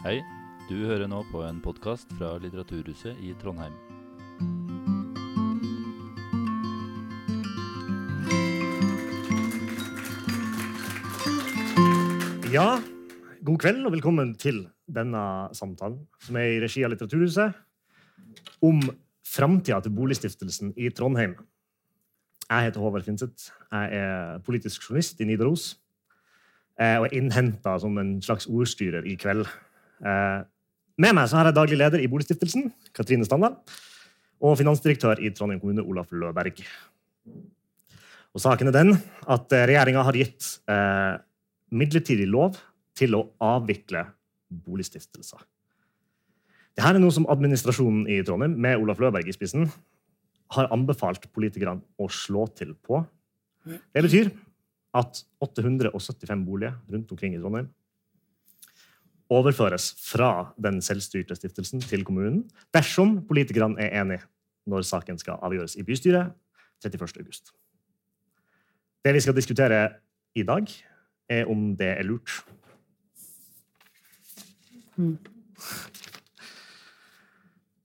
[0.00, 0.22] Hei,
[0.64, 3.74] du hører nå på en podkast fra Litteraturhuset i Trondheim.
[12.48, 12.80] Ja,
[13.44, 15.20] god kveld og velkommen til denne
[15.52, 17.60] samtalen, som er i regi av Litteraturhuset,
[18.64, 18.80] om
[19.36, 21.36] framtida til Boligstiftelsen i Trondheim.
[22.48, 23.52] Jeg heter Håvard Finseth.
[23.68, 25.74] Jeg er politisk journalist i Nidaros.
[26.80, 29.44] eh, Og er innhenta som en slags ordstyrer i kveld.
[30.00, 30.40] Eh,
[31.00, 33.54] Med meg så har jeg daglig leder i Boligstiftelsen, Katrine Standal,
[34.40, 36.60] og finansdirektør i Trondheim kommune, Olaf Løberg.
[38.36, 38.92] Og saken er den
[39.24, 41.14] at regjeringa har gitt eh,
[41.72, 42.58] midlertidig lov
[42.98, 44.04] til å avvikle
[44.50, 45.40] boligstiftelser.
[46.76, 49.70] Dette er noe som administrasjonen i Trondheim, med Olaf Løberg i spissen,
[50.52, 53.00] har anbefalt politikerne å slå til på.
[53.64, 54.34] Det betyr
[55.00, 57.70] at 875 boliger rundt omkring i Trondheim
[59.30, 62.42] overføres fra den selvstyrte stiftelsen til kommunen
[62.74, 64.24] dersom politikerne er enige
[64.70, 66.32] når saken skal avgjøres i bystyret
[66.84, 67.22] 31.
[67.22, 67.52] august.
[69.04, 69.80] Det vi skal diskutere
[70.36, 70.66] i dag,
[71.30, 72.30] er om det er lurt.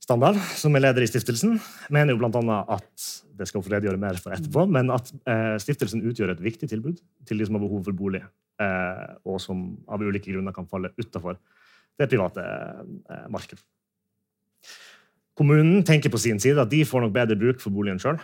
[0.06, 1.60] Standard, som er leder i stiftelsen,
[1.90, 6.04] mener jo annet at det skal få redegjøre mer for etterpå, men at eh, stiftelsen
[6.06, 8.22] utgjør et viktig tilbud til de som har behov for bolig,
[8.56, 11.36] og som av ulike grunner kan falle utafor
[12.00, 13.64] det private eh, markedet.
[15.36, 18.20] Kommunen tenker på sin side at de får nok bedre bruk for boligen sjøl,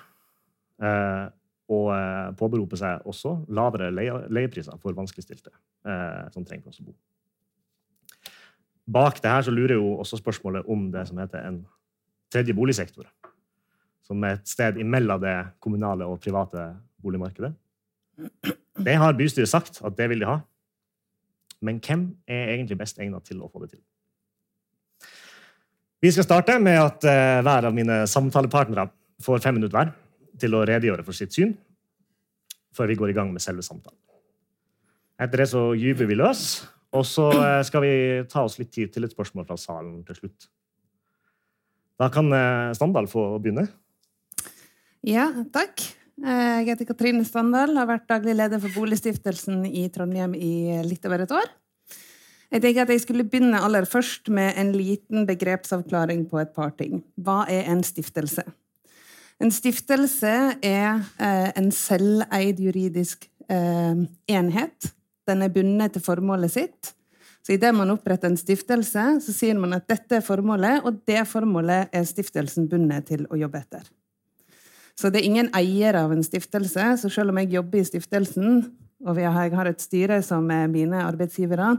[0.84, 1.26] eh,
[1.72, 6.96] og eh, påberoper seg også lavere leiepriser for vanskeligstilte eh, som trenger plass å bo.
[8.92, 11.62] Bak det her så lurer jo også spørsmålet om det som heter en
[12.32, 13.08] tredje boligsektor.
[14.04, 16.72] Som er et sted imellom det kommunale og private
[17.04, 17.54] boligmarkedet.
[18.86, 20.40] Det har bystyret sagt at det vil de ha.
[21.62, 23.82] Men hvem er egentlig best egnet til å få det til?
[26.02, 28.88] Vi skal starte med at eh, hver av mine samtalepartnere
[29.22, 29.92] får fem minutter hver
[30.42, 31.54] til å redegjøre for sitt syn
[32.74, 34.00] før vi går i gang med selve samtalen.
[35.22, 36.64] Etter det så gyver vi løs,
[36.98, 37.94] og så eh, skal vi
[38.32, 40.50] ta oss litt tid til et spørsmål fra salen til slutt.
[42.02, 43.68] Da kan eh, Standal få begynne.
[45.06, 45.86] Ja, takk.
[46.20, 51.06] Eh, Jeg heter Katrine Standal, har vært daglig leder for Boligstiftelsen i Trondheim i litt
[51.06, 51.50] over et år.
[52.52, 56.74] Jeg tenker at jeg skulle begynne aller først med en liten begrepsavklaring på et par
[56.76, 57.00] ting.
[57.16, 58.44] Hva er en stiftelse?
[59.42, 64.92] En stiftelse er eh, en selveid juridisk eh, enhet.
[65.26, 66.92] Den er bundet til formålet sitt.
[67.42, 71.24] Så Idet man oppretter en stiftelse, så sier man at dette er formålet, og det
[71.26, 73.88] formålet er stiftelsen bundet til å jobbe etter.
[75.00, 76.86] Så det er ingen eier av en stiftelse.
[77.02, 78.64] Så selv om jeg jobber i stiftelsen,
[79.02, 81.72] og jeg har et styre som er mine arbeidsgivere,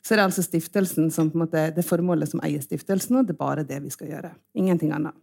[0.00, 3.28] så er det altså stiftelsen som på en måte, det formålet som eier stiftelsen, og
[3.28, 4.32] det er bare det vi skal gjøre.
[4.56, 5.16] Ingenting annet.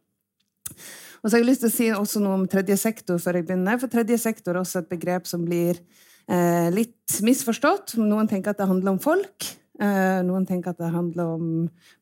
[1.24, 3.47] Og så har jeg lyst til å si også noe om tredje sektor før jeg
[3.47, 3.80] begynner.
[3.81, 5.80] For tredje sektor er også et begrep som blir
[6.30, 7.96] eh, litt misforstått.
[7.97, 9.50] Noen tenker at det handler om folk.
[9.81, 11.47] Eh, noen tenker at det handler om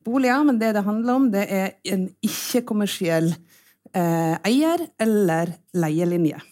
[0.04, 0.44] boliger.
[0.44, 3.32] Men det det handler om, det er en ikke-kommersiell
[3.96, 6.42] eh, eier eller leielinje.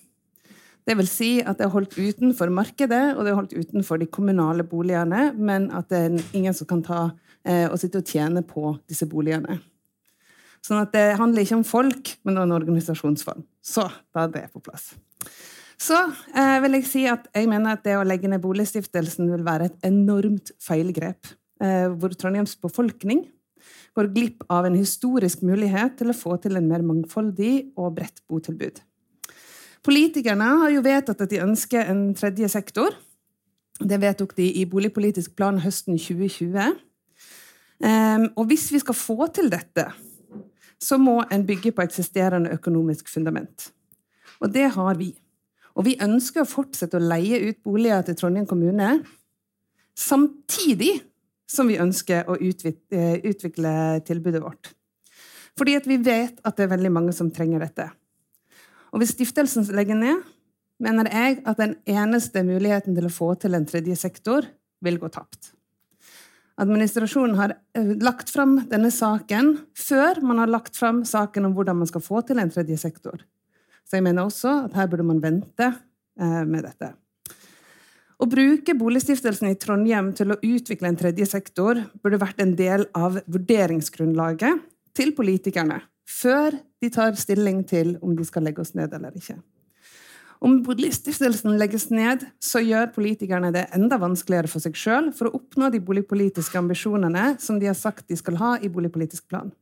[0.84, 4.08] Det vil si at det er holdt utenfor markedet og det er holdt utenfor de
[4.12, 7.04] kommunale boligene, men at det er ingen som kan ta
[7.44, 9.60] eh, og sitte og tjene på disse boligene.
[10.64, 13.44] Sånn at det handler ikke om folk, men om en organisasjonsform.
[13.64, 13.84] Så
[14.14, 14.92] da er det på plass.
[15.80, 15.96] Så
[16.36, 19.68] eh, vil jeg si at jeg mener at det å legge ned Boligstiftelsen vil være
[19.68, 21.32] et enormt feilgrep.
[21.64, 23.24] Eh, hvor Trondheims befolkning
[23.94, 28.22] går glipp av en historisk mulighet til å få til en mer mangfoldig og bredt
[28.30, 28.80] botilbud.
[29.84, 32.94] Politikerne har jo vedtatt at de ønsker en tredje sektor.
[33.78, 36.74] Det vedtok de i boligpolitisk plan høsten 2020.
[37.84, 39.88] Um, og hvis vi skal få til dette,
[40.80, 43.70] så må en bygge på eksisterende økonomisk fundament.
[44.40, 45.12] Og det har vi.
[45.74, 49.02] Og vi ønsker å fortsette å leie ut boliger til Trondheim kommune,
[49.98, 50.96] samtidig
[51.50, 53.74] som vi ønsker å utvikle
[54.06, 54.72] tilbudet vårt.
[55.58, 57.88] Fordi vi vet at det er veldig mange som trenger dette.
[58.94, 60.22] Og hvis stiftelsen legger ned,
[60.82, 64.46] mener jeg at den eneste muligheten til å få til en tredje sektor
[64.84, 65.52] vil gå tapt.
[66.60, 67.54] Administrasjonen har
[68.02, 72.22] lagt fram denne saken før man har lagt fram saken om hvordan man skal få
[72.26, 73.22] til en tredje sektor.
[73.82, 75.72] Så jeg mener også at her burde man vente
[76.18, 76.92] med dette.
[78.24, 82.86] Å bruke Boligstiftelsen i Trondheim til å utvikle en tredje sektor burde vært en del
[82.96, 84.62] av vurderingsgrunnlaget
[84.96, 89.36] til politikerne før de tar stilling til om de skal legge oss ned eller ikke.
[90.40, 95.34] Om boligstiftelsen legges ned, så gjør politikerne det enda vanskeligere for seg sjøl for å
[95.42, 99.52] oppnå de boligpolitiske ambisjonene som de har sagt de skal ha i boligpolitisk plan.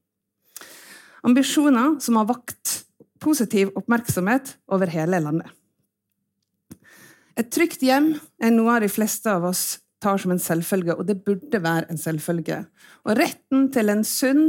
[1.26, 2.76] Ambisjoner som har vakt
[3.22, 5.50] positiv oppmerksomhet over hele landet.
[7.38, 8.12] Et trygt hjem
[8.42, 11.88] er noe av de fleste av oss tar som en selvfølge, og det burde være
[11.92, 12.58] en selvfølge.
[13.06, 14.44] Og retten til en sunn,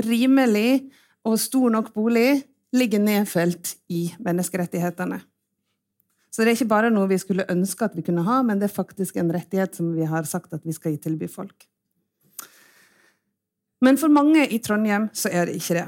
[0.00, 0.88] rimelig
[1.28, 2.42] og stor nok bolig
[2.74, 5.20] ligger nedfelt i menneskerettighetene.
[6.34, 8.66] Så det er ikke bare noe vi skulle ønske at vi kunne ha, men det
[8.66, 11.68] er faktisk en rettighet som vi har sagt at vi skal tilby folk.
[13.84, 15.86] Men for mange i Trondheim så er det ikke det.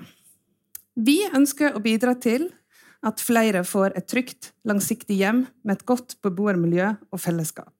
[0.96, 2.46] Vi ønsker å bidra til
[3.06, 7.74] at flere får et trygt, langsiktig hjem med et godt beboermiljø og fellesskap.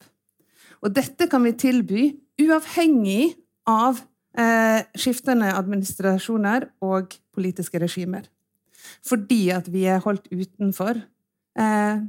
[0.84, 2.02] Og dette kan vi tilby
[2.43, 3.34] uavhengig
[3.67, 3.99] av
[4.38, 8.28] eh, skiftende administrasjoner og politiske regimer.
[9.06, 11.00] Fordi at vi er holdt utenfor,
[11.58, 12.05] eh,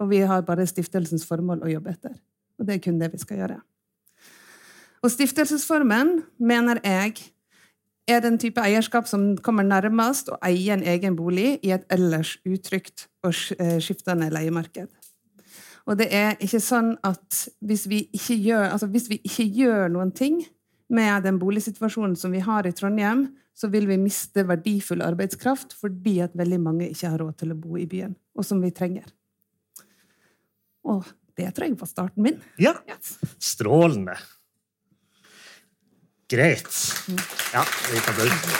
[0.00, 2.18] og vi har bare stiftelsens formål å jobbe etter.
[2.58, 3.60] Og det er kun det vi skal gjøre.
[5.04, 7.20] Og stiftelsesformen mener jeg
[8.06, 12.36] er den type eierskap som kommer nærmest å eie en egen bolig i et ellers
[12.46, 14.90] utrygt og eh, skiftende leiemarked.
[15.86, 19.90] Og det er ikke sånn at hvis vi ikke gjør, altså hvis vi ikke gjør
[19.94, 20.40] noen ting
[20.90, 26.18] med den boligsituasjonen som vi har i Trondheim, så vil vi miste verdifull arbeidskraft fordi
[26.26, 29.06] at veldig mange ikke har råd til å bo i byen, og som vi trenger.
[30.86, 31.06] Og
[31.36, 32.38] det tror jeg var starten min.
[32.62, 32.74] Ja.
[33.42, 34.16] Strålende.
[36.26, 36.66] Greit.
[37.54, 37.62] Ja,
[37.92, 38.56] vi kan begynne.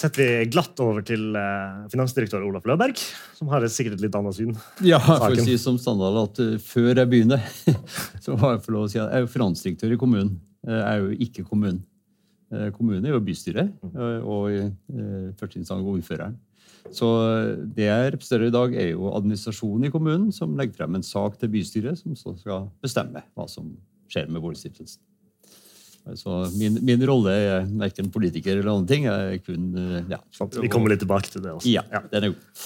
[0.00, 3.00] setter vi glatt over til uh, finansdirektør Olaf Løberg,
[3.36, 4.54] som har sikkert et litt annet syn.
[4.78, 7.42] Ja, jeg får si som Standard at uh, før jeg begynner,
[8.24, 10.38] så har jeg få lov å si at jeg er jo finansdirektør i kommunen.
[10.70, 11.82] Jeg er jo ikke kommunen.
[12.78, 13.74] Kommunen er jo bystyret,
[14.26, 14.62] og i
[15.38, 16.34] første instans ordføreren.
[16.94, 17.08] Så
[17.76, 21.38] det jeg representerer i dag, er jo administrasjonen i kommunen, som legger frem en sak
[21.40, 23.72] til bystyret, som så skal bestemme hva som
[24.10, 25.02] skjer med boligstiftelsen.
[26.16, 29.04] Så min, min rolle er verken politiker eller andre ting.
[29.06, 29.66] Jeg er kun,
[30.10, 30.18] ja,
[30.56, 31.70] Vi kommer litt tilbake til det også.
[31.70, 32.64] Ja, den er god.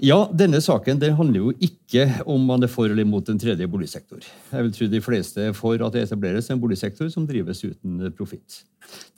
[0.00, 3.66] Ja, denne saken det handler jo ikke om man er for eller imot en tredje
[3.68, 4.24] boligsektor.
[4.24, 8.08] Jeg vil tro de fleste er for at det etableres en boligsektor som drives uten
[8.16, 8.62] profitt.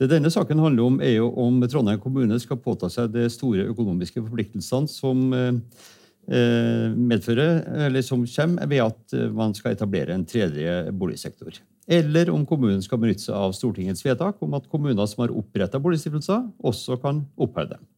[0.00, 3.69] Det denne saken handler om, er jo om Trondheim kommune skal påta seg de store
[3.70, 10.90] økonomiske forpliktelsene som eh, medfører, eller som kommer ved at man skal etablere en tredje
[10.90, 11.62] boligsektor
[11.93, 15.81] eller om kommunen skal benytte seg av Stortingets vedtak om at kommuner som har oppretta
[15.82, 17.88] boligstiftelser, også kan oppheve dem.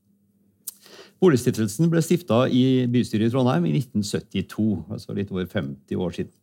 [1.24, 6.34] Boligstiftelsen ble stifta i bystyret i Trondheim i 1972, altså litt over 50 år siden.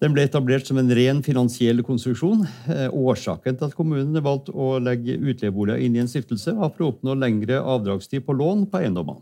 [0.00, 2.46] Den ble etablert som en ren finansiell konstruksjon.
[2.70, 6.86] Eh, årsaken til at kommunen valgte å legge utleieboliger inn i en stiftelse, var for
[6.86, 9.20] å oppnå lengre avdragstid på lån på eiendommene.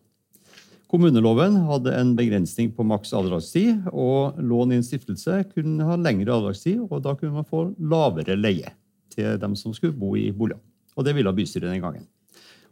[0.92, 6.36] Kommuneloven hadde en begrensning på maks avdragstid, og lån i en stiftelse kunne ha lengre
[6.36, 8.76] avdragstid, og da kunne man få lavere leie
[9.16, 10.62] til dem som skulle bo i boligene.
[10.94, 12.06] Og det ville bystyret den gangen.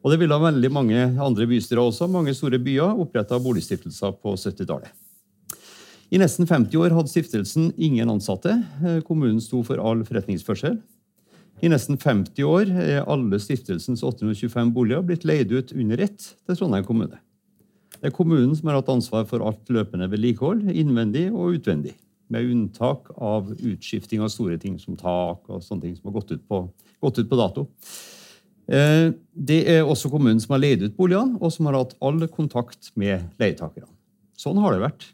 [0.05, 2.11] Og det ville veldig mange andre bystyrer også.
[2.13, 4.93] Mange store byer oppretta boligstiftelser på 70-tallet.
[6.13, 8.53] I nesten 50 år hadde stiftelsen ingen ansatte.
[9.09, 10.77] Kommunen sto for all forretningsførsel.
[11.65, 16.59] I nesten 50 år er alle stiftelsens 825 boliger blitt leid ut under ett til
[16.59, 17.21] Trondheim kommune.
[17.95, 21.95] Det er kommunen som har hatt ansvar for alt løpende vedlikehold, innvendig og utvendig.
[22.29, 26.35] Med unntak av utskifting av store ting som tak og sånne ting som har gått
[26.35, 26.61] ut på,
[27.01, 27.65] gått ut på dato.
[28.65, 32.23] Eh, det er også kommunen som har leid ut boligene, og som har hatt all
[32.33, 33.91] kontakt med leietakerne.
[34.39, 35.07] Sånn har det vært.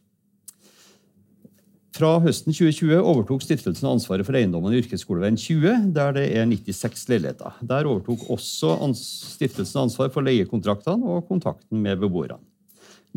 [2.00, 7.02] Fra høsten 2020 overtok stiftelsen ansvaret for eiendommen i Yrkesskoleveien 20, der det er 96
[7.10, 7.58] leiligheter.
[7.66, 12.38] Der overtok også stiftelsen ansvar for leiekontraktene og kontakten med beboerne.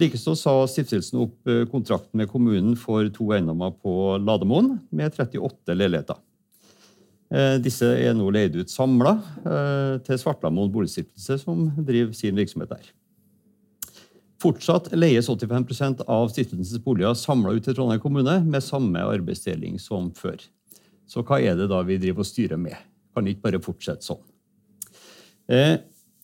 [0.01, 5.77] Likeså sa stiftelsen opp eh, kontrakten med kommunen for to eiendommer på Lademoen med 38
[5.77, 6.17] leiligheter.
[7.33, 12.75] Eh, disse er nå leid ut samla eh, til Svartlamoen boligstiftelse, som driver sin virksomhet
[12.75, 12.91] der.
[14.43, 20.11] Fortsatt leies 85 av stiftelsens boliger samla ut til Trondheim kommune med samme arbeidsdeling som
[20.17, 20.43] før.
[21.09, 22.77] Så hva er det da vi driver og styrer med?
[23.15, 24.21] Kan ikke bare fortsette sånn.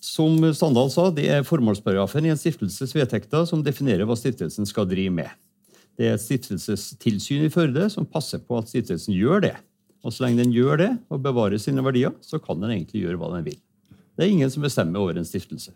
[0.04, 4.88] Som Standal sa, det er formålsparagrafen i en stiftelses vedtekter som definerer hva stiftelsen skal
[4.90, 5.32] drive med.
[6.00, 9.56] Det er et stiftelsestilsyn i Førde som passer på at stiftelsen gjør det.
[10.06, 13.20] Og så lenge den gjør det og bevarer sine verdier, så kan den egentlig gjøre
[13.20, 13.60] hva den vil.
[14.16, 15.74] Det er ingen som bestemmer over en stiftelse.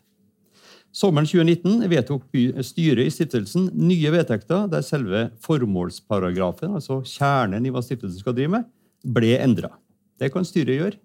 [0.93, 2.27] Sommeren 2019 vedtok
[2.61, 8.59] styret i stiftelsen nye vedtekter der selve formålsparagrafen, altså kjernen i hva stiftelsen skal drive
[8.59, 8.67] med,
[9.01, 9.71] ble endra.
[10.21, 10.99] Det kan styret gjøre.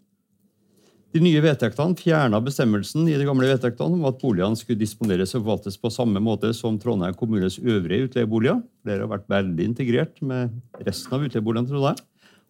[1.16, 5.46] De nye vedtektene fjerna bestemmelsen i de gamle vedtektene om at boligene skulle disponeres og
[5.46, 8.60] forvaltes på samme måte som Trondheim kommunes øvrige utleieboliger.
[8.84, 10.52] Dere har vært veldig integrert med
[10.84, 11.70] resten av utleieboligene.
[11.72, 12.04] Trondheim.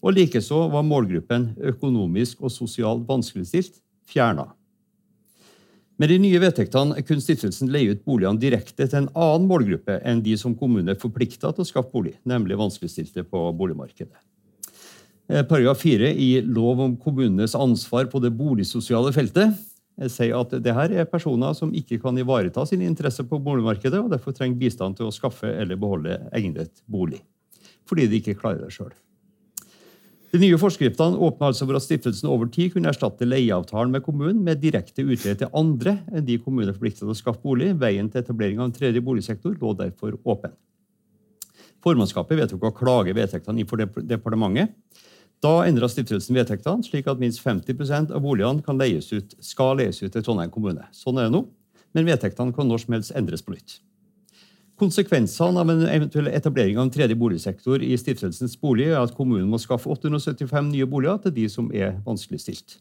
[0.04, 4.46] Og likeså var målgruppen økonomisk og sosialt vanskeligstilt fjerna.
[5.98, 10.20] Med de nye vedtektene kunne stiftelsen leie ut boligene direkte til en annen målgruppe enn
[10.22, 14.14] de som kommunen er forplikta til å skaffe bolig, nemlig vanskeligstilte på boligmarkedet.
[15.28, 20.54] Eh, paragraf 4 i lov om kommunenes ansvar på det boligsosiale feltet eh, sier at
[20.62, 24.62] det her er personer som ikke kan ivareta sine interesser på boligmarkedet, og derfor trenger
[24.62, 27.24] bistand til å skaffe eller beholde egnet bolig.
[27.90, 28.94] Fordi de ikke klarer det sjøl.
[30.28, 34.42] De nye forskriftene åpner altså for at stiftelsen over tid kunne erstatte leieavtalen med kommunen
[34.44, 37.70] med direkte utleie til andre enn de kommuner forpliktet til å skaffe bolig.
[37.80, 40.52] Veien til etablering av en tredje boligsektor lå derfor åpen.
[41.84, 44.76] Formannskapet vedtok å klage vedtektene innenfor for departementet.
[45.40, 50.02] Da endra stiftelsen vedtektene slik at minst 50 av boligene kan leies ut, skal leies
[50.02, 50.90] ut til Trondheim kommune.
[50.92, 51.46] Sånn er det nå,
[51.96, 53.78] men vedtektene kan når som helst endres på nytt.
[54.78, 59.48] Konsekvensene av en eventuell etablering av en tredje boligsektor i stiftelsens bolig er at kommunen
[59.50, 62.76] må skaffe 875 nye boliger til de som er vanskeligstilt.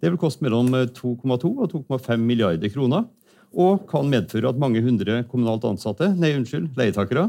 [0.00, 3.08] Det vil koste mellom 2,2 og 2,5 milliarder kroner,
[3.50, 7.26] og kan medføre at mange hundre kommunalt ansatte, nei, unnskyld, leietakere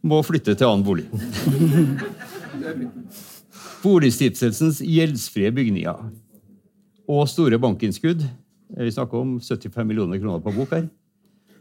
[0.00, 1.04] må flytte til annen bolig.
[3.84, 6.08] Boligstiftelsens gjeldsfrie bygninger
[7.08, 8.24] og store bankinnskudd
[8.68, 10.88] vi snakker om 75 millioner kroner på bok her,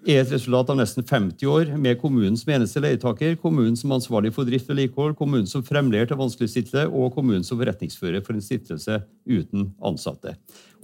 [0.06, 4.34] er et resultat av nesten 50 år med kommunen som eneste leietaker, kommunen som ansvarlig
[4.36, 8.44] for drift og vedlikehold, kommunen som fremleier til vanskeligstilte og kommunen som forretningsfører for en
[8.44, 10.36] stiftelse uten ansatte.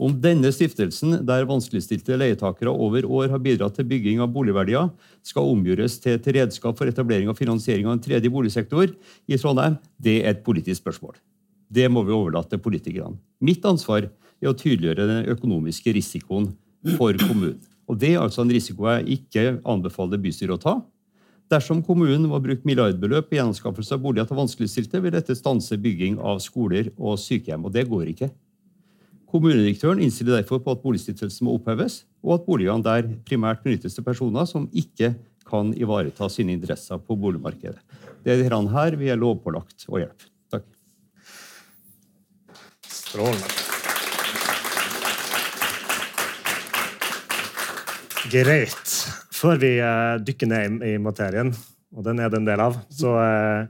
[0.01, 4.89] Om denne stiftelsen, der vanskeligstilte leietakere over år har bidratt til bygging av boligverdier,
[5.21, 9.77] skal omgjøres til et redskap for etablering og finansiering av en tredje boligsektor i Trondheim,
[10.01, 11.19] det er et politisk spørsmål.
[11.73, 13.19] Det må vi overlate til politikerne.
[13.41, 16.51] Mitt ansvar er å tydeliggjøre den økonomiske risikoen
[16.97, 17.61] for kommunen.
[17.89, 20.75] Og Det er altså en risiko jeg ikke anbefaler bystyret å ta.
[21.51, 26.15] Dersom kommunen må bruke milliardbeløp i gjenanskaffelse av boliger til vanskeligstilte, vil dette stanse bygging
[26.23, 27.67] av skoler og sykehjem.
[27.67, 28.31] Og det går ikke.
[29.33, 34.05] Kommunedirektøren innstiller derfor på at boligstiftelsen må oppheves, og at boligene der primært benyttes til
[34.05, 35.15] personer som ikke
[35.49, 37.81] kan ivareta sine interesser på boligmarkedet.
[38.23, 40.29] Det er dette her vi er lovpålagt å hjelpe.
[40.53, 40.69] Takk.
[42.87, 43.72] Strålende.
[48.31, 48.91] Greit.
[49.35, 51.51] Før vi uh, dykker ned i, i, materien,
[51.93, 53.65] og den er det en del av, så uh,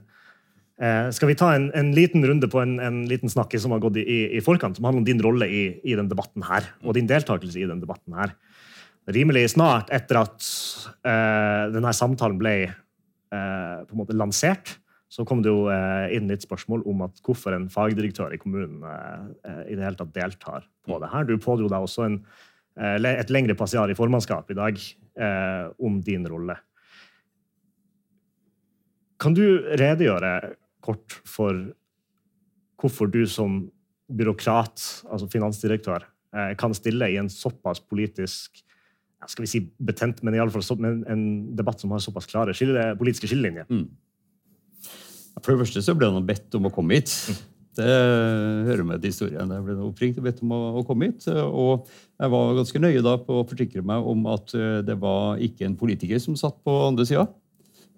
[0.78, 3.82] uh, skal vi ta en, en, liten runde på en, en liten snakk som har
[3.84, 4.06] gått i,
[4.38, 7.64] i, forkant, som handler om din rolle i, i den debatten her, og din deltakelse
[7.64, 8.36] i den debatten her.
[9.14, 10.46] Rimelig snart etter at
[11.04, 12.54] denne samtalen ble
[13.28, 14.78] på en måte lansert,
[15.12, 15.66] så kom det jo
[16.16, 18.80] inn litt spørsmål om at hvorfor en fagdirektør i kommunen
[19.68, 21.28] i det hele tatt deltar på det her.
[21.28, 22.16] Du pådro deg også en
[22.74, 26.56] et lengre passiar i formannskap i dag eh, om din rolle.
[29.22, 29.46] Kan du
[29.78, 30.34] redegjøre
[30.84, 31.60] kort for
[32.82, 33.62] hvorfor du som
[34.12, 36.04] byråkrat, altså finansdirektør,
[36.36, 38.64] eh, kan stille i en såpass politisk
[39.30, 41.24] skal vi si betent, men i alle fall en
[41.56, 43.70] debatt som har såpass klare skille, politiske skillelinjer?
[43.70, 43.86] Mm.
[45.40, 47.14] For det første så ble han bedt om å komme hit.
[47.30, 47.38] Mm.
[47.74, 47.86] Det
[48.68, 49.50] hører med til historien.
[49.50, 51.26] Jeg ble oppringt og bedt om å, komme hit.
[51.30, 51.88] Og
[52.22, 55.66] jeg var ganske nøye da på å forsikre meg om at eh, det var ikke
[55.68, 57.26] en politiker som satt på andre sida.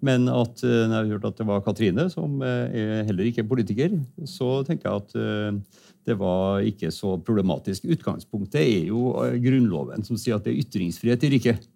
[0.05, 3.27] Men at eh, når jeg har hørt at det var Katrine, som eh, er heller
[3.27, 5.61] ikke er politiker, så tenker jeg at
[6.05, 7.87] det var ikke så problematisk.
[7.89, 11.67] Utgangspunktet er jo Grunnloven, som sier at det er ytringsfrihet i riket.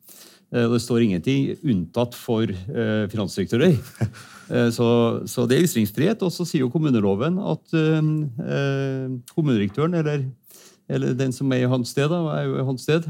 [0.50, 3.76] Det står ingenting unntatt for finansdirektører.
[4.50, 4.90] Eh, så,
[5.30, 6.26] så, det er ytringsfrihet.
[6.26, 10.28] Og så sier jo kommuneloven at eh, kommunedirektøren, eller,
[10.90, 13.10] eller, den som er i hans sted, da, er jo i hans sted,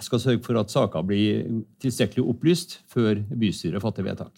[0.00, 1.42] skal sørge for at saker blir
[1.82, 4.32] tilstrekkelig opplyst før bystyret fatter vedtak.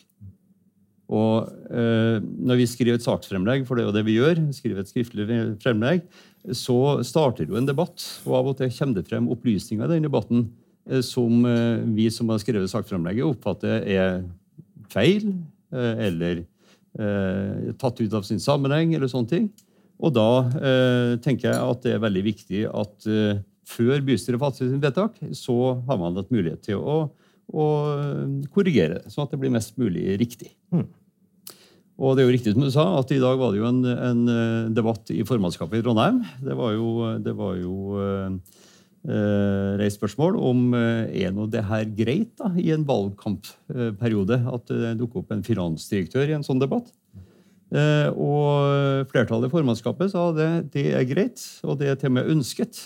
[1.12, 4.80] Og eh, når vi skriver et saksfremlegg, for det er jo det vi gjør, skriver
[4.82, 5.26] et skriftlig
[5.62, 6.06] fremlegg,
[6.56, 10.08] så starter jo en debatt, og av og til kommer det frem opplysninger i den
[10.08, 10.61] debatten eh,
[11.06, 14.22] som eh, vi som har skrevet sakframlegget oppfatter er
[14.92, 15.28] feil,
[15.72, 16.42] Eh, eller
[17.00, 19.48] eh, tatt ut av sin sammenheng, eller sånne ting.
[20.02, 23.10] Og da eh, tenker jeg at det er veldig viktig at
[23.72, 26.96] før bystyret fatter sin vedtak, så har man hatt mulighet til å,
[27.48, 27.66] å
[28.52, 30.50] korrigere sånn at det blir mest mulig riktig.
[30.74, 30.88] Mm.
[32.02, 33.80] Og det er jo riktig som du sa, at i dag var det jo en,
[33.86, 34.22] en
[34.74, 36.18] debatt i formannskapet i Trondheim.
[36.42, 36.90] Det var jo,
[37.22, 37.76] det var jo
[39.08, 44.72] eh, reist spørsmål om eh, er nå det her greit da, i en valgkampperiode at
[44.72, 46.92] det dukker opp en finansdirektør i en sånn debatt.
[47.72, 52.18] Eh, og flertallet i formannskapet sa det, det er greit, og det er til og
[52.18, 52.82] med ønsket.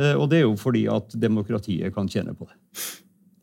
[0.00, 2.56] Eh, og det er jo fordi at demokratiet kan tjene på det.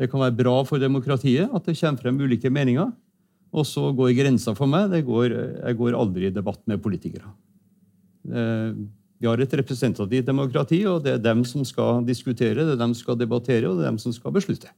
[0.02, 2.92] Det kan være bra for demokratiet at det kommer frem ulike meninger.
[3.56, 4.92] Og så går grensa for meg.
[5.08, 7.30] Går, jeg går aldri i debatt med politikere.
[9.25, 12.82] Eh, vi har et representativt demokrati, og det er dem som skal diskutere, det er
[12.82, 14.70] dem som skal debattere, og det er dem som skal beslutte.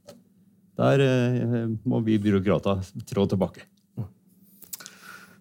[0.78, 3.66] Der eh, må vi byråkrater trå tilbake.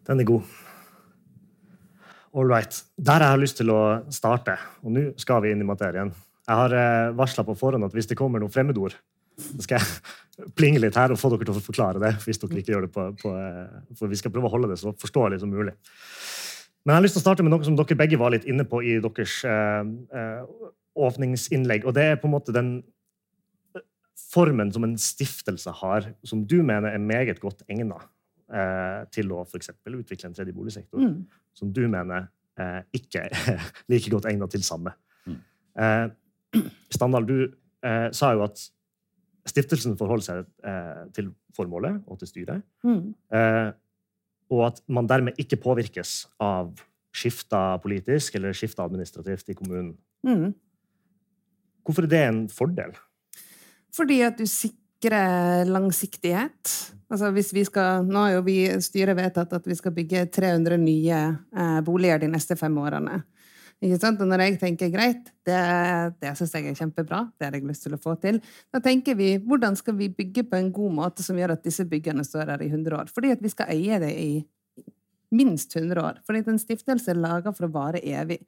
[0.06, 0.42] Den er god.
[2.34, 2.84] All right.
[2.98, 6.12] Der jeg har lyst til å starte, og nå skal vi inn i materien.
[6.46, 8.94] Jeg har eh, varsla på forhånd at hvis det kommer noen fremmedord,
[9.36, 12.16] så skal jeg plinge litt her og få dere til å forklare det.
[12.24, 13.32] hvis dere ikke gjør det på, på
[13.98, 15.74] For vi skal prøve å holde det så forståelig som mulig.
[16.86, 18.62] Men jeg har lyst til å starte med noe som dere begge var litt inne
[18.70, 20.68] på i deres eh, eh,
[21.02, 21.82] åpningsinnlegg.
[21.82, 22.68] Og det er på en måte den
[23.74, 23.82] eh,
[24.30, 29.42] formen som en stiftelse har, som du mener er meget godt egna eh, til å
[29.42, 29.72] f.eks.
[29.82, 31.40] utvikle en tredje boligsektor, mm.
[31.58, 34.94] som du mener eh, ikke er like godt egna til samme.
[35.26, 35.40] Mm.
[35.82, 36.62] Eh,
[36.94, 37.50] Standal, du
[38.16, 38.58] sa jo at
[39.46, 42.64] stiftelsen forholder seg til formålet og til styret.
[42.82, 43.12] Mm
[44.52, 46.74] og at man dermed ikke påvirkes av
[47.16, 49.94] skifta politisk eller skifta administrativt i kommunen.
[50.26, 50.52] Mm.
[51.86, 52.96] Hvorfor er det en fordel?
[53.96, 56.74] Fordi at du sikrer langsiktighet.
[57.10, 60.78] Altså hvis vi skal, nå har jo vi styret vedtatt at vi skal bygge 300
[60.82, 63.22] nye eh, boliger de neste fem årene.
[63.84, 64.20] Ikke sant?
[64.24, 65.60] Og når jeg tenker greit, det,
[66.22, 68.38] det syns jeg er kjempebra, det har jeg lyst til å få til,
[68.72, 71.84] da tenker vi hvordan skal vi bygge på en god måte som gjør at disse
[71.88, 73.12] byggene står her i 100 år?
[73.12, 74.30] Fordi at vi skal eie det i
[75.36, 76.20] minst 100 år.
[76.26, 78.40] Fordi en stiftelse er laga for å vare evig.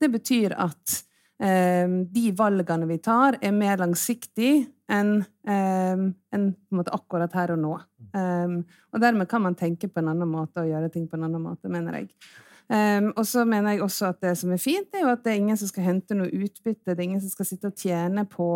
[0.00, 0.98] Det betyr at
[1.40, 5.16] eh, de valgene vi tar, er mer langsiktige enn
[5.48, 6.48] eh, en,
[6.84, 7.76] akkurat her og nå.
[8.14, 8.58] Um,
[8.92, 11.42] og dermed kan man tenke på en annen måte og gjøre ting på en annen
[11.42, 12.12] måte, mener jeg.
[12.64, 15.34] Um, og så mener jeg også at det som er fint, er jo at det
[15.34, 16.94] er ingen som skal hente noe utbytte.
[16.94, 18.48] Det er ingen som skal sitte og tjene på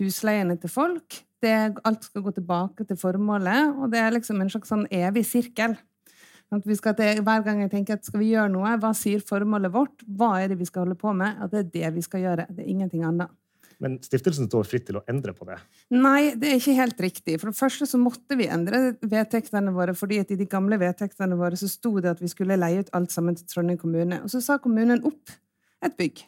[0.00, 1.20] husleiene til folk.
[1.44, 5.26] Det, alt skal gå tilbake til formålet, og det er liksom en slags sånn evig
[5.28, 5.76] sirkel.
[6.54, 10.04] Skal til, hver gang jeg tenker at skal vi gjøre noe, hva sier formålet vårt?
[10.06, 11.40] Hva er det vi skal holde på med?
[11.42, 12.46] At det er det vi skal gjøre.
[12.50, 13.32] Det er ingenting annet.
[13.82, 15.58] Men stiftelsen står fritt til å endre på det?
[15.94, 17.38] Nei, det er ikke helt riktig.
[17.42, 21.38] For det første så måtte vi endre vedtektene våre, fordi at i de gamle vedtektene
[21.40, 24.22] våre så sto det at vi skulle leie ut alt sammen til Trondheim kommune.
[24.24, 25.34] Og så sa kommunen opp
[25.84, 26.24] et bygg.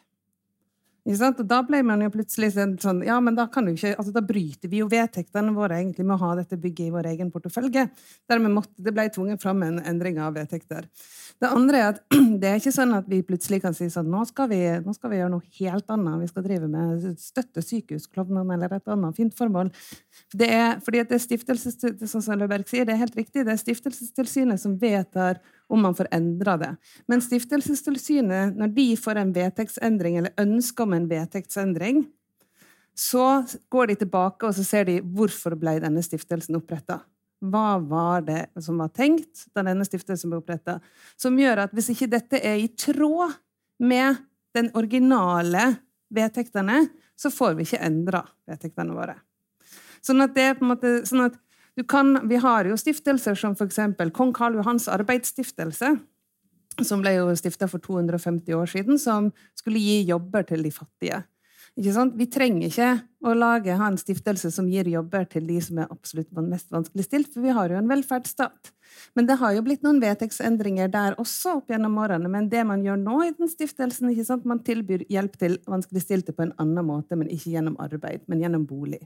[1.07, 4.23] Da ble man jo plutselig sånn, sånn Ja, men da kan du ikke altså Da
[4.25, 7.85] bryter vi jo vedtektene våre egentlig med å ha dette bygget i vår egen portefølje.
[8.27, 10.89] Dermed måtte det ble tvunget fram en endring av vedtekter.
[11.39, 12.01] Det andre er at
[12.41, 15.13] det er ikke sånn at vi plutselig kan si sånn nå skal vi, nå skal
[15.13, 16.21] vi gjøre noe helt annet.
[16.25, 19.71] Vi skal drive med støtte sykehusklovnene eller et annet fint formål.
[20.35, 23.45] Det er, fordi at det er stiftelses, sånn som Løberg sier, det er helt riktig,
[23.47, 26.69] det er Stiftelsestilsynet som vedtar om man får endra det.
[27.07, 32.05] Men Stiftelsestilsynet, når de får en vedtektsendring, eller ønsker om en vedtektsendring,
[32.97, 37.01] så går de tilbake og så ser de hvorfor ble denne stiftelsen oppretta.
[37.45, 40.79] Hva var det som var tenkt da denne stiftelsen ble oppretta,
[41.19, 43.35] som gjør at hvis ikke dette er i tråd
[43.85, 44.17] med
[44.57, 45.67] den originale
[46.09, 49.19] vedtektene, så får vi ikke endra vedtektene våre.
[50.01, 51.37] Sånn at det er på en måte, sånn at
[51.85, 53.79] kan, vi har jo stiftelser som f.eks.
[54.13, 55.91] Kong Karl Johans arbeidsstiftelse,
[56.85, 61.23] som ble jo stifta for 250 år siden, som skulle gi jobber til de fattige.
[61.77, 62.87] Vi trenger ikke
[63.21, 67.05] å lage, ha en stiftelse som gir jobber til de som er absolutt mest vanskelig
[67.05, 68.71] stilt, for vi har jo en velferdsstat.
[69.13, 72.31] Men det har jo blitt noen vedtektsendringer der også opp gjennom årene.
[72.33, 74.09] Men det man gjør nå i den stiftelsen,
[74.49, 78.65] man tilbyr hjelp til vanskeligstilte på en annen måte, men ikke gjennom arbeid, men gjennom
[78.65, 79.03] bolig.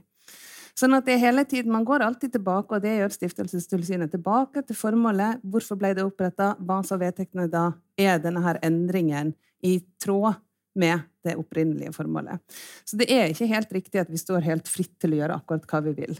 [0.78, 4.10] Sånn at det er hele tiden, Man går alltid tilbake, og det gjør Stiftelsestilsynet.
[4.10, 5.42] Tilbake til formålet.
[5.44, 6.54] Hvorfor ble det oppretta?
[6.58, 7.72] Hva sa vedtektene da?
[8.00, 10.40] Er denne her endringen i tråd
[10.74, 12.40] med det opprinnelige formålet?
[12.88, 15.68] Så det er ikke helt riktig at vi står helt fritt til å gjøre akkurat
[15.68, 16.16] hva vi vil.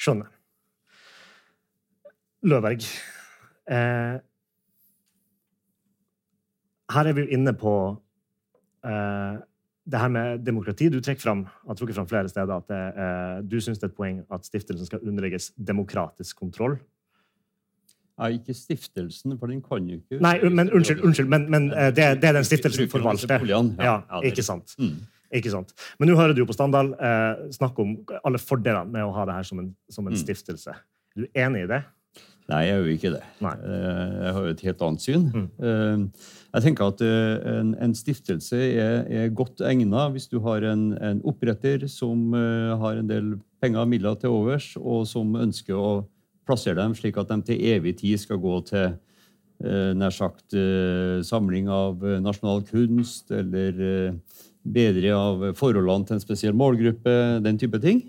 [0.00, 0.32] Skjønner.
[2.44, 2.84] Løberg.
[3.68, 4.16] Eh,
[6.94, 7.74] her er vi jo inne på
[8.84, 9.36] eh,
[9.84, 13.38] det her med demokrati du trekker fram, har trukket fram flere steder at det, eh,
[13.44, 16.78] du syns det er et poeng at stiftelsen skal underlegges demokratisk kontroll.
[18.14, 21.90] Ja, ikke stiftelsen, for den kan jo ikke Nei, men unnskyld, unnskyld men, men eh,
[21.90, 23.42] det, det, er den stiftelsen forvalter.
[23.82, 24.76] Ja, ikke sant.
[24.78, 25.02] Mm.
[25.34, 25.74] Ikke sant.
[25.98, 29.26] Men nå hører du jo på Standal eh, snakke om alle fordelene med å ha
[29.28, 30.20] det her som en, som en mm.
[30.22, 30.76] stiftelse.
[31.14, 31.82] Er du enig i det?
[32.52, 33.22] Nei, jeg gjør ikke det.
[33.40, 33.52] Nei.
[33.64, 35.22] Eh, jeg har jo et helt annet syn.
[35.32, 35.46] Mm.
[35.64, 40.66] Eh, jeg tenker at eh, en, en stiftelse er, er, godt egnet hvis du har
[40.68, 43.32] en, en, oppretter som har en del
[43.64, 46.04] penger og midler til overs, og som ønsker å
[46.44, 48.98] plassere dem slik at de til evig tid skal gå til
[49.64, 50.52] nær sagt
[51.24, 53.78] samling av nasjonal kunst eller
[54.60, 58.02] bedre av forholdene til en spesiell målgruppe, den type ting.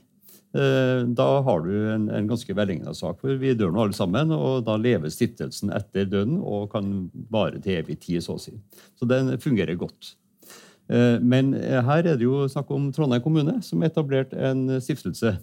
[0.55, 3.19] Eh, da har du en, en ganske velegnet sak.
[3.19, 7.59] for Vi dør nå alle sammen, og da lever stiftelsen etter døden og kan vare
[7.59, 8.23] til evig tid.
[8.23, 8.55] Så å si.
[8.95, 10.13] Så den fungerer godt.
[10.87, 15.35] Eh, men her er det jo snakk om Trondheim kommune, som har etablert en stiftelse.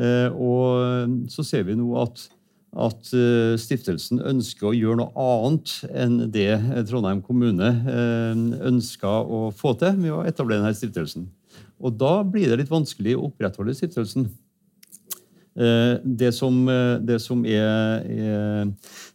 [0.00, 2.26] Eh, og så ser vi nå at,
[2.74, 3.14] at
[3.60, 6.54] stiftelsen ønsker å gjøre noe annet enn det
[6.90, 7.70] Trondheim kommune
[8.70, 11.30] ønsker å få til med å etablere denne stiftelsen.
[11.80, 14.28] Og da blir det litt vanskelig å opprettholde stiftelsen.
[15.60, 18.68] Eh, det som, eh, det som er, er,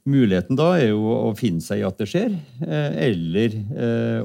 [0.05, 2.35] muligheten da, er jo å finne seg i at det skjer,
[2.67, 3.55] eh, eller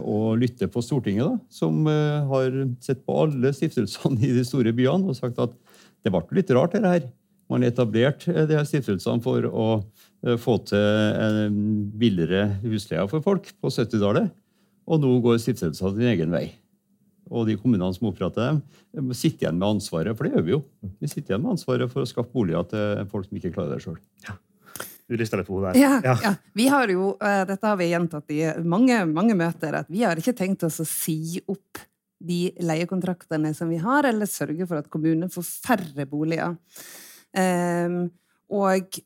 [0.02, 5.12] å lytte på Stortinget, da, som har sett på alle stiftelsene i de store byene
[5.12, 5.54] og sagt at
[6.04, 7.08] det ble litt rart, dette her.
[7.50, 9.68] Man etablerte de her stiftelsene for å
[10.38, 11.54] få til
[11.98, 14.28] billigere husleier for folk på 70-tallet,
[14.90, 16.50] og nå går stiftelsene sin egen vei
[17.30, 20.16] og de kommunene som oppretter dem, sitter igjen med ansvaret.
[20.18, 20.60] For det gjør vi jo.
[20.98, 23.84] Vi sitter igjen med ansvaret for å skaffe boliger til folk som ikke klarer det
[23.84, 24.00] sjøl.
[24.26, 24.36] Ja.
[25.10, 26.14] Du rister litt på hodet Ja, ja.
[26.22, 30.04] ja, Vi har jo, uh, dette har vi gjentatt i mange, mange møter, at vi
[30.06, 31.82] har ikke tenkt oss å si opp
[32.20, 36.54] de leiekontraktene som vi har, eller sørge for at kommunene får færre boliger.
[37.34, 38.02] Um,
[38.50, 39.00] og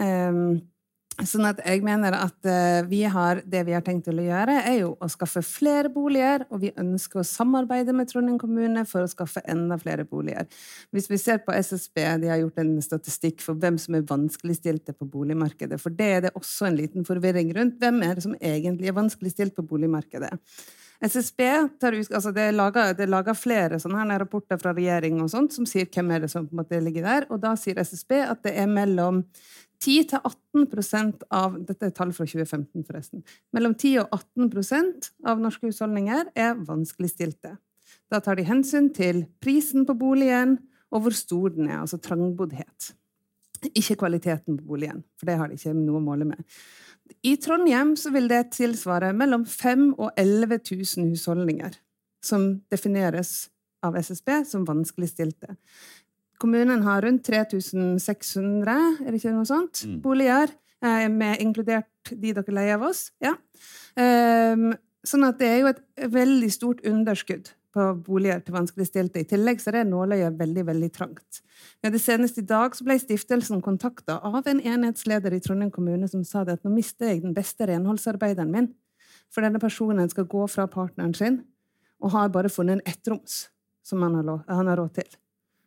[0.00, 0.40] um,
[1.22, 4.56] Sånn at jeg mener at uh, vi har, det vi har tenkt til å gjøre,
[4.66, 9.06] er jo å skaffe flere boliger, og vi ønsker å samarbeide med Trondheim kommune for
[9.06, 10.48] å skaffe enda flere boliger.
[10.90, 14.96] Hvis vi ser på SSB, de har gjort en statistikk for hvem som er vanskeligstilte
[14.98, 15.78] på boligmarkedet.
[15.82, 17.78] For det er det også en liten forvirring rundt.
[17.78, 20.34] Hvem er det som egentlig er vanskeligstilt på boligmarkedet?
[21.04, 21.40] SSB
[21.80, 25.28] tar ut, altså det, er laget, det er laget flere sånne rapporter fra regjering og
[25.32, 27.26] sånt, som sier hvem er det som på en måte ligger der.
[27.34, 29.24] Og da sier SSB at det er mellom
[29.84, 33.24] 10-18% av Dette er tall fra 2015, forresten.
[33.52, 37.56] Mellom 10 og 18% av norske husholdninger er vanskeligstilte.
[38.10, 40.58] Da tar de hensyn til prisen på boligen
[40.94, 42.92] og hvor stor den er, altså trangboddhet.
[43.74, 46.42] Ikke kvaliteten på boligen, for det har de ikke noe å måle med.
[47.24, 51.76] I Trondheim vil det tilsvare mellom 5000 og 11 000 husholdninger
[52.24, 53.50] som defineres
[53.84, 55.56] av SSB som vanskeligstilte.
[56.44, 60.00] Kommunen har rundt 3600 er det ikke noe sånt, mm.
[60.04, 60.50] boliger,
[60.84, 63.06] eh, med inkludert de dere leier av oss.
[63.24, 63.32] Ja.
[63.96, 64.74] Um,
[65.08, 65.80] sånn at det er jo et
[66.12, 69.24] veldig stort underskudd på boliger til vanskeligstilte.
[69.24, 71.40] I tillegg så er det nåløyet veldig veldig trangt.
[71.80, 76.12] Ja, det Senest i dag så ble stiftelsen kontakta av en enhetsleder i Trondheim kommune
[76.12, 78.70] som sa det at nå mister jeg den beste renholdsarbeideren min,
[79.32, 81.40] for denne personen skal gå fra partneren sin
[82.04, 83.46] og har bare funnet en ettroms
[83.80, 85.14] som han har, han har råd til.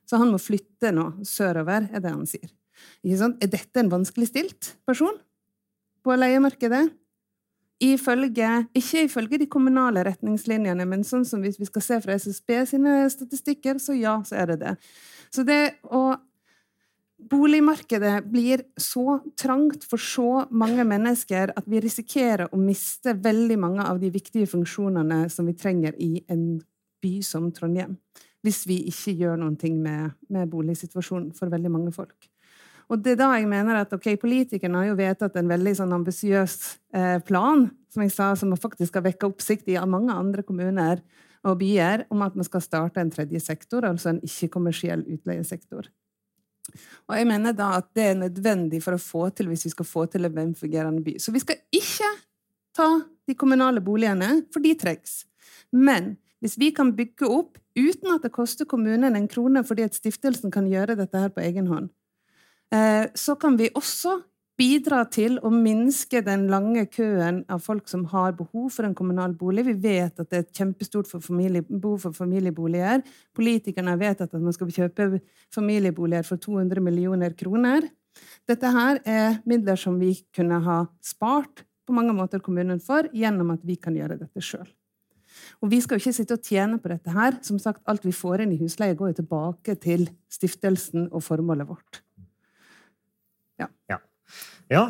[0.07, 2.51] Så han må flytte nå sørover, er det han sier.
[3.03, 5.17] Er dette en vanskeligstilt person
[6.05, 6.85] på leiemarkedet?
[7.83, 12.55] Ifølge, ikke ifølge de kommunale retningslinjene, men sånn som hvis vi skal se fra SSB
[12.71, 14.73] sine statistikker, så ja, så er det det.
[15.33, 16.07] Så det å
[17.17, 23.85] Boligmarkedet blir så trangt for så mange mennesker at vi risikerer å miste veldig mange
[23.89, 26.59] av de viktige funksjonene som vi trenger i en
[27.01, 27.97] by som Trondheim
[28.47, 32.15] hvis vi ikke gjør noe med, med boligsituasjonen for veldig mange folk.
[32.87, 35.95] Og det er da jeg mener at ok, Politikerne har jo vedtatt en veldig sånn
[35.97, 36.55] ambisiøs
[36.95, 41.01] eh, plan som jeg sa, som faktisk har vekket oppsikt i mange andre kommuner
[41.47, 45.89] og byer, om at vi skal starte en tredje sektor, altså en ikke-kommersiell utleiesektor.
[47.07, 49.87] Og jeg mener da at det er nødvendig for å få til hvis vi skal
[49.87, 51.15] få til en velfungerende by.
[51.23, 52.09] Så vi skal ikke
[52.75, 52.89] ta
[53.27, 55.21] de kommunale boligene, for de trengs.
[55.71, 59.97] Men hvis vi kan bygge opp uten at det koster kommunen en krone fordi at
[59.97, 61.91] stiftelsen kan gjøre dette her på egen hånd,
[62.73, 64.19] eh, så kan vi også
[64.57, 69.35] bidra til å minske den lange køen av folk som har behov for en kommunal
[69.37, 69.67] bolig.
[69.67, 73.03] Vi vet at det er et kjempestort for familie, behov for familieboliger.
[73.37, 75.21] Politikerne vedtatt at man skal kjøpe
[75.53, 77.85] familieboliger for 200 millioner kroner.
[78.49, 83.53] Dette her er midler som vi kunne ha spart på mange måter kommunen for, gjennom
[83.53, 84.65] at vi kan gjøre dette sjøl.
[85.63, 87.39] Og vi skal jo ikke sitte og tjene på dette her.
[87.45, 91.69] Som sagt, alt vi får inn i husleie, går jo tilbake til stiftelsen og formålet
[91.69, 92.01] vårt.
[93.57, 93.69] Ja.
[93.89, 93.97] ja.
[94.69, 94.85] ja.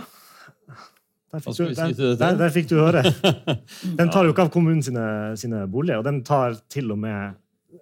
[1.32, 3.04] Der fikk, du, der, der, der fikk, du, høre.
[4.00, 7.36] Den tar jo ikke av kommunen sine, sine boliger, og den tar til og med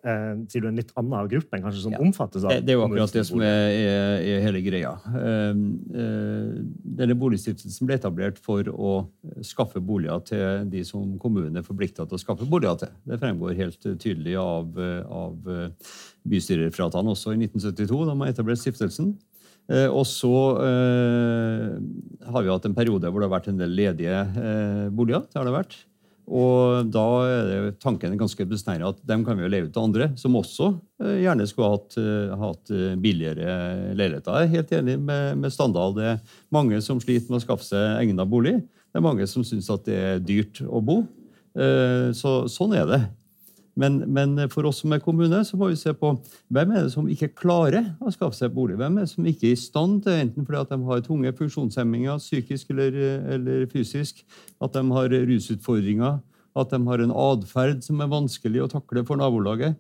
[0.04, 2.00] eh, til en litt annen gruppe kanskje som ja.
[2.04, 4.92] omfattes av Det, det er jo akkurat det som er, er, er hele greia.
[5.22, 5.62] Eh,
[6.02, 6.50] eh,
[7.02, 8.96] denne boligstiftelsen ble etablert for å
[9.46, 12.94] skaffe boliger til de som kommunen er forplikta til å skaffe boliger til.
[13.08, 15.40] Det fremgår helt tydelig av, av
[16.28, 19.16] bystyrefratene også i 1972, da man etablerte stiftelsen.
[19.72, 24.24] Eh, og så har vi hatt en periode hvor det har vært en del ledige
[24.94, 25.28] boliger.
[25.30, 25.78] det har det vært.
[26.26, 30.08] Og da er tanken ganske besnærende at dem kan vi jo leve ut til andre,
[30.18, 30.72] som også
[31.04, 33.58] eh, gjerne skulle hatt, eh, hatt eh, billigere
[33.94, 34.40] leiligheter.
[34.40, 35.94] Jeg er helt enig med, med Standal.
[35.98, 38.58] Det er mange som sliter med å skaffe seg egnet bolig.
[38.90, 41.04] Det er mange som syns at det er dyrt å bo.
[41.56, 42.98] Så, sånn er det.
[43.76, 46.14] Men, men for oss som er kommune, så må vi se på
[46.54, 48.78] hvem er det som ikke klarer å skaffe seg bolig.
[48.80, 51.34] Hvem er det som ikke er i stand til, enten fordi at de har tunge
[51.36, 53.00] funksjonshemminger, psykisk eller,
[53.36, 54.24] eller fysisk,
[54.64, 56.22] at de har rusutfordringer,
[56.56, 59.76] at de har en atferd som er vanskelig å takle for nabolaget,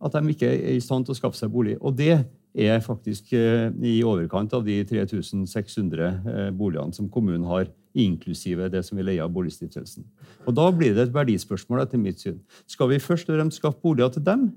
[0.00, 1.74] at de ikke er i stand til å skaffe seg bolig.
[1.82, 2.22] Og det
[2.54, 8.84] er faktisk eh, i overkant av de 3600 eh, boligene som kommunen har, inklusive det
[8.86, 10.04] som vi leier av Boligstiftelsen.
[10.46, 12.38] Og Da blir det et verdispørsmål etter mitt syn.
[12.70, 14.50] Skal vi først og fremst skaffe boliger til dem,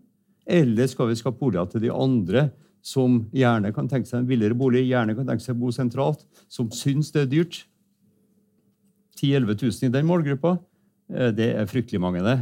[0.45, 2.51] eller skal vi skaffe boliger til de andre
[2.83, 6.25] som gjerne kan tenke seg en billigere bolig, gjerne kan tenke seg å bo sentralt,
[6.51, 7.63] som syns det er dyrt?
[9.17, 10.57] 10 000-11 000 i den målgruppa,
[11.13, 12.41] eh, det er fryktelig mange, det.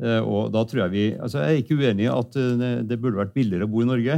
[0.00, 2.36] Og da tror Jeg vi, altså jeg er ikke uenig i at
[2.88, 4.14] det burde vært billigere å bo i Norge,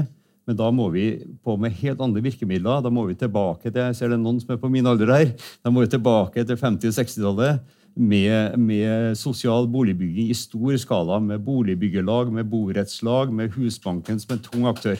[0.46, 1.06] men da må vi
[1.44, 2.82] på med helt andre virkemidler.
[2.82, 5.12] Da må vi tilbake til jeg ser det er noen som er på min alder
[5.14, 5.30] her,
[5.62, 11.18] da må vi tilbake til 50- og 60-tallet med, med sosial boligbygging i stor skala.
[11.18, 14.96] Med boligbyggelag, med borettslag, med Husbanken som en tung aktør.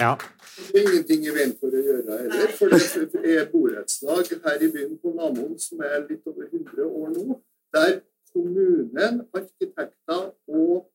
[0.00, 0.14] Ja.
[0.56, 2.52] Det er ingenting i veien for å gjøre heller.
[2.56, 7.14] For det er borettslag her i byen på Namoen som er litt over 100 år
[7.14, 7.38] nå,
[7.76, 7.98] der
[8.32, 10.86] kommunen, arkitekter og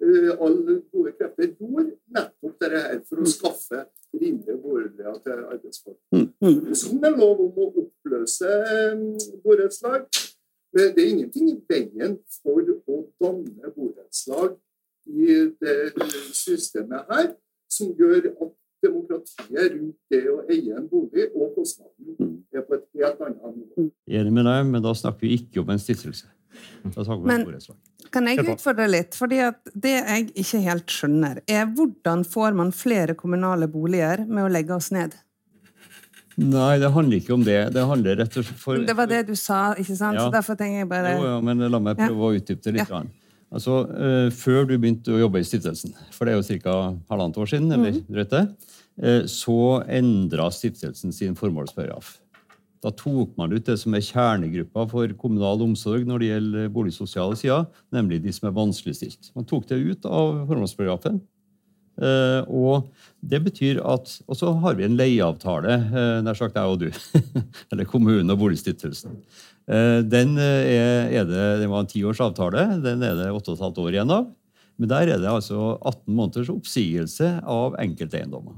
[0.00, 3.82] alle gode krefter gjorde nettopp dette her for å skaffe
[4.16, 5.98] rimelige boliger til arbeidsfolk.
[6.74, 9.04] Som er lov om å oppløse eh,
[9.44, 10.08] borettslag.
[10.72, 14.56] Men det er ingenting i veien for å danne borettslag
[15.10, 15.78] i det
[16.36, 17.32] systemet her
[17.70, 22.86] som gjør at demokratiet rundt det å eie en bolig og kostnaden er på et
[23.00, 23.86] helt annet nivå.
[24.08, 26.26] Enig med deg, men da snakker vi ikke om en stiftelse.
[26.82, 27.46] Vi Men-
[28.10, 29.14] Kan jeg utfordre litt?
[29.14, 34.44] Fordi at Det jeg ikke helt skjønner, er hvordan får man flere kommunale boliger med
[34.44, 35.14] å legge oss ned?
[36.36, 37.72] Nei, det handler ikke om det.
[37.74, 40.16] Det handler rett og slett for Det var det du sa, ikke sant?
[40.16, 40.26] Ja.
[40.26, 42.88] Så derfor tenker jeg bare Jo, ja, men la meg prøve å utdype det litt.
[42.88, 43.02] Ja.
[43.50, 46.76] Altså, eh, Før du begynte å jobbe i stiftelsen, for det er jo ca.
[47.10, 48.02] halvannet år siden, eller mm.
[48.06, 48.42] drøyt det,
[49.02, 52.18] eh, så endra stiftelsen sin formålsparagraf.
[52.80, 57.36] Da tok man ut det som er kjernegruppa for kommunal omsorg når det gjelder boligsosiale
[57.36, 59.34] sider, nemlig de som er vanskeligstilt.
[59.36, 61.20] Man tok det ut av formålsparagrafen.
[62.00, 62.86] Eh, og
[63.20, 65.74] det betyr at Og så har vi en leieavtale,
[66.24, 66.88] nær sagt jeg og du.
[67.72, 69.18] Eller kommunen og Boligstiftelsen.
[69.68, 72.66] Eh, den, er, er det, den var en tiårs avtale.
[72.84, 74.30] Den er det 8,5 år igjen av.
[74.80, 78.56] Men der er det altså 18 måneders oppsigelse av enkelteiendommer.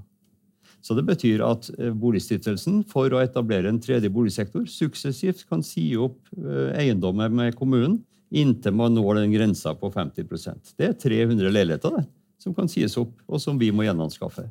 [0.82, 5.92] Så det betyr at eh, Boligstiftelsen, for å etablere en tredje boligsektor, suksessivt kan si
[5.98, 8.00] opp eh, eiendommer med kommunen
[8.32, 12.06] inntil man når den grensa på 50% Det er 300 leiligheter det,
[12.40, 14.46] som kan sies opp, og som vi må gjenanskaffe.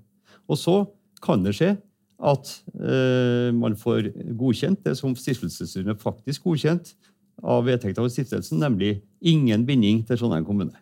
[0.48, 0.76] Og så
[1.24, 1.74] kan det skje
[2.22, 6.94] at eh, man får godkjent det som stiftelsesstyret faktisk godkjent
[7.42, 10.78] av vedtekter av stiftelsen, nemlig ingen binding til Trondheim kommune.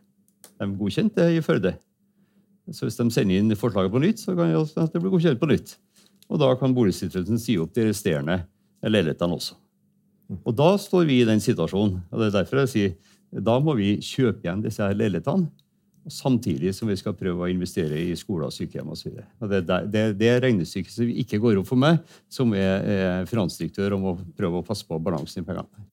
[0.60, 1.78] De godkjente det i Førde.
[2.76, 5.78] Så hvis de sender inn forslaget på nytt, så kan det blir godkjent på nytt.
[6.30, 8.44] Og da kan Boligstiftelsen si opp de resterende
[8.86, 9.56] leilighetene også.
[10.46, 12.04] Og da står vi i den situasjonen.
[12.12, 15.50] og det er derfor jeg sier da må vi kjøpe igjen disse her leilighetene.
[16.10, 19.20] Og Samtidig som vi skal prøve å investere i skoler, og sykehjem osv.
[19.52, 19.62] Det
[19.94, 24.18] det, det regnestykket som ikke går opp for meg, som er, er finansdirektør, om å
[24.38, 25.88] prøve å passe på balansen i pengene.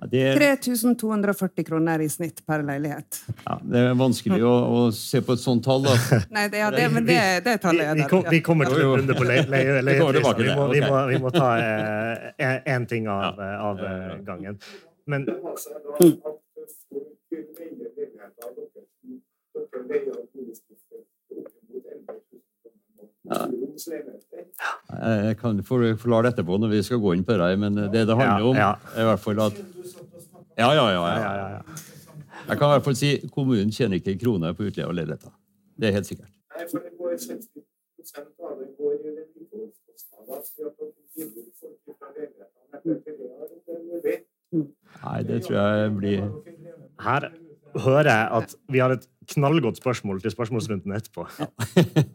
[0.00, 3.20] Ja, det, er, 3240 kroner i snitt per leilighet.
[3.44, 5.86] ja, det er vanskelig å, å se på et sånt tall.
[5.86, 5.94] da.
[6.34, 8.10] Nei, det, ja, det, men det, det tallet er vi, der.
[8.10, 10.42] kom, vi kommer til en runde på leie, leie, Vi leiepriser.
[10.42, 11.50] Vi, vi, må- vi ta
[12.74, 14.58] én ting av, av eh, gangen.
[15.06, 19.18] Men Det har seg da at folk leier leiligheter av dere som
[19.54, 21.02] dere leier av boligstiftelse
[21.38, 24.44] opp mot 11 000 Romsleiligheter.
[25.28, 27.92] Jeg kan for- forklare det etterpå når vi skal gå inn på det, men det
[28.06, 29.56] det handler om, er i hvert fall at
[30.58, 31.02] Ja, ja, ja.
[31.02, 31.34] ja, ja.
[31.34, 31.62] ja, ja.
[32.48, 35.32] Jeg kan i hvert fall si kommunen tjener ikke en krone på utleie av leiligheter.
[35.80, 36.28] Det er helt sikkert.
[36.54, 37.48] Nei, for det går 60
[38.44, 40.44] av det går i vedlikeholdskostnader.
[40.44, 44.16] Så at dere gir bort folk fra leilighetene etter tre år, det er mulig.
[45.04, 46.20] Nei, det tror jeg blir
[47.00, 47.30] Her
[47.88, 51.24] hører jeg at vi har et knallgodt spørsmål til spørsmålsrunden etterpå.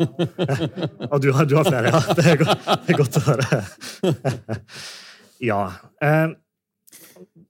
[1.11, 2.01] Og du har, du har flere, ja.
[2.17, 3.63] Det er godt, det er godt å høre.
[5.39, 5.59] Ja.
[6.03, 6.33] Eh,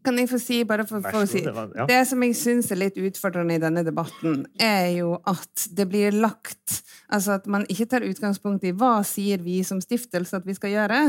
[0.05, 1.87] Kan jeg få si, bare for, for å si det var- ja.
[1.89, 6.13] Det som jeg syns er litt utfordrende i denne debatten, er jo at det blir
[6.13, 10.53] lagt Altså at man ikke tar utgangspunkt i hva sier vi som stiftelse at vi
[10.53, 10.99] skal gjøre?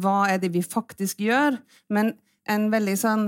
[0.00, 1.58] Hva er det vi faktisk gjør?
[1.92, 2.14] Men
[2.48, 3.26] en veldig sånn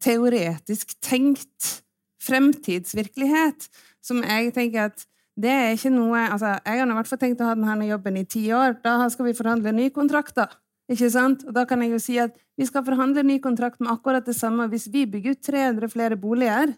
[0.00, 1.82] teoretisk tenkt
[2.20, 3.68] fremtidsvirkelighet
[4.04, 5.06] som jeg tenker at
[5.40, 8.18] det er ikke noe altså Jeg har i hvert fall tenkt å ha denne jobben
[8.20, 8.74] i ti år.
[8.84, 10.50] Da skal vi forhandle nye kontrakter.
[10.90, 11.46] Ikke sant?
[11.46, 14.34] Og da kan jeg jo si at vi skal forhandle ny kontrakt med akkurat det
[14.36, 16.74] samme hvis vi bygger ut 300 flere boliger.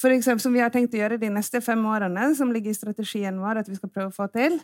[0.00, 2.78] For eksempel, som vi har tenkt å gjøre de neste fem årene, som ligger i
[2.78, 4.56] strategien vår at vi skal prøve å få til,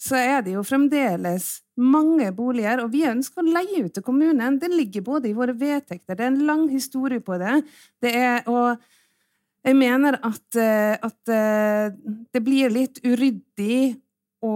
[0.00, 4.56] så er det jo fremdeles mange boliger, og vi ønsker å leie ut til kommunen.
[4.60, 7.58] Det ligger både i våre vedtekter, det er en lang historie på det.
[8.00, 8.80] Det er, og
[9.66, 11.92] jeg mener at, eh, at eh,
[12.32, 13.98] det blir litt uryddig
[14.40, 14.54] å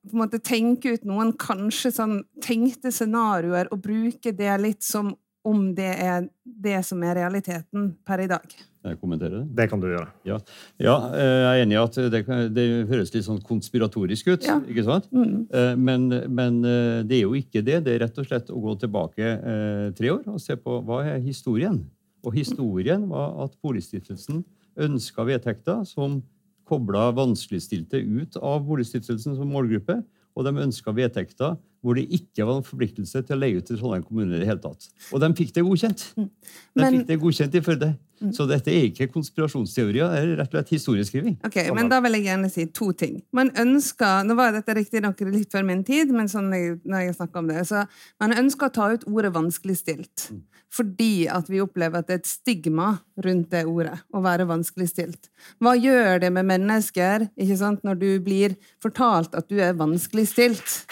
[0.00, 5.12] på en måte tenke ut noen kanskje sånn tenkte scenarioer og bruke det litt som
[5.46, 8.44] om det er det som er realiteten per i dag.
[8.80, 9.54] Kan jeg kommentere det?
[9.56, 10.08] Det kan du gjøre.
[10.24, 10.36] Ja,
[10.80, 12.20] ja eh, jeg er enig i at det,
[12.56, 14.46] det høres litt sånn konspiratorisk ut.
[14.48, 14.56] Ja.
[14.64, 15.08] ikke sant?
[15.12, 15.46] Mm.
[15.52, 17.82] Eh, Men, men eh, det er jo ikke det.
[17.84, 21.02] Det er rett og slett å gå tilbake eh, tre år og se på hva
[21.12, 21.82] er historien.
[22.24, 24.42] Og historien var at Boligstiftelsen
[24.80, 26.20] ønska vedtekter som
[26.68, 30.00] kobla vanskeligstilte ut av Boligstiftelsen som målgruppe.
[30.36, 33.78] Og de ønska vedtekter hvor det ikke var noen forpliktelse til å leie ut til
[33.80, 34.36] Trondheim kommune.
[34.36, 34.88] i det hele tatt.
[35.12, 36.14] Og de fikk det godkjent.
[36.16, 36.28] De
[36.76, 37.98] Men- fikk det godkjent i Førde.
[38.36, 41.38] Så dette er ikke konspirasjonsteorier, det er rett og slett historieskriving.
[41.42, 43.22] Ok, men Da vil jeg gjerne si to ting.
[43.32, 47.16] Man ønsker, Nå var dette riktignok litt før min tid, men sånn jeg, når jeg
[47.16, 47.86] snakker om det, så
[48.20, 50.42] man ønsker å ta ut ordet 'vanskeligstilt'.
[50.70, 55.30] Fordi at vi opplever at det er et stigma rundt det ordet, å være vanskeligstilt.
[55.60, 60.84] Hva gjør det med mennesker ikke sant, når du blir fortalt at du er vanskeligstilt?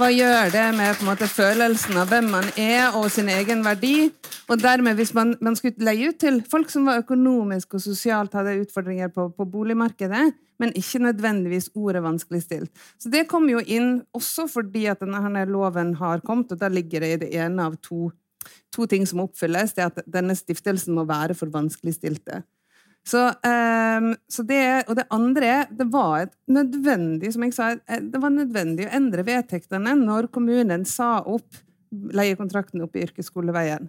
[0.00, 4.06] Hva gjør det med måte, følelsen av hvem man er og sin egen verdi?
[4.48, 8.32] Og dermed, hvis man, man skulle leie ut til folk som var økonomisk og sosialt
[8.32, 10.22] hadde utfordringer på, på boligmarkedet,
[10.56, 12.72] men ikke nødvendigvis ordet vanskeligstilt.
[12.96, 17.04] Så det kom jo inn også fordi at denne loven har kommet, og da ligger
[17.04, 18.08] det i det ene av to,
[18.72, 19.76] to ting som oppfylles.
[19.76, 22.40] Det at denne stiftelsen må være for vanskeligstilte.
[23.06, 28.20] Så, um, så det, og det andre det var nødvendig som jeg sa, eh, det
[28.20, 33.88] var nødvendig å endre vedtektene når kommunen sa opp leiekontrakten oppe i yrkesskoleveien.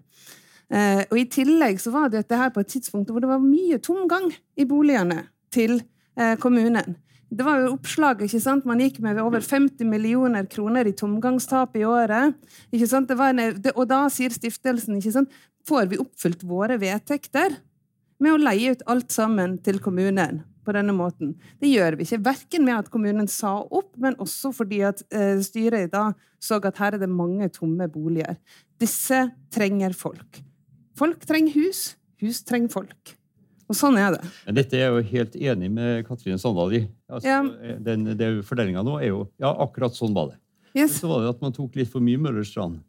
[0.72, 3.82] Uh, og I tillegg så var dette her på et tidspunkt hvor det var mye
[3.84, 5.82] tomgang i boligene til
[6.16, 6.96] uh, kommunen.
[7.32, 8.66] Det var jo oppslag, ikke sant?
[8.68, 12.36] Man gikk med over 50 millioner kroner i tomgangstap i året.
[12.72, 13.12] ikke sant?
[13.12, 15.38] Det en, det, og da sier stiftelsen ikke sant?
[15.68, 17.56] Får vi oppfylt våre vedtekter?
[18.22, 21.34] Med å leie ut alt sammen til kommunen på denne måten.
[21.62, 25.40] Det gjør vi ikke, verken med at kommunen sa opp, men også fordi at eh,
[25.42, 28.38] styret da så at her er det mange tomme boliger.
[28.82, 30.42] Disse trenger folk.
[30.98, 33.16] Folk trenger hus, hus trenger folk.
[33.72, 34.22] Og sånn er det.
[34.46, 36.82] Men dette er jeg jo helt enig med Katrine Sandal i.
[37.10, 37.42] Altså, Ja.
[37.80, 40.38] den, den Fordelinga nå er jo Ja, akkurat sånn var det.
[40.76, 41.00] Yes.
[41.00, 42.82] Så var det at man tok litt for mye Møllerstrand.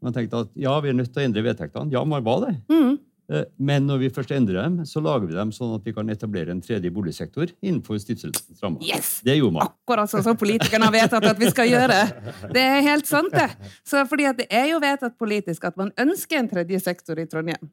[0.00, 1.90] Man tenkte at ja, vi er nødt til å endre vedtektene.
[1.92, 2.54] Ja, man var det.
[2.70, 2.96] Mm.
[3.30, 6.08] Eh, Men når vi først endrer dem, så lager vi dem sånn at vi kan
[6.10, 8.82] etablere en tredje boligsektor innenfor stiftelsens rammer.
[8.82, 9.20] Yes!
[9.26, 9.70] Det gjorde man.
[9.70, 12.00] Akkurat sånn som politikerne har vedtatt at vi skal gjøre.
[12.50, 13.52] Det er helt sant, det.
[13.86, 17.70] Så fordi det er jo vedtatt politisk at man ønsker en tredje sektor i Trondheim.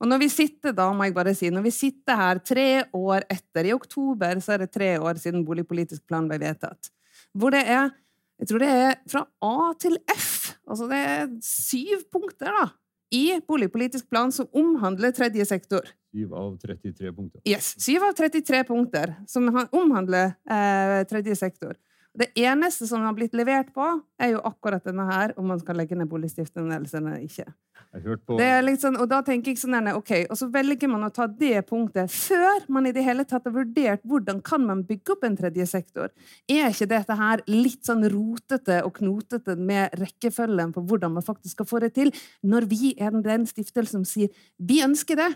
[0.00, 3.26] Og når vi sitter da, må jeg bare si, når vi sitter her tre år
[3.28, 6.88] etter, i oktober så er det tre år siden boligpolitisk plan ble vedtatt,
[7.36, 7.90] hvor det er
[8.40, 10.54] jeg tror det er fra A til F.
[10.64, 12.62] Altså det er syv punkter da,
[13.10, 15.88] i boligpolitisk plan som omhandler tredje sektor.
[16.12, 17.42] 7 av 33 punkter.
[17.44, 21.76] Yes, 7 av 33 punkter som omhandler eh, tredje sektor.
[22.18, 23.86] Det eneste som har blitt levert på,
[24.18, 27.46] er jo akkurat denne her, om man skal legge ned boligstiftelsen eller ikke.
[27.90, 31.10] Det er sånn, og da tenker jeg sånn her, ok, og så velger man å
[31.14, 35.14] ta det punktet før man i det hele tatt har vurdert hvordan kan man bygge
[35.14, 36.10] opp en tredje sektor.
[36.50, 41.58] Er ikke dette her litt sånn rotete og knotete med rekkefølgen på hvordan man faktisk
[41.58, 42.12] skal få det til,
[42.46, 45.30] når vi er den stiftelsen som sier vi ønsker det,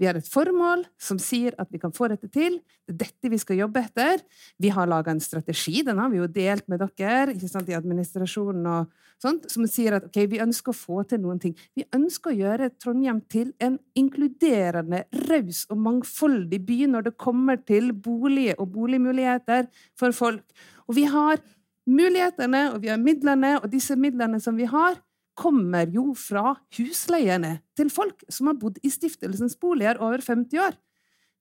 [0.00, 2.56] vi har et formål som sier at vi kan få dette til.
[2.88, 4.22] Det er dette vi skal jobbe etter.
[4.60, 8.64] Vi har laga en strategi, den har vi jo delt med dere sant, i administrasjonen,
[8.64, 11.52] og sånt, som sier at okay, vi ønsker å få til noen ting.
[11.76, 17.60] Vi ønsker å gjøre Trondheim til en inkluderende, raus og mangfoldig by når det kommer
[17.60, 19.68] til bolig og boligmuligheter
[20.00, 20.46] for folk.
[20.88, 21.44] Og vi har
[21.90, 24.96] mulighetene, og vi har midlene, og disse midlene som vi har,
[25.40, 30.76] kommer jo fra husleiene til folk som har bodd i stiftelsens boliger over 50 år.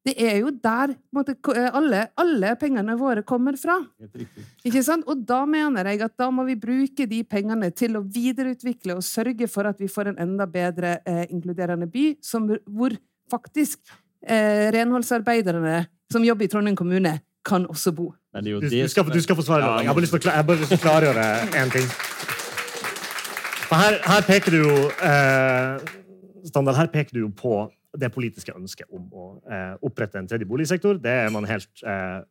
[0.07, 0.93] Det er jo der
[1.43, 3.75] ko- eh, alle, alle pengene våre kommer fra.
[4.63, 5.03] Ikke sant?
[5.11, 9.03] Og da mener jeg at da må vi bruke de pengene til å videreutvikle og
[9.03, 12.95] sørge for at vi får en enda bedre eh, inkluderende by, som, hvor
[13.29, 13.91] faktisk
[14.23, 15.81] eh, renholdsarbeiderne
[16.11, 18.13] som jobber i Trondheim kommune, kan også bo.
[18.33, 19.67] Men det er jo Du, det du, skal, du skal få svare.
[19.67, 21.27] Ja, Jeg har bare lyst til å, jeg har bare lyst til å klargjøre
[21.59, 21.87] én ting.
[23.69, 25.83] Her, her peker du jo eh,
[26.49, 27.53] Standard, her peker du jo på
[27.99, 30.97] det politiske ønsket om å eh, opprette en tredje boligsektor.
[31.01, 32.21] Det er man helt eh,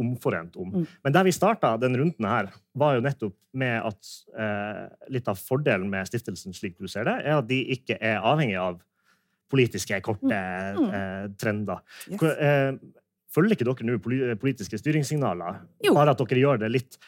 [0.00, 0.70] omforent om.
[0.74, 0.86] Mm.
[1.06, 5.40] Men der vi starta den runden her, var jo nettopp med at eh, litt av
[5.40, 8.80] fordelen med stiftelsen, slik du ser det, er at de ikke er avhengig av
[9.50, 10.90] politiske, korte Mm.
[10.94, 11.80] eh, trender.
[12.06, 12.22] Yes.
[12.22, 12.76] Eh,
[13.34, 15.62] følger ikke dere nå politiske styringssignaler?
[15.82, 15.94] Jo.
[15.96, 16.98] Bare at dere gjør det litt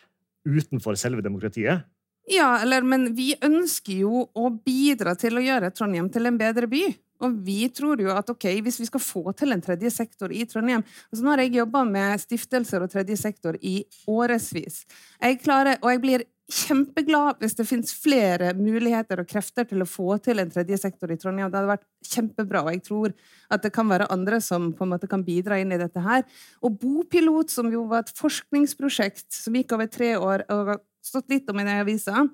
[0.47, 1.85] utenfor selve demokratiet?
[2.31, 6.69] Ja, eller, men vi ønsker jo å bidra til å gjøre Trondheim til en bedre
[6.71, 6.85] by.
[7.23, 10.43] Og vi tror jo at ok, hvis vi skal få til en tredje sektor i
[10.49, 14.83] Trondheim altså Nå har jeg jobba med stiftelser og tredje sektor i årevis.
[15.23, 20.19] Jeg og jeg blir kjempeglad hvis det finnes flere muligheter og krefter til å få
[20.25, 21.51] til en tredje sektor i Trondheim.
[21.51, 23.15] Det hadde vært kjempebra, og jeg tror
[23.55, 26.27] at det kan være andre som på en måte kan bidra inn i dette her.
[26.63, 31.51] Og Bopilot, som jo var et forskningsprosjekt som gikk over tre år og stått litt
[31.51, 32.27] om i avisa,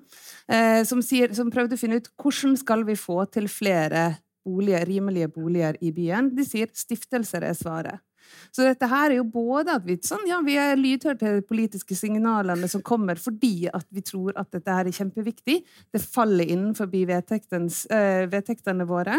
[0.47, 4.11] eh, som, som prøvde å finne ut hvordan skal vi få til flere
[4.45, 6.31] boliger, rimelige boliger i byen.
[6.35, 8.05] De sier stiftelser er svaret.
[8.53, 11.45] Så dette her er jo både at vi, sånn, ja, vi er lydhøre til de
[11.49, 15.59] politiske signalene som kommer fordi at vi tror at dette her er kjempeviktig.
[15.93, 19.17] Det faller innenfor eh, vedtektene våre.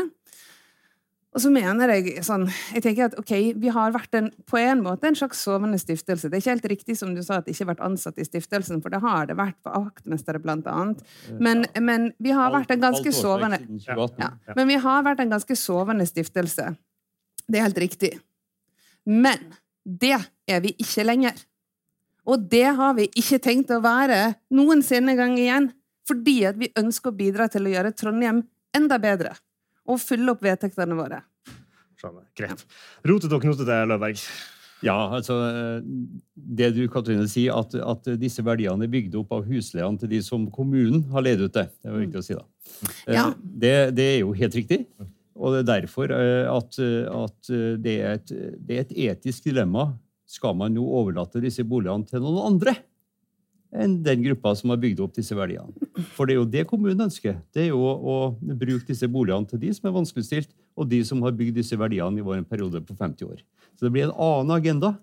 [1.30, 4.80] Og så mener jeg sånn Jeg tenker at ok, vi har vært en, på en
[4.82, 6.26] måte en slags sovende stiftelse.
[6.26, 8.26] Det er ikke helt riktig som du sa at det ikke har vært ansatt i
[8.26, 11.04] stiftelsen, for det har det vært på Aktmesteret annet.
[11.38, 14.08] Men, men vi har vært en ganske sovende ja.
[14.18, 14.30] ja.
[14.56, 16.72] Men vi har vært en ganske sovende stiftelse.
[17.46, 18.12] Det er helt riktig.
[19.06, 19.52] Men
[19.84, 20.16] det
[20.50, 21.38] er vi ikke lenger.
[22.26, 25.70] Og det har vi ikke tenkt å være noensinne gang igjen.
[26.10, 28.42] Fordi at vi ønsker å bidra til å gjøre Trondheim
[28.74, 29.36] enda bedre.
[29.90, 31.22] Og fylle opp vedtektene våre.
[32.00, 32.24] Skjønner.
[32.38, 32.64] Greit.
[33.06, 34.22] Rotete og knotete, Løvberg.
[34.80, 35.34] Ja, altså
[36.32, 40.20] Det du Katrine, sier, at, at disse verdiene er bygd opp av husleiene til de
[40.24, 41.66] som kommunen har leid ut det.
[41.82, 42.46] Det var viktig å si, da.
[43.04, 43.26] Eh, Ja.
[43.36, 44.78] Det, det er jo helt riktig.
[45.40, 47.52] Og det er derfor eh, at, at
[47.84, 49.90] det, er et, det er et etisk dilemma.
[50.30, 52.76] Skal man nå overlate disse boligene til noen andre
[53.70, 55.90] enn den gruppa som har bygd opp disse verdiene?
[56.16, 57.38] For det er jo det kommunen ønsker.
[57.54, 61.22] Det er jo å, bruke disse boligene til de som er vanskeligstilt, og de som
[61.26, 63.44] har bygd disse verdiene i vår periode på 50 år.
[63.78, 64.94] Så det blir en annen agenda.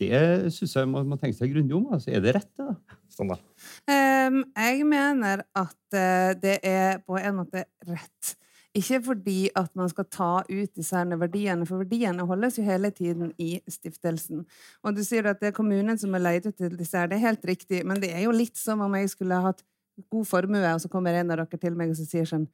[0.00, 1.90] Det syns jeg man må tenke seg grundig om.
[1.92, 2.68] Altså, er det rett, det?
[2.70, 2.98] da?
[3.10, 3.42] Standard.
[3.90, 8.36] Ehm, jeg mener at eh, det er på en måte rett.
[8.76, 13.32] Ikke fordi at man skal ta ut disse verdiene, for verdiene holdes jo hele tiden
[13.38, 14.44] i stiftelsen.
[14.86, 17.10] Og du sier at det er kommunen som er leid ut til disse her.
[17.10, 19.64] Det er helt riktig, men det er jo litt som om jeg skulle ha hatt
[20.08, 22.46] god formue, og så kommer en av dere til meg og så sier sånn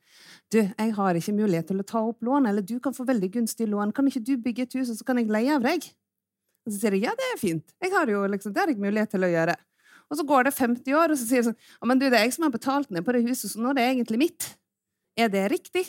[0.51, 3.31] Du, jeg har ikke mulighet til å ta opp lån, eller du kan få veldig
[3.37, 3.93] gunstig lån.
[3.95, 5.85] Kan ikke du bygge et hus, og så kan jeg leie av deg?
[6.67, 7.77] Og så sier jeg ja, det er fint.
[7.83, 9.55] Jeg har jo liksom, det har jeg mulighet til å gjøre.
[10.07, 12.27] Og så går det 50 år, og så sier de sånn men du, det er
[12.27, 14.51] jeg som har betalt ned på det huset, så nå er det egentlig mitt.
[15.19, 15.87] Er det riktig?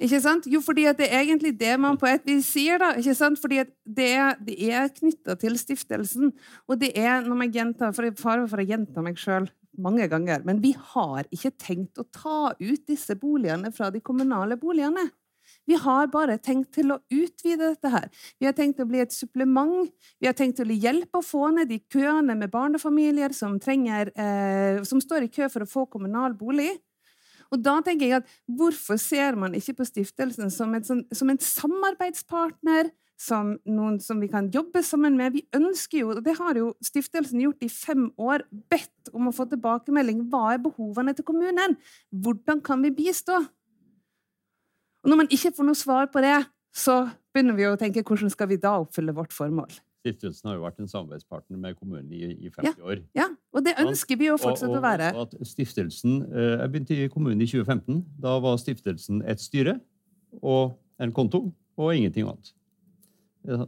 [0.00, 0.46] Ikke sant?
[0.48, 2.94] Jo, fordi det er egentlig det man på et vis sier, da.
[2.96, 3.40] Ikke sant?
[3.40, 6.32] Fordi det er, det er knytta til stiftelsen.
[6.68, 10.06] Og det er, når man gjentar, for jeg fare for å gjenta meg sjøl mange
[10.08, 15.04] ganger, men vi har ikke tenkt å ta ut disse boligene fra de kommunale boligene.
[15.66, 18.08] Vi har bare tenkt til å utvide dette her.
[18.40, 19.90] Vi har tenkt å bli et supplement.
[20.22, 24.10] Vi har tenkt til å hjelpe å få ned de køene med barnefamilier som, trenger,
[24.18, 26.72] eh, som står i kø for å få kommunal bolig.
[27.54, 31.30] Og da tenker jeg at hvorfor ser man ikke på stiftelsen som, et, som, som
[31.32, 35.36] en samarbeidspartner, som noen som vi kan jobbe sammen med?
[35.36, 39.34] Vi ønsker jo, og det har jo stiftelsen gjort i fem år, bedt om å
[39.36, 40.26] få tilbakemelding.
[40.32, 41.78] Hva er behovene til kommunen?
[42.10, 43.40] Hvordan kan vi bistå?
[45.06, 46.40] Og når man ikke får noe svar på det,
[46.76, 49.70] så begynner vi å tenke hvordan skal vi da oppfylle vårt formål?
[50.06, 53.00] Stiftelsen har jo vært en samarbeidspartner med kommunen i, i 50 år.
[53.18, 55.08] Ja, og det ønsker vi å fortsette Og- og- å være.
[55.16, 58.04] og at stiftelsen, eh, Jeg begynte i kommunen i 2015.
[58.20, 59.80] Da var stiftelsen et styre
[60.42, 62.52] og en konto og ingenting annet.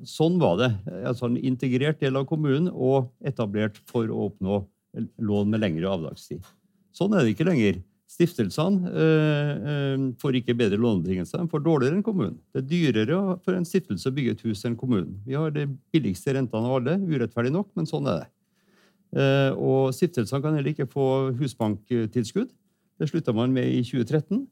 [0.06, 0.70] Sånn var det.
[1.06, 4.66] Altså En integrert del av kommunen og etablert for å oppnå
[5.20, 6.42] lån med lengre avdragstid.
[6.92, 7.82] Sånn er det ikke lenger.
[8.08, 12.38] Stiftelsene eh, eh, får ikke bedre lånebetingelser, de får dårligere enn kommunen.
[12.54, 15.18] Det er dyrere for en stiftelse å bygge et hus enn kommunen.
[15.28, 18.30] Vi har de billigste rentene av alle, urettferdig nok, men sånn er det.
[19.20, 22.48] Eh, og stiftelsene kan heller ikke få husbanktilskudd.
[22.98, 24.46] Det slutta man med i 2013.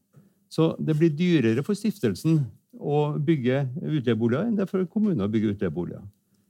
[0.52, 2.42] Så det blir dyrere for stiftelsen
[2.76, 6.04] å bygge utleieboliger enn det er for kommunen å bygge utleieboliger.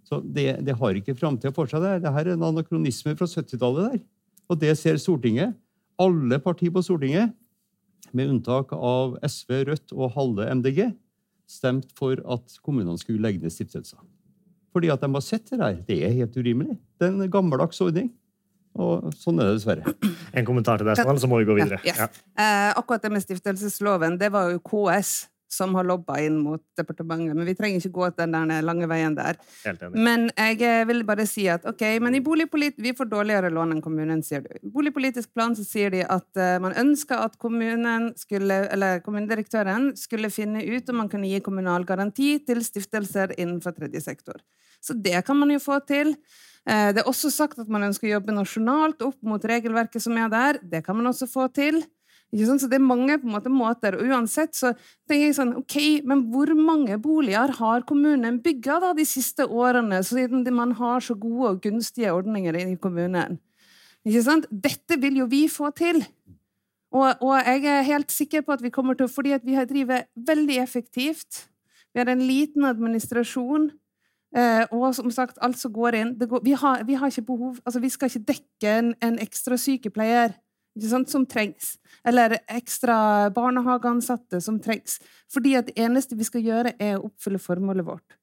[0.07, 1.82] Så det, det har ikke framtida for seg.
[1.82, 3.94] Det, det her er en anakronisme fra 70-tallet.
[3.94, 4.04] der.
[4.50, 5.54] Og det ser Stortinget.
[6.03, 7.32] Alle partier på Stortinget,
[8.16, 10.90] med unntak av SV, Rødt og halve MDG,
[11.51, 13.99] stemt for at kommunene skulle legge ned stiftelser.
[14.76, 15.80] Fordi at de har sett det der.
[15.88, 16.76] Det er helt urimelig.
[17.01, 18.11] Det er en gammeldags ordning.
[18.76, 19.94] Og sånn er det dessverre.
[20.36, 21.78] En kommentar til deg, så må vi gå videre.
[21.86, 22.03] Ja, yes.
[22.03, 22.09] Ja.
[22.44, 27.36] Eh, akkurat det med stiftelsesloven, det var jo KS som har lobba inn mot departementet.
[27.36, 29.38] Men vi trenger ikke gå den der lange veien der.
[29.96, 33.76] Men jeg eh, vil bare si at ok, men i boligpolit vi får dårligere lån
[33.76, 34.52] enn kommunen, sier du.
[34.61, 39.92] I boligpolitisk plan så sier de at eh, man ønsker at kommunen skulle, eller kommunedirektøren
[39.98, 44.42] skulle finne ut om man kunne gi kommunal garanti til stiftelser innenfor tredje sektor.
[44.80, 46.14] Så det kan man jo få til.
[46.68, 50.16] Eh, Det er også sagt at man ønsker å jobbe nasjonalt opp mot regelverket som
[50.18, 50.59] er der.
[50.62, 51.82] Det kan man også få til.
[52.35, 53.97] Så det er mange måte måter.
[53.97, 54.72] Og uansett så
[55.09, 60.45] tenker jeg sånn, ok, men hvor mange boliger har kommunen bygga de siste årene, siden
[60.55, 63.39] man har så gode og gunstige ordninger i kommunen?
[64.05, 66.03] Dette vil jo vi få til.
[66.95, 70.07] Og, og jeg er helt sikker på at vi kommer til Fordi vi har drevet
[70.14, 71.49] veldig effektivt.
[71.93, 73.70] Vi har en liten administrasjon.
[74.37, 77.61] Eh, og som sagt, alt som går inn går, vi, har, vi har ikke behov
[77.64, 80.35] altså Vi skal ikke dekke en, en ekstra sykepleier
[80.85, 81.77] sant, som trengs.
[82.07, 85.01] Eller ekstra barnehageansatte som trengs.
[85.33, 88.18] Fordi at det eneste vi skal gjøre, er å oppfylle formålet vårt.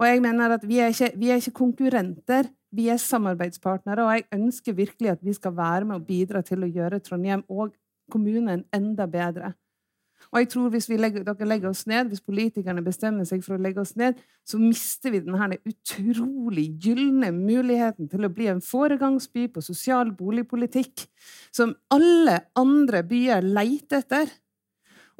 [0.00, 4.06] Og jeg mener at vi er ikke, vi er ikke konkurrenter, vi er samarbeidspartnere.
[4.06, 7.44] Og jeg ønsker virkelig at vi skal være med og bidra til å gjøre Trondheim
[7.48, 7.76] og
[8.10, 9.54] kommunen enda bedre.
[10.32, 13.56] Og jeg tror hvis vi legger, dere legger oss ned, hvis politikerne bestemmer seg for
[13.56, 18.62] å legge oss ned, så mister vi denne utrolig gylne muligheten til å bli en
[18.64, 21.06] foregangsby på sosial boligpolitikk,
[21.54, 24.32] som alle andre byer leter etter.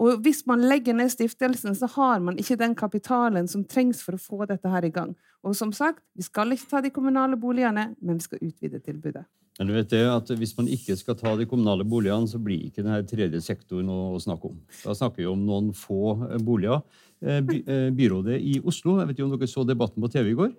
[0.02, 4.16] Og hvis man legger ned stiftelsen, så har man ikke den kapitalen som trengs for
[4.16, 5.14] å få dette her i gang.
[5.46, 9.26] Og som sagt, vi skal ikke ta de kommunale boligene, men vi skal utvide tilbudet.
[9.58, 12.66] Men du vet det at Hvis man ikke skal ta de kommunale boligene, så blir
[12.66, 14.56] ikke denne tredje sektoren å snakke om.
[14.82, 16.82] Da snakker vi om noen få eh, boliger.
[17.22, 20.40] Eh, eh, byrådet i Oslo Jeg vet ikke om dere så debatten på TV i
[20.42, 20.56] går?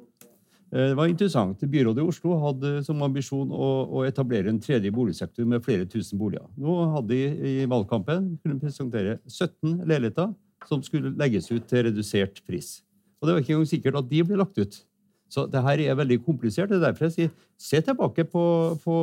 [0.76, 1.62] Det var interessant.
[1.62, 6.50] Byrådet i Oslo hadde som ambisjon å etablere en tredje boligsektor med flere tusen boliger.
[6.60, 10.34] Nå hadde de i valgkampen kunne presentere 17 leiligheter
[10.68, 12.80] som skulle legges ut til redusert pris.
[13.22, 14.82] Og det var ikke engang sikkert at de ble lagt ut.
[15.36, 16.70] Så det her er veldig komplisert.
[16.72, 18.44] Det er derfor jeg sier se tilbake på,
[18.84, 18.96] på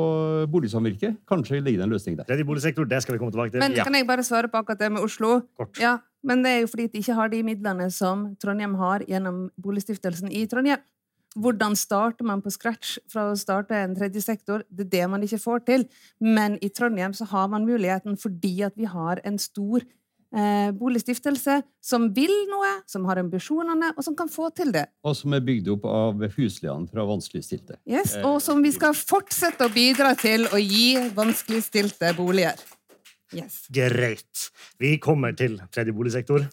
[0.53, 1.19] boligsamvirket.
[1.29, 2.29] Kanskje ligger det en løsning der.
[2.29, 3.61] Tredje boligsektor, det skal vi komme tilbake til.
[3.65, 5.43] Men Ja, kan jeg bare svare på akkurat det med Oslo?
[5.59, 5.77] kort.
[5.81, 9.45] Ja, men det er jo fordi de ikke har de midlene som Trondheim har gjennom
[9.61, 10.81] Boligstiftelsen i Trondheim.
[11.33, 14.65] Hvordan starter man på scratch fra å starte en tredje sektor?
[14.69, 15.87] Det er det man ikke får til.
[16.21, 19.85] Men i Trondheim så har man muligheten fordi at vi har en stor
[20.35, 24.87] eh, boligstiftelse som vil noe, som har ambisjonene, og som kan få til det.
[25.07, 27.79] Og som er bygd opp av husleiene fra vanskeligstilte.
[27.89, 32.59] Yes, Eh, og som vi skal fortsette å bidra til å gi vanskeligstilte boliger.
[33.33, 33.67] Yes.
[33.73, 34.51] Greit.
[34.79, 36.45] Vi kommer til tredje boligsektor.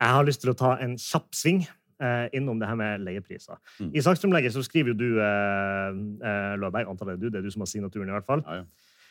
[0.00, 1.60] Jeg har lyst til å ta en kjapp sving
[2.02, 3.58] eh, innom det her med leiepriser.
[3.78, 3.90] Mm.
[3.94, 5.98] I saksfremlegget så skriver jo du, eh,
[6.30, 8.44] eh, Løberg, antar det er du, det er du som har signaturen i hvert fall,
[8.46, 8.64] Ja, ja.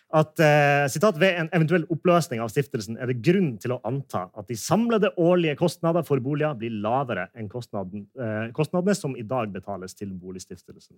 [0.10, 4.24] At eh, sitat, ved en eventuell oppløsning av stiftelsen er det grunn til å anta
[4.34, 9.26] at de samlede årlige kostnader for boliger blir lavere enn kostnaden, eh, kostnadene som i
[9.28, 10.98] dag betales til boligstiftelsen.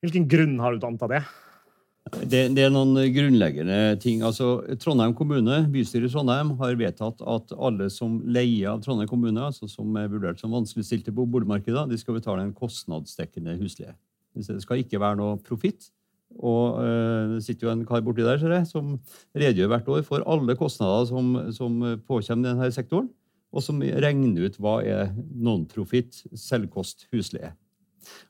[0.00, 1.20] Hvilken grunn har du til å anta det?
[2.06, 4.20] Det, det er noen grunnleggende ting.
[4.24, 9.42] Altså, Trondheim kommune, Bystyret i Trondheim har vedtatt at alle som leier av Trondheim kommune,
[9.50, 13.96] altså som er vurdert som vanskeligstilte på boligmarkedet, de skal betale en kostnadsdekkende husleie.
[14.36, 15.90] Det skal ikke være noe profitt.
[16.36, 18.96] Og øh, det sitter jo en kar borti der jeg, som
[19.34, 23.08] redegjør hvert år for alle kostnader som, som påkommer denne sektoren,
[23.52, 27.54] og som regner ut hva er non-profit, selvkost, husleie.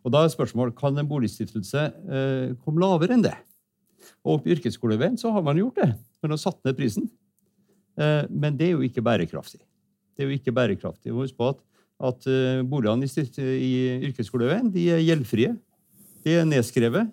[0.04, 3.34] Og da er spørsmålet, Kan en boligstiftelse eh, komme lavere enn det?
[4.26, 5.90] Og på yrkesskoleveien så har man gjort det.
[6.22, 7.10] Man har satt ned prisen.
[7.98, 9.60] Eh, Men det er jo ikke bærekraftig.
[10.16, 11.12] Det er jo ikke bærekraftig.
[11.12, 11.62] Må huske på at,
[12.10, 13.72] at eh, boligene i, i
[14.10, 15.56] yrkesskoleveien de er gjeldfrie.
[16.24, 17.12] De er nedskrevet.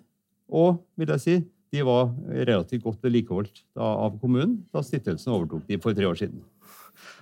[0.52, 1.36] Og vil jeg si,
[1.74, 6.42] de var relativt godt vedlikeholdt av kommunen da stiftelsen overtok de for tre år siden.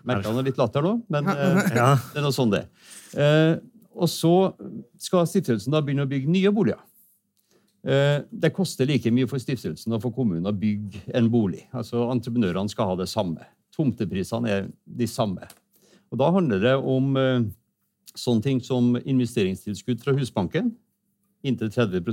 [0.04, 1.94] Merka han litt latter nå, men eh, Ja.
[2.12, 2.66] det er noe sånn det.
[3.16, 3.54] Eh,
[3.92, 4.32] og så
[5.00, 6.80] skal stiftelsen da begynne å bygge nye boliger.
[7.86, 11.64] Eh, Det koster like mye for stiftelsen og for kommunen å bygge en bolig.
[11.72, 13.46] Altså Entreprenørene skal ha det samme.
[13.76, 15.48] Tomteprisene er de samme.
[16.12, 17.44] Og Da handler det om eh,
[18.12, 20.74] sånne ting som investeringstilskudd fra Husbanken.
[21.42, 22.04] Inntil 30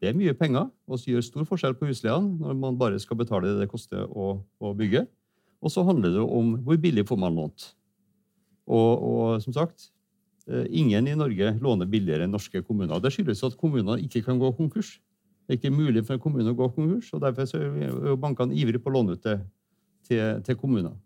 [0.00, 3.48] Det er mye penger og gjør stor forskjell på husleiene når man bare skal betale
[3.48, 5.06] det det koster å, å bygge.
[5.64, 7.70] Og så handler det om hvor billig får man lånt.
[8.66, 9.88] Og, og som sagt,
[10.50, 13.00] eh, ingen i Norge låner billigere enn norske kommuner.
[13.00, 14.98] Det skyldes at kommunene ikke kan gå konkurs.
[15.46, 18.82] Det er ikke mulig for en kommune å gå konkurs, og derfor er bankene ivrige
[18.82, 19.38] på å låne ut det
[20.08, 20.96] til, til kommuner.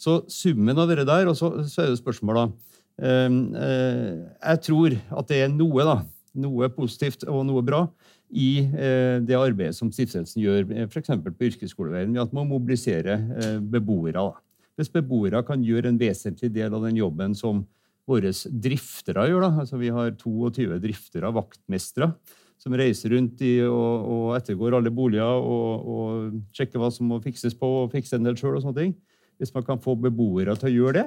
[0.00, 2.52] Så summen av det der, og så, så er det spørsmålet
[3.00, 3.26] eh,
[3.64, 5.96] eh, Jeg tror at det er noe, da,
[6.44, 7.82] noe positivt og noe bra
[8.30, 11.10] i eh, det arbeidet som stiftelsen gjør, f.eks.
[11.24, 14.30] på yrkesskoleveien, ved at man mobiliserer eh, beboere.
[14.78, 17.64] Hvis beboere kan gjøre en vesentlig del av den jobben som
[18.08, 22.12] våre driftere gjør, altså vi har 22 driftere, vaktmestere,
[22.60, 27.20] som reiser rundt i og, og ettergår alle boliger og, og, sjekker hva som må
[27.24, 28.94] fikses på, og fikse en del sjøl og sånne ting.
[29.40, 31.06] Hvis man kan få beboere til å gjøre det,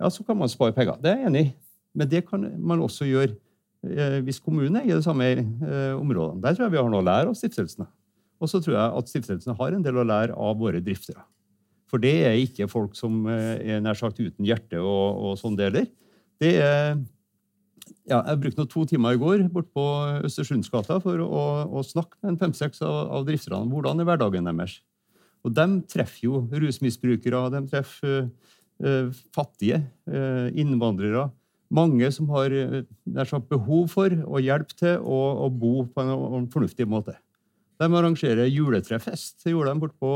[0.00, 0.96] ja, så kan man spare penger.
[1.02, 1.50] Det er jeg enig i.
[1.94, 3.40] Men det kan man også gjøre eh,
[4.24, 6.42] hvis kommunen er i de samme området, områdene.
[6.44, 7.86] Der tror jeg vi har noe å lære av stiftelsene.
[8.42, 11.22] Og så tror jeg at stiftelsene har en del å lære av våre driftere.
[11.90, 15.58] For det er ikke folk som eh, er nær sagt uten hjerte og, og sånn
[15.58, 15.86] deler.
[16.42, 16.96] Det er
[18.08, 19.84] ja, jeg brukte to timer i går bort på
[20.24, 24.78] Østersundsgata for å, å snakke med fem-seks av, av drifterne om hvordan er hverdagen deres.
[25.44, 31.26] Og de treffer jo rusmisbrukere, de treffer uh, fattige, uh, innvandrere.
[31.74, 32.52] Mange som har
[33.26, 37.16] sagt, behov for og hjelp til å, å bo på en, en, fornuftig måte.
[37.82, 39.40] De arrangerer juletrefest.
[39.42, 40.12] Det gjorde de borte på,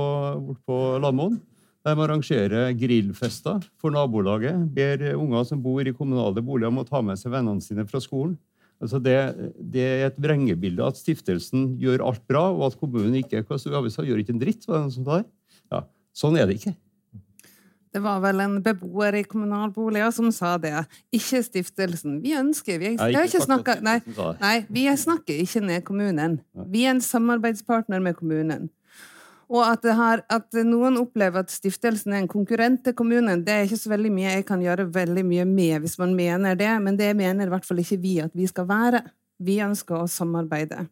[0.47, 1.41] bort på Lamoen.
[1.87, 4.61] De arrangerer grillfester for nabolaget.
[4.75, 8.03] Ber unger som bor i kommunale boliger, om å ta med seg vennene sine fra
[8.03, 8.37] skolen.
[8.79, 9.17] Altså det,
[9.59, 14.37] det, er et vrengebilde at stiftelsen gjør alt bra, og at kommunen ikke gjør ikke
[14.37, 14.69] en dritt.
[14.69, 15.83] Ja,
[16.15, 16.77] sånn er det ikke.
[17.99, 20.85] Det var vel en beboer i kommunalboliger som sa det.
[21.11, 22.21] Ikke stiftelsen.
[22.23, 23.97] Vi ønsker Vi, jeg, ikke snakket, nei,
[24.39, 26.37] nei, vi snakker ikke ned kommunen.
[26.71, 28.69] Vi er en samarbeidspartner med kommunen.
[29.51, 33.67] Og at, har, at, noen opplever at stiftelsen er en konkurrent til kommunen, det er
[33.67, 37.01] ikke så veldig mye jeg kan gjøre veldig mye med hvis man mener det, men
[37.01, 39.03] det mener i hvert fall ikke vi at vi skal være.
[39.43, 40.85] Vi ønsker å samarbeide.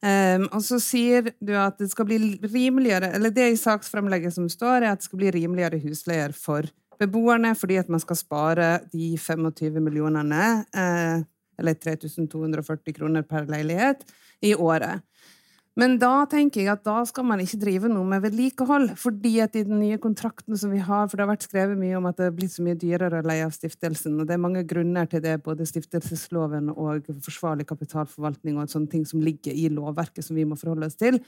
[0.00, 4.46] Um, og så sier du at det skal bli rimeligere, eller det i saksframlegget som
[4.48, 6.68] står, er at det skal bli rimeligere husleier for
[7.00, 11.20] beboerne, fordi at man skal spare de 25 millionene, eh,
[11.60, 14.06] eller 3240 kroner per leilighet,
[14.40, 15.04] i året.
[15.78, 18.96] Men da tenker jeg at da skal man ikke drive noe med vedlikehold.
[18.98, 21.96] fordi at i den nye kontrakten som vi har, for det har vært skrevet mye
[21.96, 24.42] om at det er blitt så mye dyrere å leie av stiftelsen, og det er
[24.42, 29.68] mange grunner til det, både stiftelsesloven og forsvarlig kapitalforvaltning og sånne ting som ligger i
[29.70, 31.20] lovverket som vi må forholde oss til.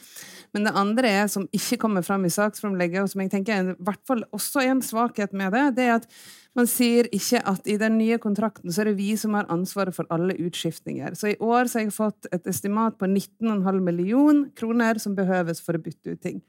[0.52, 3.72] Men det andre er, som ikke kommer fram i saksframlegget, og som jeg tenker er
[3.72, 6.10] i hvert fall også en svakhet med det, det er at
[6.58, 9.96] man sier ikke at i den nye kontrakten så er det vi som har ansvaret
[9.96, 11.16] for alle utskiftninger.
[11.16, 15.62] Så i år så har jeg fått et estimat på 19,5 million kroner som behøves
[15.64, 16.42] for å bytte ut ting.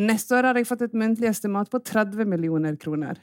[0.00, 3.20] Neste år har jeg fått et muntlig estimat på 30 millioner kroner.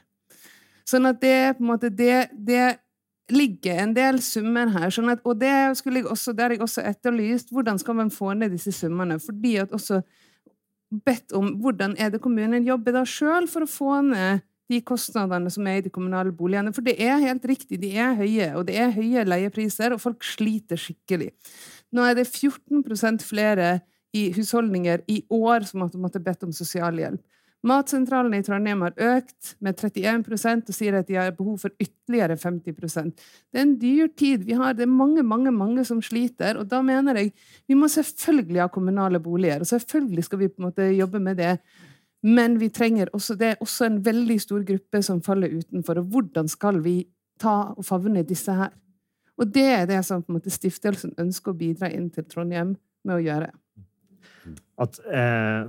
[0.88, 2.78] Sånn at det på en måte det, det
[3.32, 4.90] ligger en del summer her.
[4.94, 7.50] Sånn at, og det, skulle jeg også, der jeg også etterlyst.
[7.54, 9.18] Hvordan skal man få ned disse summene?
[9.22, 10.02] Fordi at også
[11.06, 15.50] bedt om hvordan er det kommunen jobber da sjøl for å få ned de kostnadene
[15.52, 16.72] som er i de kommunale boligene.
[16.74, 20.24] For det er helt riktig, de er høye, og det er høye leiepriser, og folk
[20.26, 21.32] sliter skikkelig.
[21.92, 23.80] Nå er det 14% flere
[24.16, 27.20] i husholdninger i år som har måttet bedt om sosialhjelp.
[27.62, 32.34] Matsentralene i Trondheim har økt med 31% og sier at de har behov for ytterligere
[32.34, 34.42] 50% Det er en dyr tid.
[34.48, 36.58] Vi har, det er mange mange, mange som sliter.
[36.58, 37.30] og Da mener jeg
[37.68, 39.60] vi må selvfølgelig ha kommunale boliger.
[39.60, 41.58] og Selvfølgelig skal vi på en måte jobbe med det.
[42.22, 45.98] Men vi trenger også, det er også en veldig stor gruppe som faller utenfor.
[45.98, 47.02] Og hvordan skal vi
[47.40, 48.70] ta og favne disse her?
[49.40, 53.22] Og det er det som måte stiftelsen ønsker å bidra inn til Trondheim med å
[53.24, 53.48] gjøre.
[54.82, 55.66] At eh,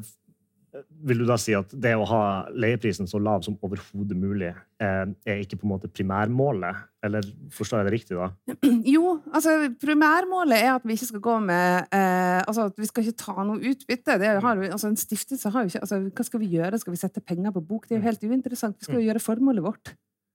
[1.08, 5.04] vil du da si at det å ha leieprisen så lav som overhodet mulig eh,
[5.06, 6.86] er ikke på en måte primærmålet?
[7.04, 8.30] Eller forstår jeg det riktig, da?
[8.96, 13.06] Jo, altså primærmålet er at vi ikke skal gå med eh, Altså at vi skal
[13.06, 14.18] ikke ta noe utbytte.
[14.18, 16.80] Har, altså, en stiftelse har jo ikke altså, Hva skal vi gjøre?
[16.82, 17.86] Skal vi sette penger på bok?
[17.88, 18.80] Det er jo helt uinteressant.
[18.80, 19.10] Vi skal jo mm.
[19.12, 19.94] gjøre formålet vårt.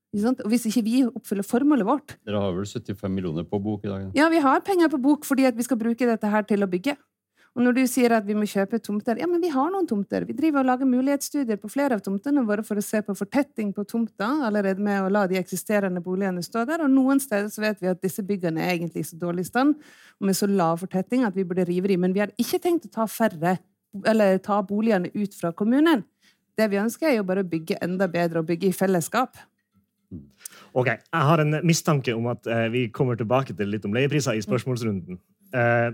[0.09, 3.91] Og hvis ikke vi oppfyller formålet vårt Dere har vel 75 millioner på bok i
[3.91, 4.07] dag?
[4.17, 6.69] Ja, vi har penger på bok fordi at vi skal bruke dette her til å
[6.69, 6.95] bygge.
[7.57, 10.23] Og når du sier at vi må kjøpe tomter Ja, men vi har noen tomter.
[10.27, 13.71] Vi driver og lager mulighetsstudier på flere av tomtene våre for å se på fortetting
[13.75, 16.85] på tomta, allerede med å la de eksisterende boligene stå der.
[16.85, 19.75] Og noen steder så vet vi at disse byggene er egentlig i så dårlig stand
[20.19, 22.05] og med så lav fortetting at vi burde rive dem.
[22.05, 23.57] Men vi har ikke tenkt å ta færre,
[24.05, 26.05] eller ta boligene ut fra kommunen.
[26.59, 29.39] Det vi ønsker, er jo bare å bygge enda bedre og bygge i fellesskap.
[30.73, 34.37] Ok, Jeg har en mistanke om at eh, vi kommer tilbake til litt om leiepriser
[34.37, 35.19] i spørsmålsrunden.
[35.53, 35.89] Eh,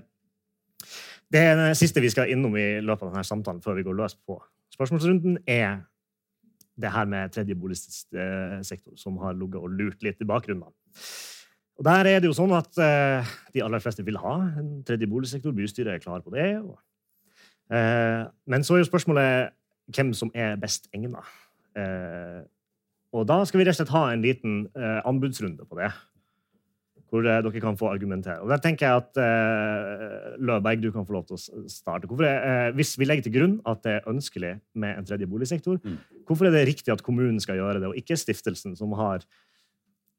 [1.33, 1.45] det
[1.79, 4.37] siste vi skal innom i løpet av denne samtalen før vi går løs på
[4.75, 5.85] spørsmålsrunden, er
[6.75, 10.67] det her med tredje boligsektor, som har ligget og lurt litt i bakgrunnen.
[11.75, 15.07] Og der er det jo sånn at eh, De aller fleste vil ha en tredje
[15.11, 15.55] boligsektor.
[15.55, 16.47] Bystyret er klar på det.
[17.71, 19.55] Eh, men så er jo spørsmålet
[19.95, 21.23] hvem som er best egna.
[21.75, 22.43] Eh,
[23.15, 25.91] og da skal vi rett og slett ha en liten eh, anbudsrunde på det.
[27.15, 28.41] Hvor eh, dere kan få argumentere.
[28.43, 32.09] Og der tenker jeg at eh, Løberg, du kan få lov til å starte.
[32.11, 35.79] Hvorfor eh, hvis vi legger til grunn at det er ønskelig med en tredje boligsektor,
[35.85, 35.97] Mm.
[36.27, 39.23] hvorfor er det riktig at kommunen skal gjøre det, og ikke stiftelsen, som har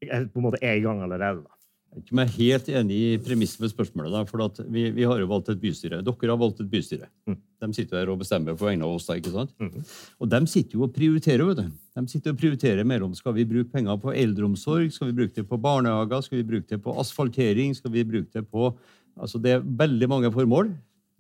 [0.04, 1.42] er, på en måte er i gang allerede?
[1.42, 1.55] da?
[1.96, 4.12] Jeg er ikke meg helt enig i premisset med spørsmålet.
[4.12, 6.02] Da, for vi, vi har jo valgt et bystyre.
[6.04, 7.06] Dere har valgt et bystyre.
[7.24, 7.38] Mm.
[7.64, 9.06] De sitter her og bestemmer på vegne av oss.
[9.08, 9.54] da, ikke sant?
[9.56, 9.86] Mm.
[10.20, 11.48] Og de sitter jo og prioriterer.
[11.48, 11.70] vet du.
[11.96, 15.46] De sitter og prioriterer mellom skal vi bruke penger på eldreomsorg, skal vi bruke det
[15.48, 18.74] på barnehager, skal vi bruke det på asfaltering, skal vi bruke det på
[19.16, 20.74] altså Det er veldig mange formål.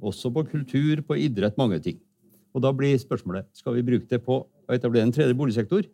[0.04, 1.96] Også på kultur, på idrett, mange ting.
[2.52, 5.88] Og da blir spørsmålet skal vi bruke det på å etablere en tredje boligsektor.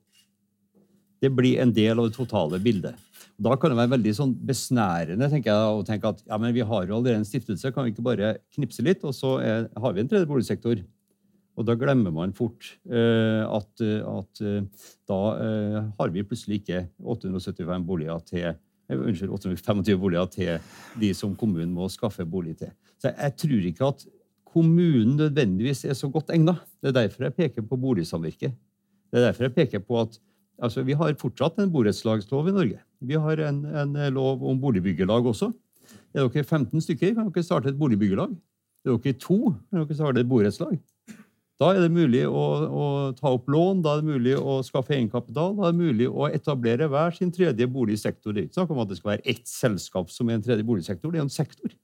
[1.23, 2.99] Det blir en del av det totale bildet.
[3.43, 6.64] Da kan det være veldig sånn besnærende tenker jeg, å tenke at ja, men vi
[6.66, 9.95] har jo allerede en stiftelse, kan vi ikke bare knipse litt, og så er, har
[9.95, 10.83] vi en tredje boligsektor?
[11.59, 16.62] Og da glemmer man fort uh, at, eh, at uh, da uh, har vi plutselig
[16.62, 22.57] ikke 875 boliger til eh, Unnskyld, 825 boliger til de som kommunen må skaffe bolig
[22.62, 22.73] til.
[22.97, 24.07] Så jeg, jeg tror ikke at
[24.53, 26.57] kommunen nødvendigvis er så godt egna.
[26.81, 28.57] Det er derfor jeg peker på boligsamvirket.
[29.12, 30.16] Det er derfor jeg peker på at
[30.61, 32.81] altså, vi har fortsatt en borettslagslov i Norge.
[33.01, 35.53] Vi har en, en lov om boligbyggelag også.
[36.13, 38.35] Er dere 15 stykker, kan dere starte et boligbyggelag.
[38.85, 40.79] Er dere to, kan dere starte et borettslag.
[41.63, 42.85] Da er det mulig å, å
[43.15, 46.27] ta opp lån, da er det mulig å skaffe egenkapital, da er det mulig å
[46.27, 48.35] etablere hver sin tredje boligsektor.
[48.35, 50.67] Det er ikke snakk om at det skal være ett selskap som er en tredje
[50.67, 51.77] boligsektor, det er en sektor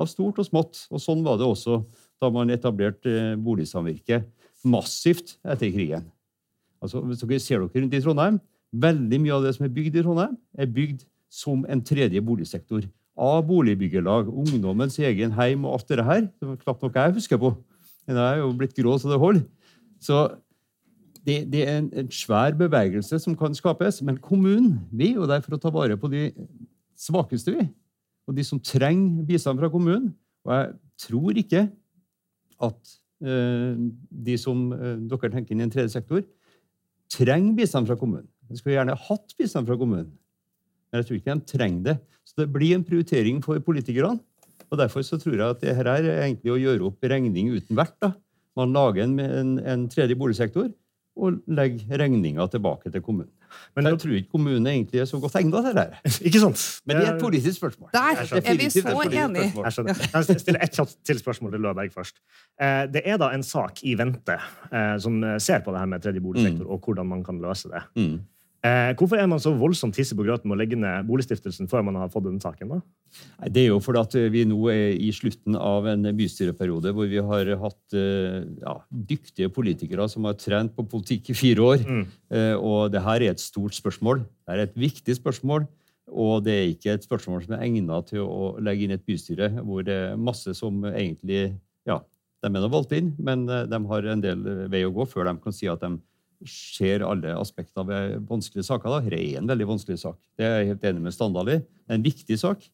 [0.00, 0.86] av stort og smått.
[0.88, 1.82] Og sånn var det også
[2.22, 4.24] da man etablerte boligsamvirket
[4.64, 6.08] massivt etter krigen.
[6.80, 8.40] Altså, hvis dere ser dere rundt i Trondheim,
[8.72, 12.86] veldig mye av det som er bygd i Trondheim, er bygd som en tredje boligsektor.
[13.20, 16.22] Av boligbyggelag, ungdommens egen heim og alt det her.
[16.40, 17.52] Det var knapt noe jeg husker på.
[18.06, 19.42] Men jeg er jo blitt grå så det holder.
[20.00, 20.22] Så
[21.26, 24.00] det, det er en, en svær bevegelse som kan skapes.
[24.06, 26.30] Men kommunen vi er jo der for å ta vare på de
[26.98, 27.68] svakeste, vi.
[28.28, 30.14] Og de som trenger bistand fra kommunen.
[30.46, 30.72] Og jeg
[31.04, 31.66] tror ikke
[32.60, 33.76] at eh,
[34.26, 36.24] de som eh, dere tenker inn i en tredje sektor,
[37.10, 38.28] trenger bistand fra kommunen.
[38.50, 40.10] De skulle gjerne hatt bistand fra kommunen.
[40.90, 41.96] Men jeg tror ikke de trenger det.
[42.26, 44.18] Så det blir en prioritering for politikerne.
[44.70, 47.78] Og Derfor så tror jeg at det her er egentlig å gjøre opp regning uten
[47.78, 48.12] vert.
[48.58, 50.70] Man lager en, en, en tredje boligsektor
[51.20, 53.34] og legger regninga tilbake til kommunen.
[53.76, 55.86] Men jeg tror ikke kommunen egentlig er så godt egna til det.
[56.28, 56.64] Ikke sant?
[56.86, 57.90] Men det er et politisk spørsmål.
[57.92, 58.80] Der er vi så
[59.28, 59.52] enige.
[59.64, 60.02] Jeg skjønner.
[60.14, 62.16] Jeg stiller ett kjapt til spørsmål til Løberg først.
[62.60, 64.36] Eh, Det er da en sak i vente
[64.72, 67.82] eh, som ser på det her med tredje boligsektor og hvordan man kan løse det.
[68.60, 71.80] Eh, Hvorfor er man så voldsomt hissig på grøten med å legge ned Boligstiftelsen før
[71.86, 72.74] man har fått den saken?
[72.74, 72.80] da?
[73.40, 77.08] Nei, Det er jo fordi at vi nå er i slutten av en bystyreperiode hvor
[77.08, 81.86] vi har hatt eh, ja, dyktige politikere som har trent på politikk i fire år.
[81.88, 82.04] Mm.
[82.36, 84.26] Eh, Og det her er et stort spørsmål.
[84.44, 85.64] Det er et viktig spørsmål.
[86.10, 89.48] Og det er ikke et spørsmål som er egnet til å legge inn et bystyre
[89.62, 91.54] hvor det er masse som egentlig
[91.86, 92.00] Ja,
[92.44, 95.38] de er valgt inn, men eh, de har en del vei å gå før de
[95.40, 95.96] kan si at de
[96.48, 98.88] ser alle aspekter ved vanskelige saker.
[98.88, 99.00] da.
[99.04, 100.18] Dette er en veldig vanskelig sak.
[100.38, 101.58] Det er jeg helt enig med Standal i.
[101.60, 102.64] Det er en viktig sak.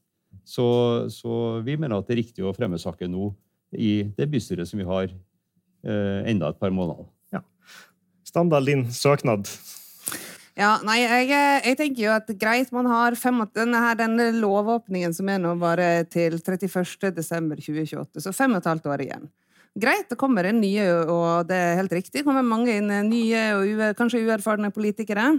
[0.47, 0.67] Så,
[1.11, 3.33] så vi mener at det er riktig å fremme saken nå
[3.75, 7.09] i det bystyret som vi har eh, enda et par måneder.
[8.27, 9.49] Standal, din søknad.
[10.57, 11.29] Ja, nei, jeg,
[11.65, 15.55] jeg tenker jo at greit, man har fem, denne, her, denne lovåpningen som er nå
[15.61, 17.13] bare til 31.
[17.17, 19.29] desember 2028, så fem og et halvt år igjen.
[19.77, 23.43] Greit, det kommer inn nye, og det er helt riktig, det kommer mange inn nye
[23.59, 25.35] og ue, kanskje uerfarne politikere.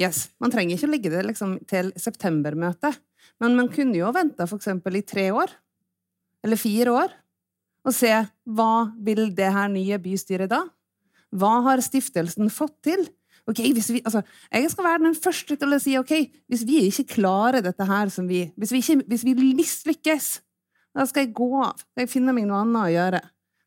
[0.00, 2.96] Yes, man trenger ikke å ligge det liksom til septembermøtet,
[3.44, 5.52] men man kunne jo vente for eksempel i tre år,
[6.44, 7.12] eller fire år,
[7.84, 8.14] og se
[8.56, 8.72] hva
[9.04, 10.62] vil det her nye bystyret da?
[11.34, 13.04] Hva har stiftelsen fått til?
[13.44, 16.14] Ok, vi, altså, Jeg skal være den første til å si ok,
[16.48, 19.04] hvis vi ikke klarer dette her som vi Hvis vi, ikke,
[19.36, 20.30] vi mislykkes,
[20.96, 21.76] da skal jeg gå av.
[21.76, 23.20] Skal jeg finne meg noe annet å gjøre.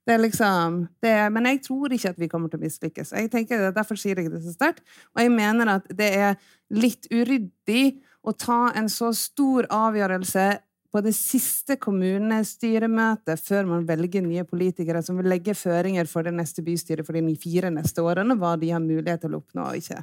[0.08, 3.12] Det er liksom, det er, men jeg tror ikke at vi kommer til å mislykkes.
[3.12, 4.86] Jeg tenker, Derfor sier jeg det så sterkt.
[5.12, 6.38] Og jeg mener at det er
[6.72, 10.48] litt uryddig å ta en så stor avgjørelse
[10.96, 16.32] på det siste kommunestyremøtet før man velger nye politikere som vil legge føringer for det
[16.38, 19.82] neste bystyret for de fire neste årene, hva de har mulighet til å oppnå og
[19.82, 20.00] ikke.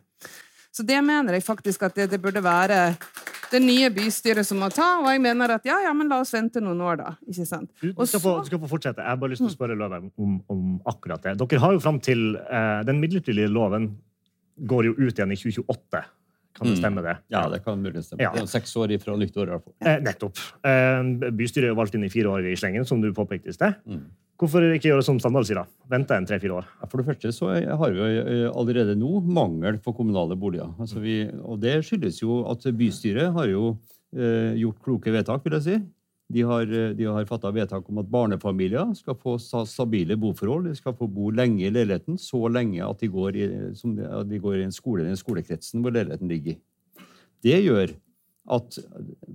[0.74, 2.78] Så det mener jeg faktisk at det, det burde være
[3.52, 6.32] det nye bystyret som må ta, og jeg mener at ja, ja, men la oss
[6.34, 7.12] vente noen år, da.
[7.30, 7.70] Ikke sant?
[7.78, 9.04] Du, du, skal få, du skal få fortsette.
[9.04, 11.36] Jeg har bare lyst til å spørre Løven om, om akkurat det.
[11.38, 13.92] Dere har jo fram til eh, den midlertidige loven
[14.70, 16.02] går jo ut igjen i 2028.
[16.54, 16.82] Kan det Mm.
[16.82, 17.16] stemme, det?
[17.30, 18.20] Ja, det kan muligens stemme.
[18.22, 18.30] Ja.
[18.32, 19.48] Det er seks år ifra nyttår.
[19.48, 19.74] i hvert fall.
[19.82, 20.38] Eh, nettopp.
[20.64, 23.52] Eh, bystyret er jo valgt inn i fire år i slengen, som du påpekte i
[23.52, 23.74] sted.
[23.88, 24.04] Mm.
[24.38, 25.64] Hvorfor ikke gjøre som Standal sier, da?
[25.90, 26.64] Vente en tre-fire år?
[26.80, 30.74] Ja, For det første så har vi eh, allerede nå mangel på kommunale boliger.
[30.78, 33.78] Altså vi, og det skyldes jo at bystyret har jo
[34.16, 35.76] eh, gjort kloke vedtak, vil jeg si.
[36.32, 40.70] De har, eh, de har fatta vedtak om at barnefamilier skal få stabile boforhold.
[40.70, 44.56] De skal få bo lenge i leiligheten, så lenge at de går i, de, går
[44.60, 46.56] i en skole, den skolekretsen hvor leiligheten ligger.
[47.44, 47.92] Det gjør
[48.54, 48.78] at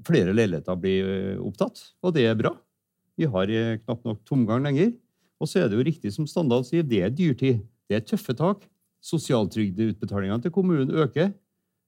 [0.05, 2.55] flere leiligheter blir eh, opptatt, og det er bra.
[3.19, 4.93] Vi har eh, knapt nok tomgang lenger.
[5.39, 7.61] Og så er det jo riktig som Standal sier, det er dyrtid.
[7.87, 8.65] Det er tøffe tak.
[9.05, 11.31] Sosialtrygdeutbetalingene til kommunen øker.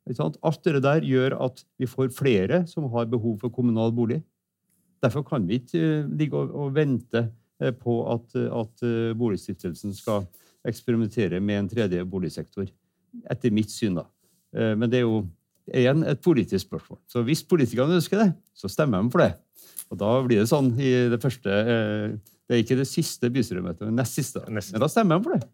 [0.08, 4.22] Alt det der gjør at vi får flere som har behov for kommunal bolig.
[5.02, 7.26] Derfor kan vi ikke eh, ligge og, og vente
[7.62, 10.28] eh, på at, at eh, Boligstiftelsen skal
[10.68, 12.68] eksperimentere med en tredje boligsektor.
[13.32, 14.06] Etter mitt syn, da.
[14.56, 15.24] Eh, Men det er jo
[15.72, 17.00] igjen et politisk spørsmål.
[17.10, 19.32] Så hvis politikerne ønsker det, så stemmer de for det.
[19.92, 23.96] Og da blir det sånn i det første Det er ikke det siste bystyremøtet, men
[24.00, 24.42] nest siste.
[24.52, 25.50] Men da stemmer de for det.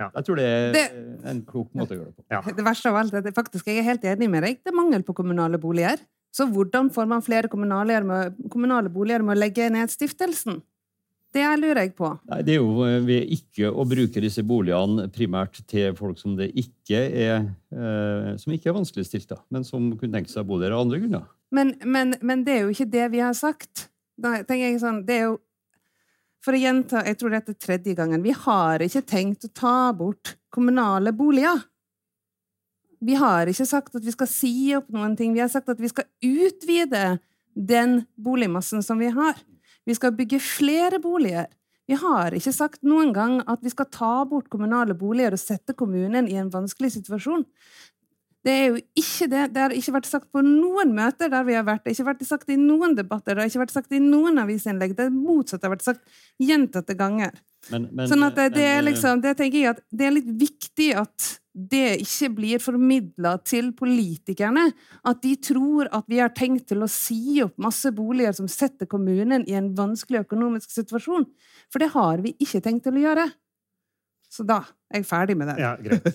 [0.00, 0.06] Ja.
[0.14, 2.24] Jeg tror det er Det- en klok måte å gjøre det på.
[2.30, 2.40] Ja.
[2.40, 4.60] Det verste av alt er at jeg faktisk jeg er helt enig med deg.
[4.64, 5.98] Det er mangel på kommunale boliger.
[6.34, 10.60] Så hvordan får man flere kommunale, med, kommunale boliger med å legge ned stiftelsen?
[11.30, 12.08] Det lurer jeg på.
[12.26, 16.34] Nei, Det er jo eh, ved ikke å bruke disse boligene primært til folk som
[16.38, 17.36] det ikke er
[17.70, 20.98] eh, som ikke er vanskeligstilte, men som kunne tenke seg å bo der av andre
[21.02, 21.28] grunner.
[21.54, 23.86] Men, men, men det er jo ikke det vi har sagt.
[24.18, 25.38] Da tenker jeg sånn, det er jo
[26.40, 28.22] For å gjenta, jeg tror dette er tredje gangen.
[28.24, 31.66] Vi har ikke tenkt å ta bort kommunale boliger.
[33.00, 35.32] Vi har ikke sagt at vi skal si opp noen ting.
[35.32, 37.18] Vi har sagt at vi skal utvide
[37.56, 39.38] den boligmassen som vi har.
[39.88, 41.48] Vi skal bygge flere boliger.
[41.90, 45.74] Vi har ikke sagt noen gang at vi skal ta bort kommunale boliger og sette
[45.74, 47.42] kommunen i en vanskelig situasjon.
[48.46, 49.42] Det er jo ikke det.
[49.52, 51.82] Det har ikke vært sagt på noen møter der vi har vært.
[51.84, 53.34] Det har ikke vært sagt i noen debatter.
[53.34, 54.94] Det har ikke vært sagt i noen avisinnlegg.
[54.96, 57.34] Det motsatte har vært sagt gjentatte ganger.
[57.68, 60.14] Men, men, sånn at det, det er eh, liksom Det tenker jeg at det er
[60.14, 64.68] litt viktig at det ikke blir formidla til politikerne.
[65.04, 68.88] At de tror at vi har tenkt til å si opp masse boliger som setter
[68.88, 71.26] kommunen i en vanskelig økonomisk situasjon.
[71.68, 73.26] For det har vi ikke tenkt til å gjøre.
[74.30, 75.58] Så da er jeg ferdig med det.
[75.60, 76.14] Ja, greit.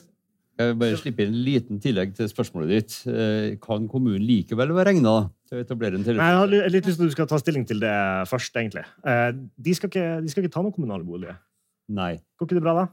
[0.55, 2.93] Jeg vil bare slippe inn en liten tillegg til spørsmålet ditt.
[3.11, 5.15] Eh, Kan kommunen likevel være regna
[5.49, 7.65] til å etablere en Nei, Jeg har litt lyst til at du skal ta stilling
[7.67, 7.95] til det
[8.31, 8.85] først, egentlig.
[9.03, 11.35] Eh, De skal ikke, de skal ikke ta noen kommunale boliger.
[11.89, 12.13] Nei.
[12.39, 12.87] Går ikke det bra, da?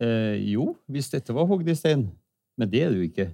[0.00, 2.08] Eh, jo, hvis dette var hogd i stein.
[2.56, 3.28] Men det er det jo ikke.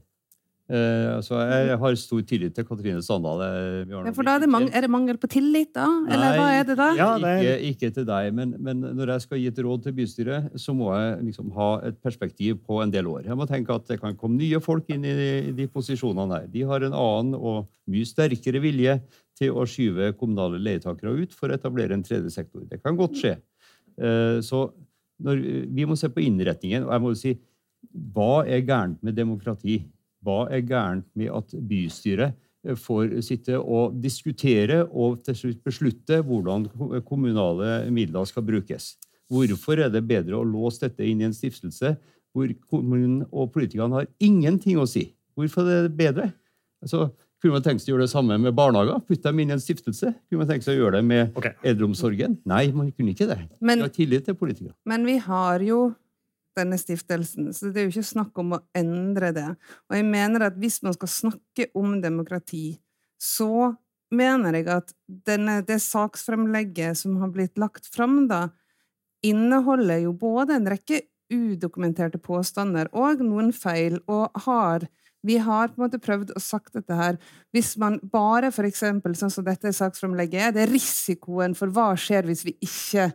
[0.66, 3.38] Eh, altså, jeg har stor tillit til Katrine Sandal.
[3.46, 5.86] eh, Ja, for da er det, ikke- mang er det mangel på tillit, da?
[6.10, 6.38] Eller Nei.
[6.38, 6.88] hva er det da?
[6.96, 10.50] Ja, Ikke, ikke til deg, men, men når jeg skal gi et råd til bystyret,
[10.58, 13.22] så må jeg liksom ha et perspektiv på en del år.
[13.26, 16.46] Jeg må tenke at det kan komme nye folk inn i de, de posisjonene her.
[16.50, 19.00] De har en annen og mye sterkere vilje
[19.38, 22.66] til å skyve kommunale leietakere ut for å etablere en tredje sektor.
[22.68, 23.36] Det kan godt skje.
[24.02, 24.72] Eh, Så
[25.22, 25.38] når,
[25.72, 26.82] vi må se på innretningen.
[26.84, 27.38] Og jeg må jo si,
[28.12, 29.84] hva er gærent med demokrati?
[30.24, 32.36] Hva er gærent med at bystyret
[32.66, 36.68] eh, får sitte og diskutere og til slutt beslutte hvordan
[37.08, 38.94] kommunale midler skal brukes?
[39.32, 41.96] Hvorfor er det bedre å låse dette inn i en stiftelse
[42.36, 45.08] hvor kommunen og politikerne har ingenting å si?
[45.36, 46.30] Hvorfor er det bedre?
[46.84, 47.08] Altså,
[47.42, 49.00] kunne man tenkt seg å gjøre det samme med barnehager?
[49.04, 50.12] Putte dem inn i en stiftelse?
[50.28, 51.56] Kunne man tenkt seg å gjøre det med okay.
[51.66, 52.38] eldreomsorgen?
[52.48, 53.38] Nei, man kunne ikke det.
[53.60, 54.74] Men- Vi har tillit til politikere.
[54.84, 55.94] Men vi har jo
[56.56, 59.48] denne stiftelsen, så det er jo ikke snakk om å endre det.
[59.90, 62.78] Og jeg mener at hvis man skal snakke om demokrati,
[63.20, 63.74] så
[64.14, 68.48] mener jeg at denne, det saksfremlegget som har blitt lagt fram, da,
[69.26, 71.02] inneholder jo både en rekke
[71.32, 74.86] udokumenterte påstander og noen feil, og har
[75.26, 77.16] vi har på en måte prøvd å sagt dette her.
[77.50, 81.88] Hvis man bare for eksempel, sånn som dette saksfremlegget er, det er risikoen for hva
[81.98, 83.08] skjer hvis vi ikke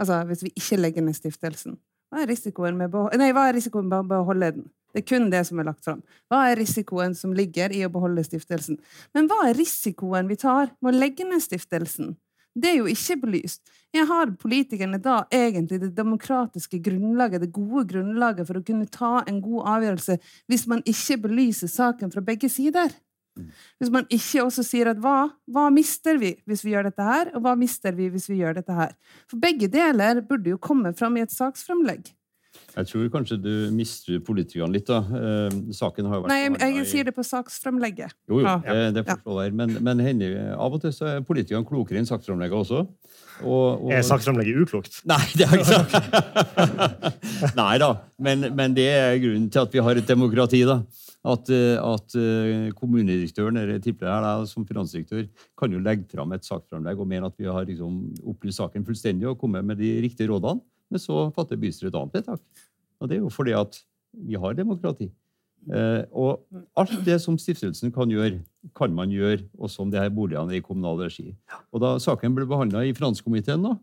[0.00, 1.76] altså hvis vi ikke legger ned stiftelsen.
[2.10, 4.70] Hva er risikoen med, Nei, hva er risikoen med å beholde den?
[4.90, 6.00] Det er kun det som er lagt fram.
[6.30, 8.80] Hva er risikoen som ligger i å beholde stiftelsen?
[9.14, 12.16] Men hva er risikoen vi tar med å legge ned stiftelsen?
[12.58, 13.62] Det er jo ikke belyst.
[13.94, 19.20] Jeg har politikerne da egentlig det demokratiske grunnlaget, det gode grunnlaget for å kunne ta
[19.30, 20.18] en god avgjørelse
[20.50, 22.90] hvis man ikke belyser saken fra begge sider?
[23.80, 27.32] Hvis man ikke også sier at hva, hva mister vi hvis vi gjør dette her,
[27.34, 28.96] og hva mister vi hvis vi gjør dette her?
[29.30, 32.12] For begge deler burde jo komme fram i et saksfremlegg.
[32.70, 35.00] Jeg tror kanskje du mister politikerne litt, da.
[35.02, 38.14] Eh, saken har jo vært Nei, jeg, jeg sier det på saksframlegget.
[38.30, 38.56] Jo, jo, Ja.
[38.66, 39.54] det, det forstår jeg.
[39.58, 42.84] Men, men henne, av og til så er politikerne klokere enn saksframlegget også.
[43.42, 43.90] Og, og...
[43.94, 45.00] Er saksframlegget uklokt?
[45.10, 47.54] Nei, det har jeg ikke sagt.
[47.60, 47.90] Nei da,
[48.22, 50.62] men, men det er grunnen til at vi har et demokrati.
[50.68, 50.80] da.
[51.20, 55.26] At, eh, at eh, kommunedirektøren eller jeg tipper her som finansdirektør
[55.60, 59.28] kan jo legge fram et saksframlegg og mene at vi har liksom, opplyst saken fullstendig
[59.28, 62.64] og kommet med de riktige rådene, men så fatter bystyret et annet vedtak.
[63.00, 63.82] Og det er jo fordi at
[64.16, 65.10] vi har demokrati.
[65.68, 66.46] Eh, og
[66.80, 68.40] alt det som stiftelsen kan gjøre,
[68.76, 71.34] kan man gjøre også om det her boligene er i kommunal regi.
[71.70, 73.76] Og da saken ble behandla i finanskomiteen, nå,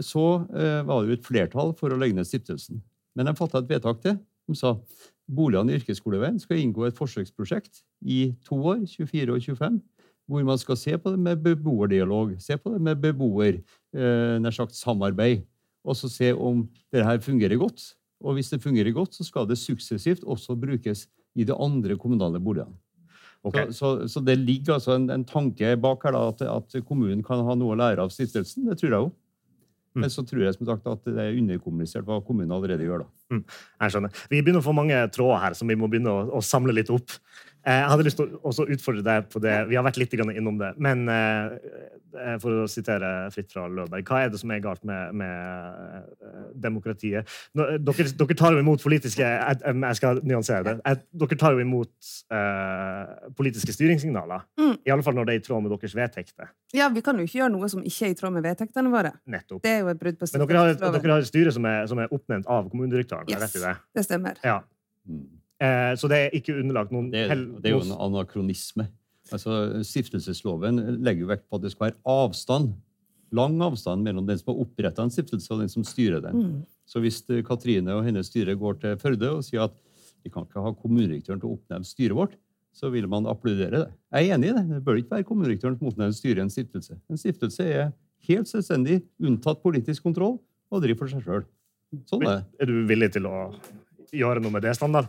[0.00, 0.24] så
[0.56, 2.80] eh, var det jo et flertall for å legge ned stiftelsen.
[3.12, 4.16] Men de fatta et vedtak til
[4.48, 4.74] som sa
[5.28, 9.78] boligene i yrkesskoleveien skal inngå et forsøksprosjekt i to år, 24 og 25,
[10.28, 13.60] hvor man skal se på det med beboerdialog, se på det med beboer,
[13.96, 15.44] eh, nær sagt samarbeid,
[15.84, 17.94] og så se om det her fungerer godt.
[18.20, 21.06] Og hvis det fungerer godt, så skal det suksessivt også brukes
[21.38, 22.74] i de andre kommunale boligene.
[23.46, 23.70] Okay.
[23.70, 27.22] Så, så, så det ligger altså en, en tanke bak her da, at, at kommunen
[27.24, 28.66] kan ha noe å lære av stiftelsen.
[28.66, 29.12] Det tror jeg jo.
[29.96, 33.06] Men så tror jeg som sagt at det er underkommunisert hva kommunen allerede gjør.
[33.06, 33.40] da.
[33.82, 34.20] Jeg skjønner.
[34.30, 36.92] Vi begynner å få mange tråder her som vi må begynne å, å samle litt
[36.92, 37.16] opp.
[37.68, 39.54] Eh, Jeg hadde lyst til å også utfordre deg på det.
[39.68, 40.70] Vi har vært litt innom det.
[40.80, 41.56] Men eh,
[42.16, 46.54] eh, for å sitere fritt fra Løberg, hva er det som er galt med, med
[46.56, 47.28] demokratiet?
[47.52, 50.96] Dere, dere tar jo imot politiske Jeg, jeg skal nyansere det.
[51.20, 54.46] Dere tar jo imot eh, politiske styringssignaler.
[54.60, 54.76] Mm.
[54.88, 56.52] I alle fall når det er i tråd med deres vedtekter.
[56.76, 59.12] Ja, vi kan jo ikke gjøre noe som ikke er i tråd med vedtektene våre.
[59.28, 59.60] Nettopp.
[59.66, 61.84] Det er jo et brudd på Men dere har, dere har et styre som er,
[61.90, 63.28] som er oppnevnt av kommunedirektøren.
[63.28, 63.44] Yes.
[63.44, 63.74] Rett i det?
[63.98, 64.40] Det stemmer.
[64.46, 64.62] Ja.
[65.58, 67.26] Eh, så det er ikke underlagt noen Det,
[67.58, 68.86] det er jo en anakronisme.
[69.34, 72.72] Altså, Stiftelsesloven legger jo vekt på at det skal være avstand,
[73.34, 76.38] lang avstand mellom den som har oppretta en stiftelse, og den som styrer den.
[76.38, 76.60] Mm.
[76.88, 79.76] Så hvis eh, Katrine og hennes styre går til Førde og sier at
[80.24, 82.38] vi kan ikke ha kommunedirektøren til å oppnevne styret vårt,
[82.74, 83.92] så vil man applaudere det.
[84.14, 84.64] Jeg er enig i det.
[84.70, 86.98] Det bør ikke være kommunedirektøren som oppnevner styret i en stiftelse.
[87.10, 87.88] En stiftelse er
[88.28, 90.38] helt selvstendig, unntatt politisk kontroll,
[90.68, 91.46] og driver for seg sjøl.
[92.08, 92.42] Sånn er det.
[92.60, 93.36] Er du villig til å
[94.14, 95.08] gjøre noe med det, Standard?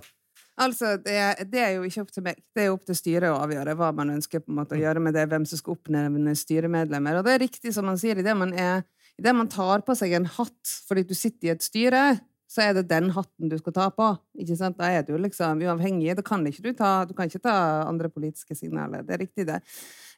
[0.60, 1.16] Altså, det,
[1.53, 2.39] det er jo ikke opp til meg.
[2.55, 4.82] Det er jo opp til styret å avgjøre hva man ønsker på en måte å
[4.82, 7.20] gjøre med det, hvem som skal oppnevne styremedlemmer.
[7.20, 8.84] Og det er riktig som man sier, idet man, er-
[9.20, 12.03] i det man tar på seg en hatt fordi du sitter i et styre,
[12.49, 14.10] så er det den hatten du skal ta på.
[14.41, 14.76] Ikke sant?
[14.80, 16.16] Da er du liksom uavhengig.
[16.18, 17.55] Da kan ikke du, ta, du kan ikke ta
[17.86, 19.03] andre politiske signaler.
[19.05, 19.60] Det er riktig, det.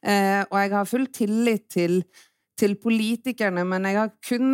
[0.02, 2.00] Eh, og jeg har full tillit til,
[2.58, 4.48] til politikerne, men jeg har kun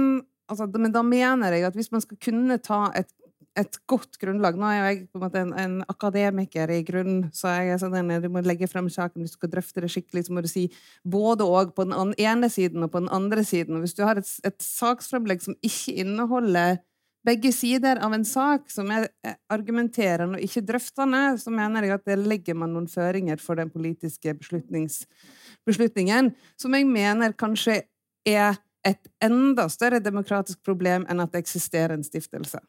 [0.50, 3.14] altså, Men da mener jeg at hvis man skal kunne ta et
[3.58, 4.58] et godt grunnlag.
[4.58, 7.96] Nå er jeg på en måte en, en akademiker i grunn, så jeg er sånn,
[7.98, 10.50] at du må legge frem saken hvis du skal drøfte det skikkelig, så må du
[10.50, 10.68] si
[11.02, 13.78] både og på den ene siden og på den andre siden.
[13.78, 16.78] Og hvis du har et, et saksfremlegg som ikke inneholder
[17.26, 19.08] begge sider av en sak, som er
[19.52, 23.72] argumenterende og ikke drøftende, så mener jeg at det legger man noen føringer for den
[23.74, 27.82] politiske beslutningen, som jeg mener kanskje
[28.28, 28.56] er
[28.86, 32.62] et enda større demokratisk problem enn at det eksisterer en stiftelse.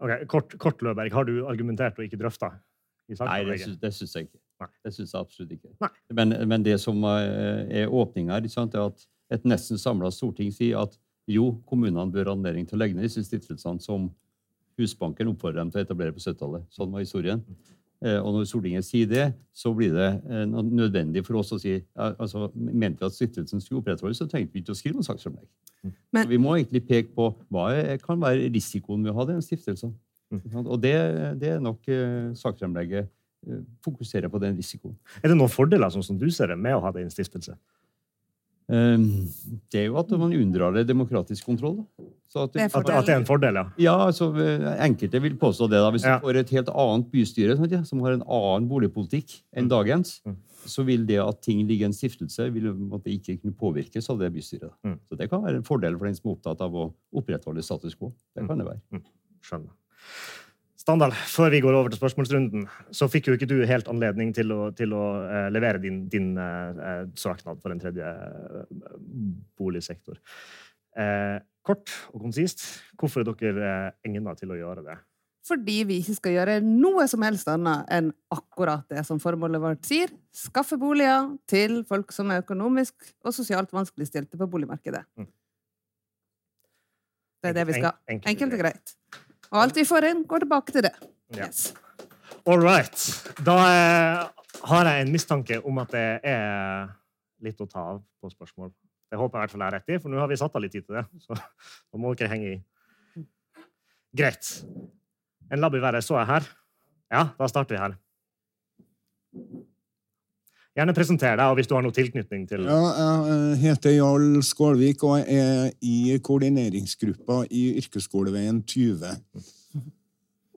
[0.00, 2.54] Ok, Kort, kort Løberg, har du argumentert og ikke drøfta?
[3.10, 4.40] Nei, det syns, det syns jeg ikke.
[4.84, 5.90] Det syns jeg absolutt ikke.
[6.14, 10.52] Men, men det som eh, er åpninga her, sant, er at et nesten samla storting
[10.54, 10.96] sier at
[11.30, 14.08] jo, kommunene bør ha anledning til å legge ned disse stiftelsene som
[14.80, 16.64] Husbanken oppfordrer dem til å etablere på 70-tallet.
[16.72, 17.42] Sånn var historien.
[18.02, 21.74] Eh, Og når Stortinget sier det, så blir det eh, nødvendig for oss å si
[21.94, 25.48] altså, Mente vi at stiftelsen skulle opprettholdes, så trengte vi ikke å skrive noe saksframlegg.
[26.12, 29.92] Men- Vi må egentlig peke på hva kan være risikoen ved å ha den stiftelsen.
[30.64, 30.94] Og det,
[31.40, 32.32] det er nok eh,
[33.48, 34.96] eh, fokuserer på den risikoen.
[35.22, 37.10] Er det noen fordeler sånn som du ser det, med å ha det i en
[37.10, 37.56] stiftelse?
[38.70, 38.96] Eh,
[39.72, 41.80] Det er jo at man unndrar det demokratisk kontroll.
[42.30, 43.64] Så at, Det er At, at det er en fordel, ja?
[43.76, 44.30] ja, altså,
[44.78, 45.80] Enkelte vil påstå det.
[45.82, 45.90] da.
[45.90, 46.18] Hvis Ja.
[46.18, 50.20] du får et helt annet bystyre sant, ja, som har en annen boligpolitikk enn dagens,
[50.24, 50.36] Mm.
[50.66, 54.08] så vil det at ting ligger i en stiftelse, vil at det ikke kunne påvirkes
[54.10, 54.70] av det bystyret.
[54.70, 54.88] Da.
[54.90, 54.98] Mm.
[55.10, 57.94] Så det kan være en fordel for den som er opptatt av å opprettholde status
[57.96, 58.12] quo.
[58.36, 59.02] Det kan det være.
[59.42, 59.70] Skjønner.
[60.80, 62.64] Standard, før vi går over til spørsmålsrunden,
[62.96, 66.32] så fikk jo ikke du helt anledning til å, til å uh, levere din, din
[66.40, 68.64] eh, søknad for en tredje uh,
[69.60, 70.16] boligsektor.
[71.60, 72.64] Kort og konsist,
[72.98, 73.74] hvorfor er dere
[74.06, 74.96] egnet til å gjøre det?
[75.46, 79.86] Fordi vi ikke skal gjøre noe som helst annet enn akkurat det som formålet vårt
[79.88, 80.12] sier.
[80.36, 85.04] Skaffe boliger til folk som er økonomisk og sosialt vanskeligstilte på boligmarkedet.
[85.20, 85.30] Mm.
[87.40, 87.96] Det er det vi skal.
[88.18, 88.96] Enkelt og greit.
[89.50, 90.92] Og alt vi får inn, går tilbake til det.
[91.34, 91.70] Yes.
[92.46, 93.06] All right.
[93.44, 94.20] Da eh,
[94.70, 96.90] har jeg en mistanke om at det er
[97.44, 98.70] litt å ta av på spørsmål.
[99.10, 100.54] Det håper jeg i hvert fall jeg har rett i, for nå har vi satt
[100.54, 101.04] av litt tid til det.
[101.24, 103.24] Så da må dere henge i.
[104.16, 104.52] Greit.
[105.50, 106.06] En labb i været.
[106.06, 106.46] Så jeg her?
[107.10, 107.98] Ja, da starter vi her.
[110.78, 112.82] Gjerne presenter deg, og hvis du har noe tilknytning til Ja,
[113.26, 119.16] jeg heter Jarl Skålvik og er i koordineringsgruppa i Yrkesskoleveien 20.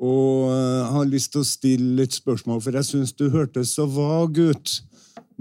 [0.03, 3.88] Og jeg har lyst til å stille et spørsmål, for jeg syns du hørtes så
[3.89, 4.76] vag ut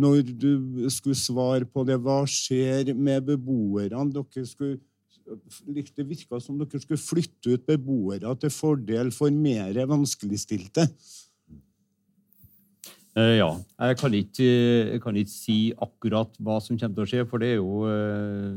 [0.01, 1.99] når du skulle svare på det.
[2.01, 4.07] Hva skjer med beboerne?
[4.15, 4.81] Dere skulle
[5.93, 10.89] det virka som dere skulle flytte ut beboere til fordel for mer vanskeligstilte.
[13.19, 13.51] Eh, ja.
[13.77, 14.49] Jeg kan, ikke,
[14.93, 17.83] jeg kan, ikke, si akkurat hva som kommer til å skje, for det er jo
[17.91, 18.57] eh,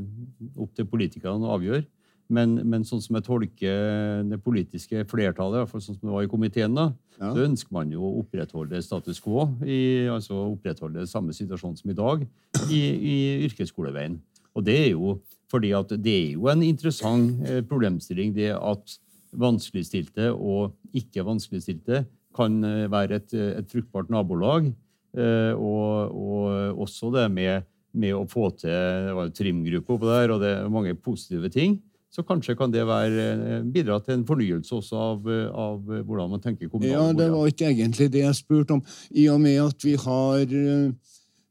[0.64, 1.84] opp til politikerne å avgjøre.
[2.32, 6.16] Men, men, sånn som jeg tolker det politiske flertallet, i hvert fall sånn som det
[6.16, 6.88] var i komiteen, da,
[7.20, 7.30] ja.
[7.36, 11.98] så ønsker man jo å opprettholde status quo, i, altså opprettholde samme situasjon som i
[11.98, 12.26] dag,
[12.66, 14.18] i, i yrkesskoleveien.
[14.56, 15.18] Og det er jo
[15.52, 18.98] fordi at det er jo en interessant eh, problemstilling det at
[19.36, 22.06] vanskeligstilte og ikke vanskeligstilte
[22.36, 24.70] kan eh, være et, et fruktbart nabolag.
[25.16, 30.36] Eh, og, og, også det med, med, å få til Det var trimgruppe oppå der,
[30.36, 31.80] og det er mange positive ting.
[32.12, 36.70] Så kanskje kan det være, bidra til en fornyelse også av, av hvordan man tenker
[36.72, 36.94] kommunalt.
[36.96, 38.86] Ja, det var ikke egentlig det jeg spurte om.
[39.12, 40.56] I og med at vi har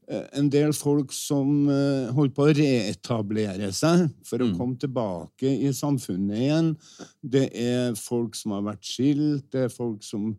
[0.05, 1.67] Eh, en del folk som
[2.15, 4.55] holdt på å reetablere seg for å mm.
[4.59, 6.73] komme tilbake i samfunnet igjen.
[7.21, 10.33] Det er folk som har vært skilt, det er folk som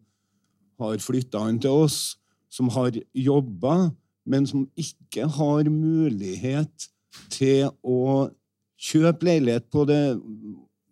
[0.81, 2.17] har flytta inn til oss,
[2.53, 3.91] som har jobba,
[4.27, 6.89] men som ikke har mulighet
[7.33, 8.29] til å
[8.77, 10.01] kjøpe leilighet på det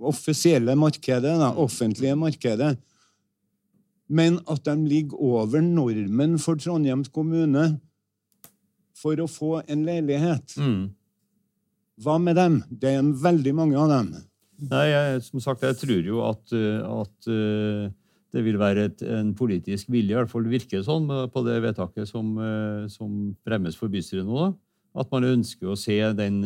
[0.05, 2.75] offisielle markedet, det offentlige markedet.
[4.09, 7.79] Men at de ligger over normen for Trondheim kommune
[8.99, 10.57] for å få en leilighet.
[10.61, 10.93] Mm.
[12.05, 12.61] Hva med dem?
[12.71, 14.15] Det er veldig mange av dem.
[14.71, 17.91] Nei, jeg, som sagt, jeg tror jo at, at uh,
[18.35, 21.61] det vil være et, en politisk vilje, i hvert fall virker det sånn, på det
[21.65, 24.53] vedtaket som, uh, som fremmes for bystyret nå.
[24.95, 26.37] At man ønsker å se den,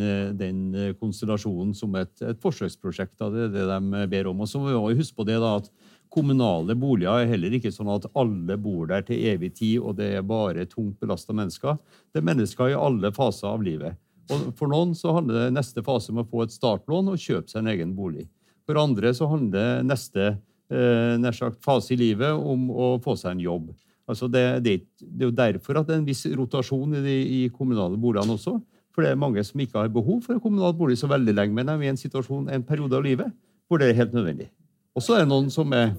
[0.40, 0.60] den
[0.96, 3.18] konstellasjonen som et, et forsøksprosjekt.
[3.20, 3.28] Da.
[3.28, 4.40] Det er det de ber om.
[4.40, 5.68] Og så må vi huske på det da, at
[6.08, 10.08] Kommunale boliger er heller ikke sånn at alle bor der til evig tid, og det
[10.16, 11.76] er bare tungt belasta mennesker.
[12.12, 13.98] Det er mennesker i alle faser av livet.
[14.32, 17.52] Og For noen så handler det neste fase om å få et startlån og kjøpe
[17.52, 18.26] seg en egen bolig.
[18.68, 20.34] For andre så handler neste
[20.70, 23.70] eh, sagt, fase i livet om å få seg en jobb.
[24.08, 27.16] Altså det, det, det, er jo derfor at det er en viss rotasjon i de
[27.38, 28.56] i kommunale boligene også.
[28.94, 31.68] For det er mange som ikke har behov for kommunal bolig så veldig lenge, men
[31.70, 33.34] er i en situasjon, en periode av livet
[33.68, 34.48] hvor det er helt nødvendig.
[34.96, 35.92] Og så er det noen som er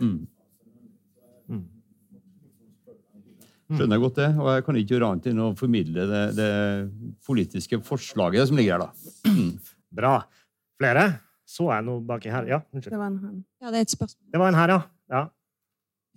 [0.00, 0.16] mm.
[1.52, 1.66] mm.
[3.70, 4.30] Skjønner jeg godt det.
[4.40, 6.50] Og jeg kan ikke gjøre annet enn å formidle det, det
[7.28, 9.30] politiske forslaget som ligger her, da.
[10.00, 10.14] Bra.
[10.80, 11.04] Flere?
[11.44, 12.48] Så jeg noe baki her.
[12.48, 12.94] Ja, unnskyld.
[12.94, 13.36] Det var en her.
[13.60, 14.26] Ja, det er et spørsmål.
[14.32, 14.80] Det var en her, ja.
[15.12, 15.22] Ja.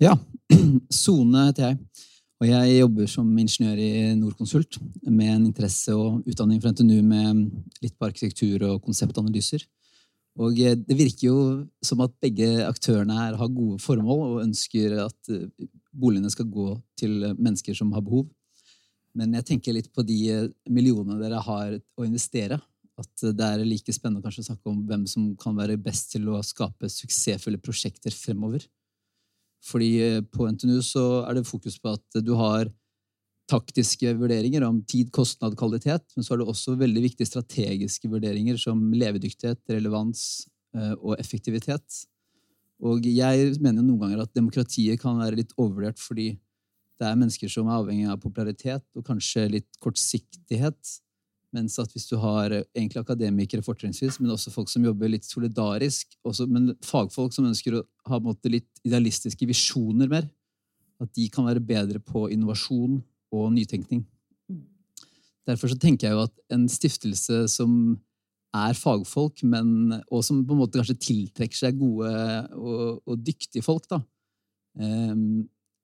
[0.06, 0.14] ja.
[1.04, 2.10] Sone heter jeg.
[2.44, 7.46] Og jeg jobber som ingeniør i Norconsult med en interesse og utdanning fra NTNU med
[7.84, 9.64] litt på arkitektur og konseptanalyser.
[10.44, 11.38] Og eh, det virker jo
[11.86, 16.72] som at begge aktørene her har gode formål og ønsker at eh, boligene skal gå
[17.00, 18.28] til mennesker som har behov.
[19.14, 22.60] Men jeg tenker litt på de eh, millionene dere har å investere.
[23.02, 26.42] At det er like spennende å snakke om hvem som kan være best til å
[26.46, 28.66] skape suksessfulle prosjekter fremover.
[29.64, 32.70] Fordi eh, på NTNU så er det fokus på at du har
[33.50, 38.60] taktiske vurderinger om tid, kostnad, kvalitet, men så er det også veldig viktige strategiske vurderinger
[38.62, 42.04] som levedyktighet, relevans eh, og effektivitet.
[42.84, 46.34] Og jeg mener noen ganger at demokratiet kan være litt overvurdert fordi
[47.00, 50.78] det er mennesker som er avhengig av popularitet og kanskje litt kortsiktighet.
[51.54, 55.28] Mens at hvis du har eh, egentlig akademikere fortrinnsvis, men også folk som jobber litt
[55.28, 60.26] solidarisk, også, men fagfolk som ønsker å ha måte, litt idealistiske visjoner mer,
[61.04, 62.98] at de kan være bedre på innovasjon
[63.34, 64.04] og nytenkning.
[65.48, 67.98] Derfor så tenker jeg jo at en stiftelse som
[68.54, 72.12] er fagfolk, men, og som på en måte kanskje tiltrekker seg gode
[72.54, 74.00] og, og dyktige folk, da,
[74.80, 75.42] um,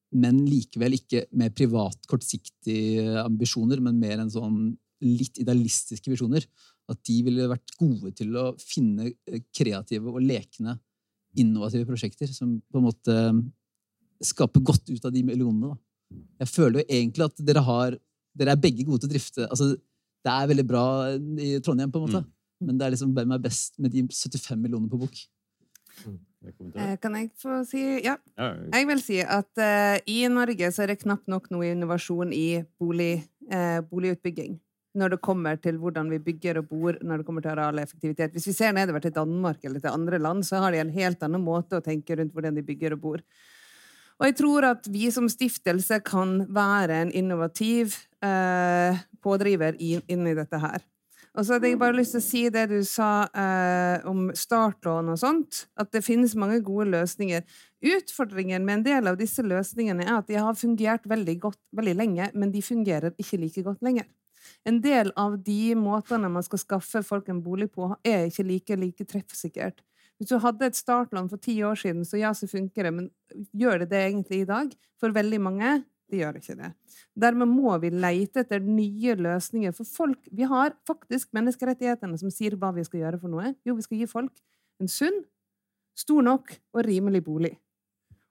[0.09, 4.61] men likevel ikke med privat, kortsiktige ambisjoner, men mer en sånn
[5.05, 6.45] litt idealistiske visjoner,
[6.89, 10.77] at de ville vært gode til å finne eh, kreative og lekne,
[11.39, 13.41] innovative prosjekter som på en måte eh,
[14.31, 15.71] skaper godt ut av de millionene.
[15.71, 16.21] Da.
[16.43, 17.99] Jeg føler jo egentlig at dere har
[18.39, 19.45] Dere er begge gode til å drifte.
[19.49, 20.83] altså Det er veldig bra
[21.17, 22.19] i Trondheim, på en måte.
[22.21, 22.67] Mm.
[22.69, 25.17] Men det er liksom hvem er best med de 75 millioner på bok?
[26.39, 28.15] Eh, kan jeg få si Ja.
[28.37, 32.63] Jeg vil si at uh, i Norge så er det knapt nok noe innovasjon i
[32.79, 34.59] bolig, uh, boligutbygging.
[34.97, 38.33] Når det kommer til hvordan vi bygger og bor, når det kommer til arealeffektivitet.
[38.33, 41.23] Hvis vi ser nedover til Danmark eller til andre land, så har de en helt
[41.25, 43.23] annen måte å tenke rundt hvordan de bygger og bor.
[44.19, 47.95] Og jeg tror at vi som stiftelse kan være en innovativ
[48.25, 50.83] eh, pådriver inn, inn i dette her.
[51.37, 55.13] Og så hadde jeg bare lyst til å si det du sa eh, om startlån
[55.13, 57.45] og sånt, at det finnes mange gode løsninger.
[57.95, 61.95] Utfordringen med en del av disse løsningene er at de har fungert veldig godt veldig
[61.95, 64.09] lenge, men de fungerer ikke like godt lenger.
[64.67, 68.79] En del av de måtene man skal skaffe folk en bolig på, er ikke like,
[68.79, 69.83] like treffsikkert.
[70.19, 73.07] Hvis du hadde et startlån for ti år siden, så ja, så funker det, men
[73.55, 74.73] gjør det det egentlig i dag?
[74.99, 75.77] For veldig mange,
[76.11, 76.73] det gjør ikke det.
[77.23, 80.19] Dermed må vi leite etter nye løsninger for folk.
[80.27, 83.53] Vi har faktisk menneskerettighetene som sier hva vi skal gjøre for noe.
[83.63, 84.43] Jo, vi skal gi folk
[84.83, 85.23] en sunn,
[85.97, 87.55] stor nok og rimelig bolig.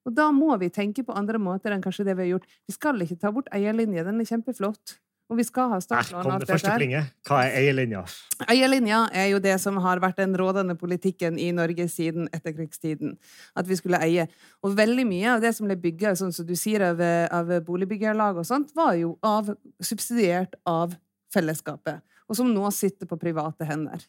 [0.09, 2.49] Og da må vi tenke på andre måter enn kanskje det vi har gjort.
[2.69, 4.99] Vi skal ikke ta bort eierlinja, den er kjempeflott.
[5.29, 7.09] Og vi skal ha startlån Her kom det første plinget.
[7.29, 8.01] Hva er eierlinja?
[8.49, 13.19] Eierlinja er jo det som har vært den rådende politikken i Norge siden etterkrigstiden.
[13.53, 14.25] At vi skulle eie.
[14.65, 17.03] Og veldig mye av det som ble bygga, sånn som du sier, av,
[17.35, 19.53] av boligbyggerlag og sånt, var jo av,
[19.85, 20.97] subsidiert av
[21.35, 22.01] fellesskapet.
[22.29, 24.09] Og som nå sitter på private hender.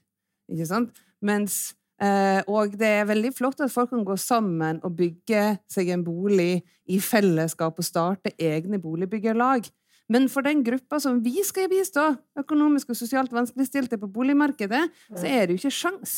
[0.50, 1.04] Ikke sant?
[1.20, 1.66] Mens
[2.00, 6.06] Eh, og det er veldig flott at folk kan gå sammen og bygge seg en
[6.06, 9.68] bolig i fellesskap og starte egne boligbyggerlag.
[10.10, 12.07] Men for den gruppa som vi skal bistå,
[12.40, 16.15] økonomisk og sosialt vanskeligstilte på boligmarkedet, så er det jo ikke sjans.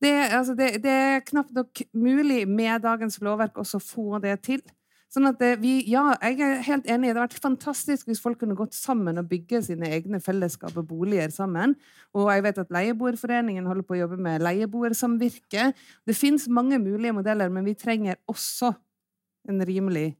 [0.00, 4.38] Det, altså det, det er knapt nok mulig med dagens lovverk også å få det
[4.46, 4.62] til.
[5.10, 7.08] Sånn at det, vi, ja, jeg er helt enig.
[7.08, 10.86] Det hadde vært fantastisk hvis folk kunne gått sammen og bygge sine egne fellesskap og
[10.92, 11.74] boliger sammen.
[12.14, 15.72] Og jeg vet at Leieboerforeningen holder på å jobbe med leieboersamvirke.
[16.06, 18.70] Det fins mange mulige modeller, men vi trenger også
[19.50, 20.12] en rimelig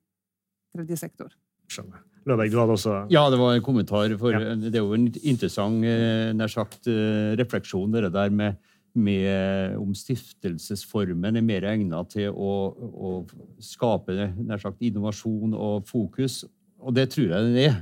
[0.75, 1.39] tredje sektor.
[1.71, 2.10] Skjønner.
[2.29, 4.13] Løberg, du hadde også Ja, det var en kommentar.
[4.19, 4.55] for Ja.
[4.55, 8.57] Det er jo en interessant eh, nær sagt, eh, refleksjon, det der med,
[8.95, 13.27] med om stiftelsesformen er mer egnet til å, å
[13.61, 16.45] skape nær sagt, innovasjon og fokus.
[16.81, 17.81] Og det tror jeg den er.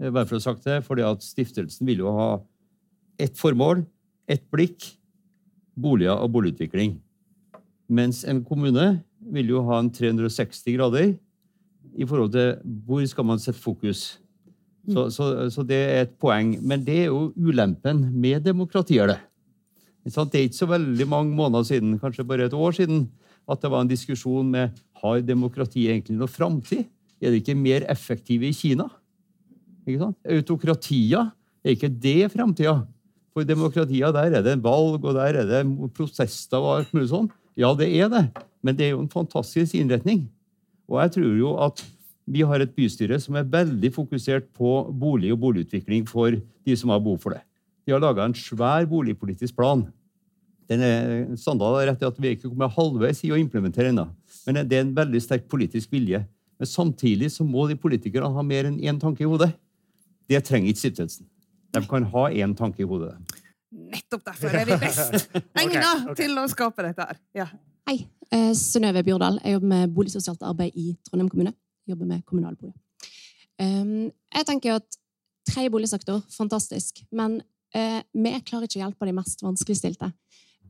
[0.00, 2.30] Eh, Bare for å ha sagt det, fordi at Stiftelsen vil jo ha
[3.18, 3.84] ett formål,
[4.28, 4.94] ett blikk,
[5.78, 6.98] boliger og boligutvikling.
[7.88, 11.16] Mens en kommune vil jo ha en 360 grader
[11.94, 12.56] i forhold til
[12.86, 14.18] hvor skal man sette fokus.
[14.88, 16.54] Så, så, så det er et poeng.
[16.64, 19.10] Men det er jo ulempen med demokratiet.
[19.10, 19.18] det.
[20.04, 23.08] Det er ikke så veldig mange måneder siden, kanskje bare et år siden,
[23.48, 26.86] at det var en diskusjon med har demokratiet egentlig noe framtid?
[27.20, 28.88] Er det ikke mer effektive i Kina?
[29.86, 30.18] Ikke sant?
[30.28, 31.30] Autokratier,
[31.64, 32.80] er ikke det framtida?
[33.34, 35.62] For demokratier, der er det valg, og der er det
[35.96, 37.28] protester og alt mulig sånn.
[37.58, 38.24] Ja, det er det,
[38.62, 40.28] men det er jo en fantastisk innretning.
[40.88, 41.84] Og jeg tror jo at
[42.28, 46.92] vi har et bystyre som er veldig fokusert på bolig og boligutvikling for de som
[46.92, 47.42] har behov for det.
[47.88, 49.86] De har laga en svær boligpolitisk plan.
[50.68, 53.94] Den er, Sandal har rett i at vi er ikke kommet halvveis i å implementere
[53.94, 54.04] ennå.
[54.44, 56.20] Men det er en veldig sterk politisk vilje.
[56.60, 59.54] Men samtidig så må de politikerne ha mer enn én tanke i hodet.
[60.28, 61.28] Det trenger ikke stiftelsen.
[61.72, 63.14] De kan ha én tanke i hodet.
[63.68, 65.32] Nettopp derfor er vi best
[65.62, 66.14] egna okay, okay.
[66.20, 67.20] til å skape dette her.
[67.36, 67.48] Ja.
[67.88, 68.02] Hei,
[68.32, 69.40] eh, Synnøve Bjordal.
[69.44, 71.54] Jeg jobber med boligsosialt arbeid i Trondheim kommune.
[71.86, 72.74] Jeg jobber med kommunalbolig.
[73.58, 74.98] Um, jeg tenker at
[75.48, 77.02] tredje boligsektor, fantastisk.
[77.12, 77.40] Men
[77.74, 80.12] eh, vi klarer ikke å hjelpe de mest vanskeligstilte.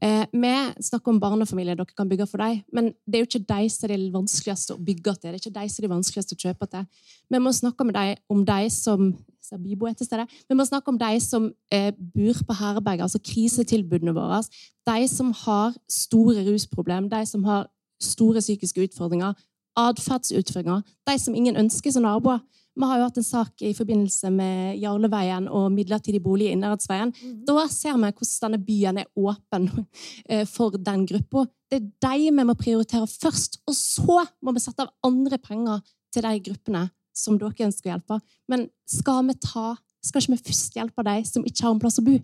[0.00, 0.52] Eh, vi
[0.86, 3.88] snakker om barnefamilier dere kan bygge for dem, men det er jo ikke de som
[3.88, 5.32] er de vanskeligste å bygge til.
[5.32, 6.86] Det er ikke de som er de vanskeligste å kjøpe til.
[7.34, 9.10] Vi må snakke med de, om de som
[9.48, 10.26] ser Bibo er til stede.
[10.48, 14.42] Vi må snakke om de som eh, bor på herberg, altså krisetilbudene våre.
[14.88, 17.66] De som har store rusproblemer, de som har
[18.02, 19.34] store psykiske utfordringer,
[19.78, 22.40] atferdsutfordringer, de som ingen ønsker som naboer.
[22.78, 27.10] Vi har jo hatt en sak i forbindelse med Jarleveien og midlertidig bolig i Innherredsveien.
[27.46, 29.66] Da ser vi hvordan denne byen er åpen
[30.30, 31.48] eh, for den gruppa.
[31.68, 35.82] Det er de vi må prioritere først, og så må vi sette av andre penger
[36.14, 36.86] til de gruppene
[37.18, 38.18] som dere ønsker å hjelpe.
[38.50, 39.72] Men skal vi ta,
[40.04, 42.18] skal ikke vi først hjelpe de som ikke har en plass å bo?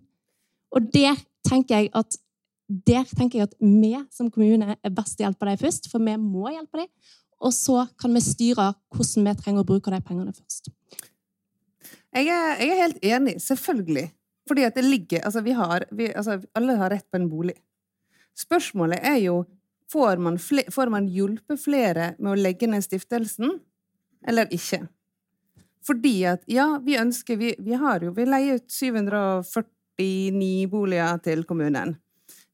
[0.74, 2.18] Og der tenker jeg at
[3.14, 6.14] tenker jeg at vi som kommune er best til å hjelpe dem først, for vi
[6.16, 6.88] må hjelpe dem.
[7.44, 10.70] Og så kan vi styre hvordan vi trenger å bruke de pengene først.
[12.14, 14.06] Jeg er, jeg er helt enig, selvfølgelig.
[14.48, 17.54] Fordi at det ligger Altså, vi har vi, altså, Alle har rett på en bolig.
[18.36, 19.44] Spørsmålet er jo
[19.92, 23.58] får man, fle, får man hjulpet flere med å legge ned stiftelsen,
[24.26, 24.86] eller ikke?
[25.84, 31.44] Fordi at ja, vi ønsker Vi, vi har jo Vi leier ut 749 boliger til
[31.44, 31.96] kommunen.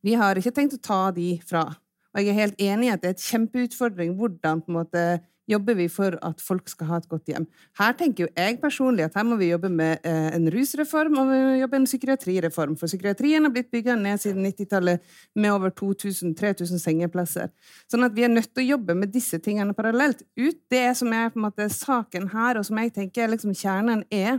[0.02, 1.64] Vi har ikke tenkt å ta de fra.
[2.10, 5.02] Og jeg er helt enig i at det er et kjempeutfordring hvordan på en måte
[5.50, 7.46] jobber vi for at folk skal ha et godt hjem?
[7.78, 11.30] Her tenker jo jeg personlig at her må vi jobbe med eh, en rusreform og
[11.30, 12.76] vi må jobbe med en psykiatrireform.
[12.80, 15.02] For psykiatrien har blitt bygga ned siden 90-tallet
[15.34, 17.50] med over 2000-3000 sengeplasser.
[17.90, 20.22] Sånn at vi er nødt til å jobbe med disse tingene parallelt.
[20.38, 23.56] Ut det som er på en måte saken her, og som jeg tenker er liksom
[23.56, 24.38] kjernen, er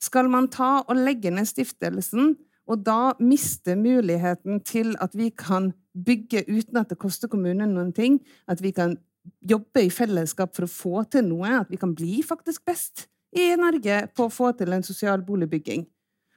[0.00, 2.38] skal man ta og legge ned stiftelsen
[2.70, 5.72] og da miste muligheten til at vi kan
[6.06, 8.94] bygge uten at det koster kommunen noen ting, at vi kan
[9.52, 13.06] jobbe i fellesskap for å få til noe, at vi kan bli faktisk best
[13.36, 15.86] i Norge på å få til en sosial boligbygging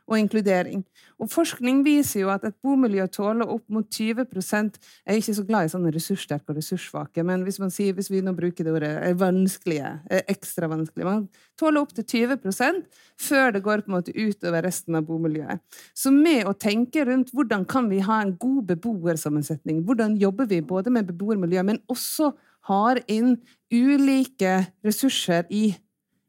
[0.04, 0.82] og inkludering.
[1.22, 4.72] Og forskning viser jo at et bomiljø tåler opp mot 20 Jeg
[5.06, 8.22] er ikke så glad i sånne ressurssterke og ressurssvake, men hvis man sier, hvis vi
[8.22, 11.28] nå bruker det ordet er vanskelige, er ekstra vanskelige Man
[11.60, 12.84] tåler opp til 20%
[13.16, 15.64] før det går på en måte utover resten av bomiljøet.
[15.96, 20.62] Så med å tenke rundt hvordan kan vi ha en god beboersammensetning, hvordan jobber vi
[20.62, 22.34] både med beboermiljø, men også
[22.70, 23.36] har inn
[23.74, 25.74] ulike ressurser i,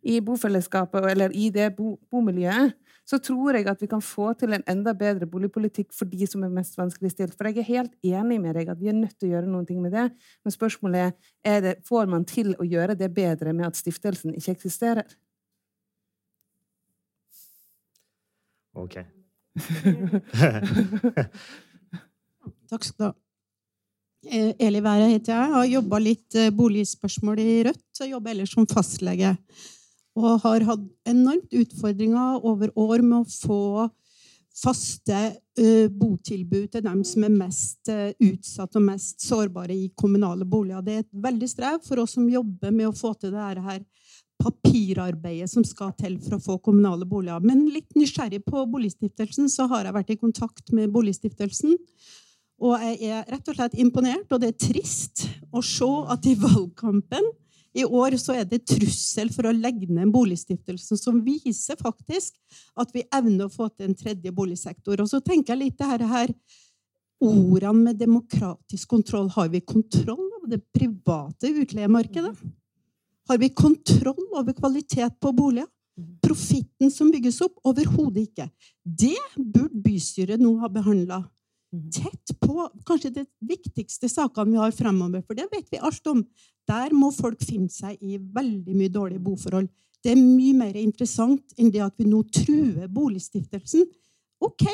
[0.02, 2.74] i bofellesskapet eller i det bo, bomiljøet,
[3.04, 6.44] så tror jeg at vi kan få til en enda bedre boligpolitikk for de som
[6.46, 7.34] er mest vanskeligstilt.
[7.36, 9.80] For jeg er helt enig med deg at vi er nødt til å gjøre noe
[9.82, 10.06] med det.
[10.44, 11.12] Men spørsmålet er,
[11.44, 15.04] er det, får man til å gjøre det bedre med at stiftelsen ikke eksisterer?
[18.74, 18.96] OK.
[22.72, 23.23] Takk skal du ha.
[24.24, 25.52] Eh, Eli Være heter jeg.
[25.52, 28.00] Har jobba litt eh, boligspørsmål i Rødt.
[28.00, 29.36] og jobber ellers som fastlege
[30.14, 33.88] og har hatt enormt utfordringer over år med å få
[34.54, 35.16] faste
[35.58, 37.90] uh, botilbud til dem som er mest
[38.22, 40.84] utsatt og mest sårbare i kommunale boliger.
[40.86, 43.82] Det er et veldig strev for oss som jobber med å få til det her
[44.38, 47.42] papirarbeidet som skal til for å få kommunale boliger.
[47.42, 51.74] Men litt nysgjerrig på Boligstiftelsen, så har jeg vært i kontakt med Boligstiftelsen.
[52.62, 56.36] Og jeg er rett og slett imponert, og det er trist å se at i
[56.38, 57.26] valgkampen
[57.74, 62.36] i år så er det trussel for å legge ned Boligstiftelsen, som viser faktisk
[62.78, 65.02] at vi evner å få til en tredje boligsektor.
[65.02, 66.34] Og så tenker jeg litt det her, her
[67.24, 69.26] ordene med demokratisk kontroll.
[69.34, 72.34] Har vi kontroll over det private utleiemarkedet?
[73.28, 75.70] Har vi kontroll over kvalitet på boliger?
[76.22, 77.58] Profitten som bygges opp?
[77.66, 78.48] Overhodet ikke.
[78.82, 81.24] Det burde bystyret nå ha behandla
[81.92, 85.24] tett på kanskje de viktigste sakene vi har fremover.
[85.26, 86.22] For det vet vi alt om.
[86.68, 89.68] Der må folk finne seg i veldig mye dårlige boforhold.
[90.04, 93.86] Det er mye mer interessant enn det at vi nå truer Boligstiftelsen.
[94.44, 94.66] Ok,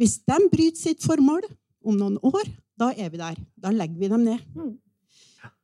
[0.00, 1.44] hvis de bryter sitt formål
[1.84, 2.48] om noen år,
[2.80, 3.36] da er vi der.
[3.60, 4.40] Da legger vi dem ned.
[4.56, 4.72] Mm.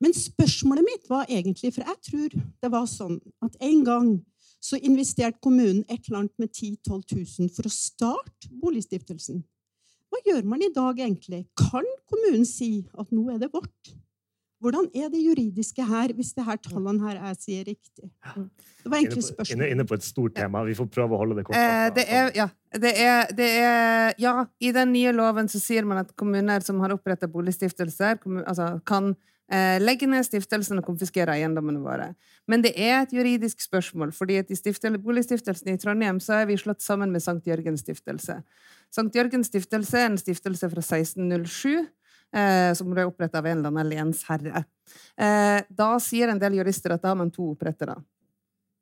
[0.00, 4.10] Men spørsmålet mitt var egentlig For jeg tror det var sånn at en gang
[4.60, 9.40] så investerte kommunen et eller annet med 10 000-12 000 for å starte Boligstiftelsen.
[10.10, 11.44] Hva gjør man i dag egentlig?
[11.58, 13.94] Kan kommunen si at nå er det vårt?
[14.60, 18.10] Hvordan er det juridiske her, hvis det her tallene her jeg sier riktig?
[18.10, 19.54] Det var egentlig spørsmålet.
[19.56, 20.60] Inne, inne på et stort tema.
[20.68, 21.56] Vi får prøve å holde det kort.
[21.56, 22.46] Eh, det er, ja,
[22.76, 26.82] det er, det er, ja, i den nye loven så sier man at kommuner som
[26.84, 29.14] har oppretta boligstiftelser, altså, kan
[29.82, 32.12] legge ned stiftelsen og konfiskere eiendommene våre.
[32.46, 36.58] Men det er et juridisk spørsmål, fordi at i Boligstiftelsen i Trondheim så er vi
[36.60, 38.36] slått sammen med Sankt Jørgens stiftelse.
[38.94, 41.88] Sankt Jørgens stiftelse er en stiftelse fra 1607
[42.34, 44.64] eh, som ble opprettet av en eller annen lensherre.
[45.16, 47.98] Eh, da sier en del jurister at da har man to opprettere.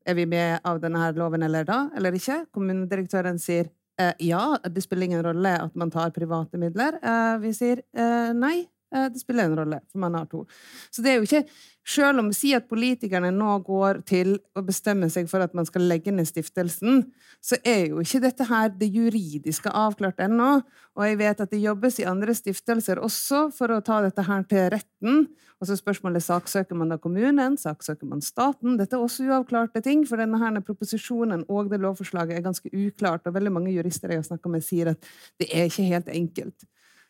[0.08, 2.44] Er vi med av denne loven eller da, eller ikke?
[2.54, 3.68] Kommunedirektøren sier
[4.00, 6.96] eh, ja, det spiller ingen rolle at man tar private midler.
[7.02, 10.44] Eh, vi sier eh, nei, eh, det spiller en rolle, for man har to.
[10.90, 11.44] Så det er jo ikke
[11.88, 15.66] selv om vi sier at politikerne nå går til å bestemme seg for at man
[15.68, 17.06] skal legge ned stiftelsen,
[17.40, 20.50] så er jo ikke dette her det juridiske avklart ennå.
[20.98, 24.44] Og jeg vet at det jobbes i andre stiftelser også for å ta dette her
[24.50, 25.28] til retten.
[25.58, 28.76] Og så spørsmålet saksøker man da kommunen, saksøker man staten?
[28.78, 33.24] Dette er også uavklarte ting, for denne her proposisjonen og det lovforslaget er ganske uklart,
[33.26, 36.68] og veldig mange jurister jeg har snakka med, sier at det er ikke helt enkelt.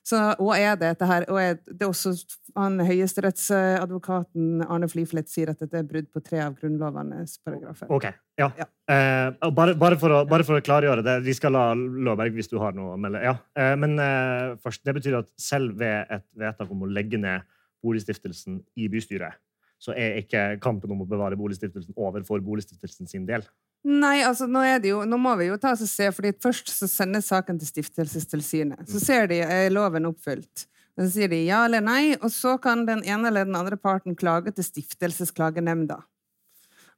[0.08, 2.14] Så, og er det dette her, og er det også
[2.56, 7.90] han Høyesterettsadvokaten Arne Fliflet sier at dette er brudd på tre av Grunnlovenes paragrafer.
[7.92, 8.06] Ok,
[8.40, 8.48] ja.
[8.56, 8.66] ja.
[8.88, 12.48] Eh, bare, bare, for å, bare, for å, klargjøre det, vi skal la Løberg hvis
[12.50, 13.20] du har noe å melde.
[13.26, 13.36] Ja.
[13.58, 17.44] Eh, men eh, først, det betyr at selv ved et vedtak om å legge ned
[17.84, 19.38] Boligstiftelsen i bystyret,
[19.78, 23.44] så er ikke kampen om å bevare Boligstiftelsen over for Boligstiftelsen sin del.
[23.86, 26.72] Nei, altså nå, det jo, nå må vi jo ta oss og se, fordi Først
[26.72, 28.88] så sendes saken til Stiftelsestilsynet.
[28.90, 30.66] Så ser de er loven oppfylt.
[30.98, 33.78] Og Så sier de ja eller nei, og så kan den ene eller den andre
[33.78, 36.00] parten klage til Stiftelsesklagenemnda.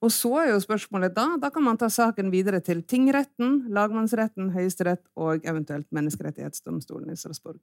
[0.00, 4.48] Og så er jo spørsmålet da Da kan man ta saken videre til tingretten, lagmannsretten,
[4.56, 7.60] Høyesterett og eventuelt Menneskerettighetsdomstolen i Strasbourg.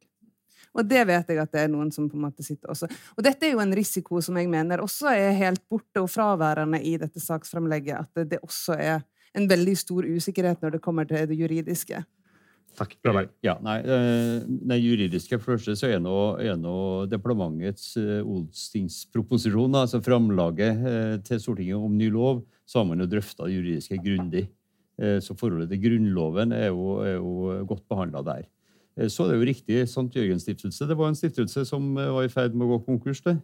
[0.77, 2.89] Og det vet jeg at det er noen som på en måte sitter også.
[3.17, 6.81] Og dette er jo en risiko som jeg mener også er helt borte og fraværende
[6.85, 8.05] i dette saksframlegget.
[8.05, 9.01] At det, det også er
[9.37, 12.03] en veldig stor usikkerhet når det kommer til det juridiske.
[12.77, 12.93] Takk.
[13.41, 19.79] Ja, nei, eh, det juridiske for det første så er nå, er nå departementets odelstingsproposisjon,
[19.79, 23.97] altså framlaget eh, til Stortinget om ny lov, så har man jo drøfta det juridiske
[24.03, 24.45] grundig.
[25.01, 28.45] Eh, Så forholdet til Grunnloven er jo, er jo godt behandla der.
[28.97, 30.09] Eh, Så er det jo riktig, St.
[30.15, 33.21] Jørgens stiftelse det var en stiftelse som eh, var i ferd med å gå konkurs,
[33.25, 33.37] det,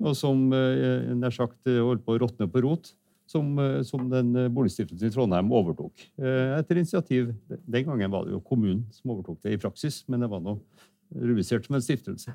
[0.00, 2.94] og som eh, nær sagt holdt på å råtne på rot.
[3.30, 3.52] Som,
[3.86, 6.00] som den boligstiftelsen i Trondheim overtok.
[6.18, 10.26] Etter initiativ Den gangen var det jo kommunen som overtok det i praksis, men det
[10.32, 10.56] var nå
[11.14, 12.34] revisert som en stiftelse.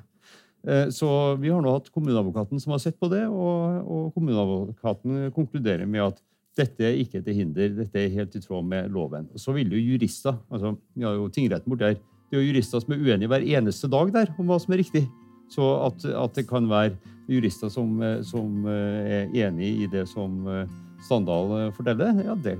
[0.96, 5.84] Så vi har nå hatt kommuneadvokaten som har sett på det, og, og kommuneadvokaten konkluderer
[5.84, 6.24] med at
[6.56, 9.28] dette er ikke til hinder, dette er helt i tråd med loven.
[9.36, 12.48] Og så vil jo jurister, altså vi har jo tingretten borti her, det er jo
[12.50, 15.04] jurister som er uenige hver eneste dag der om hva som er riktig.
[15.52, 16.96] Så at, at det kan være
[17.30, 20.66] jurister som, eh, som eh, er enig i det som eh,
[21.06, 22.54] Standal forteller, ja, det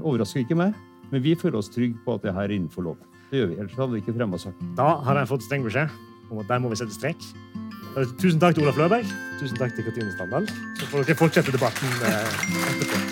[0.00, 0.72] overrasker ikke meg.
[1.12, 2.96] Men vi føler oss trygge på at det her er innenfor lov.
[3.28, 4.72] Det gjør vi, ellers hadde vi ikke fremma saken.
[4.78, 5.92] Da har jeg fått streng beskjed
[6.32, 7.28] om at der må vi sette strek.
[8.18, 9.12] Tusen takk til Olaf Løberg.
[9.36, 10.48] Tusen takk til Katrine Standal.
[10.80, 13.07] Så får dere fortsette debatten etterpå.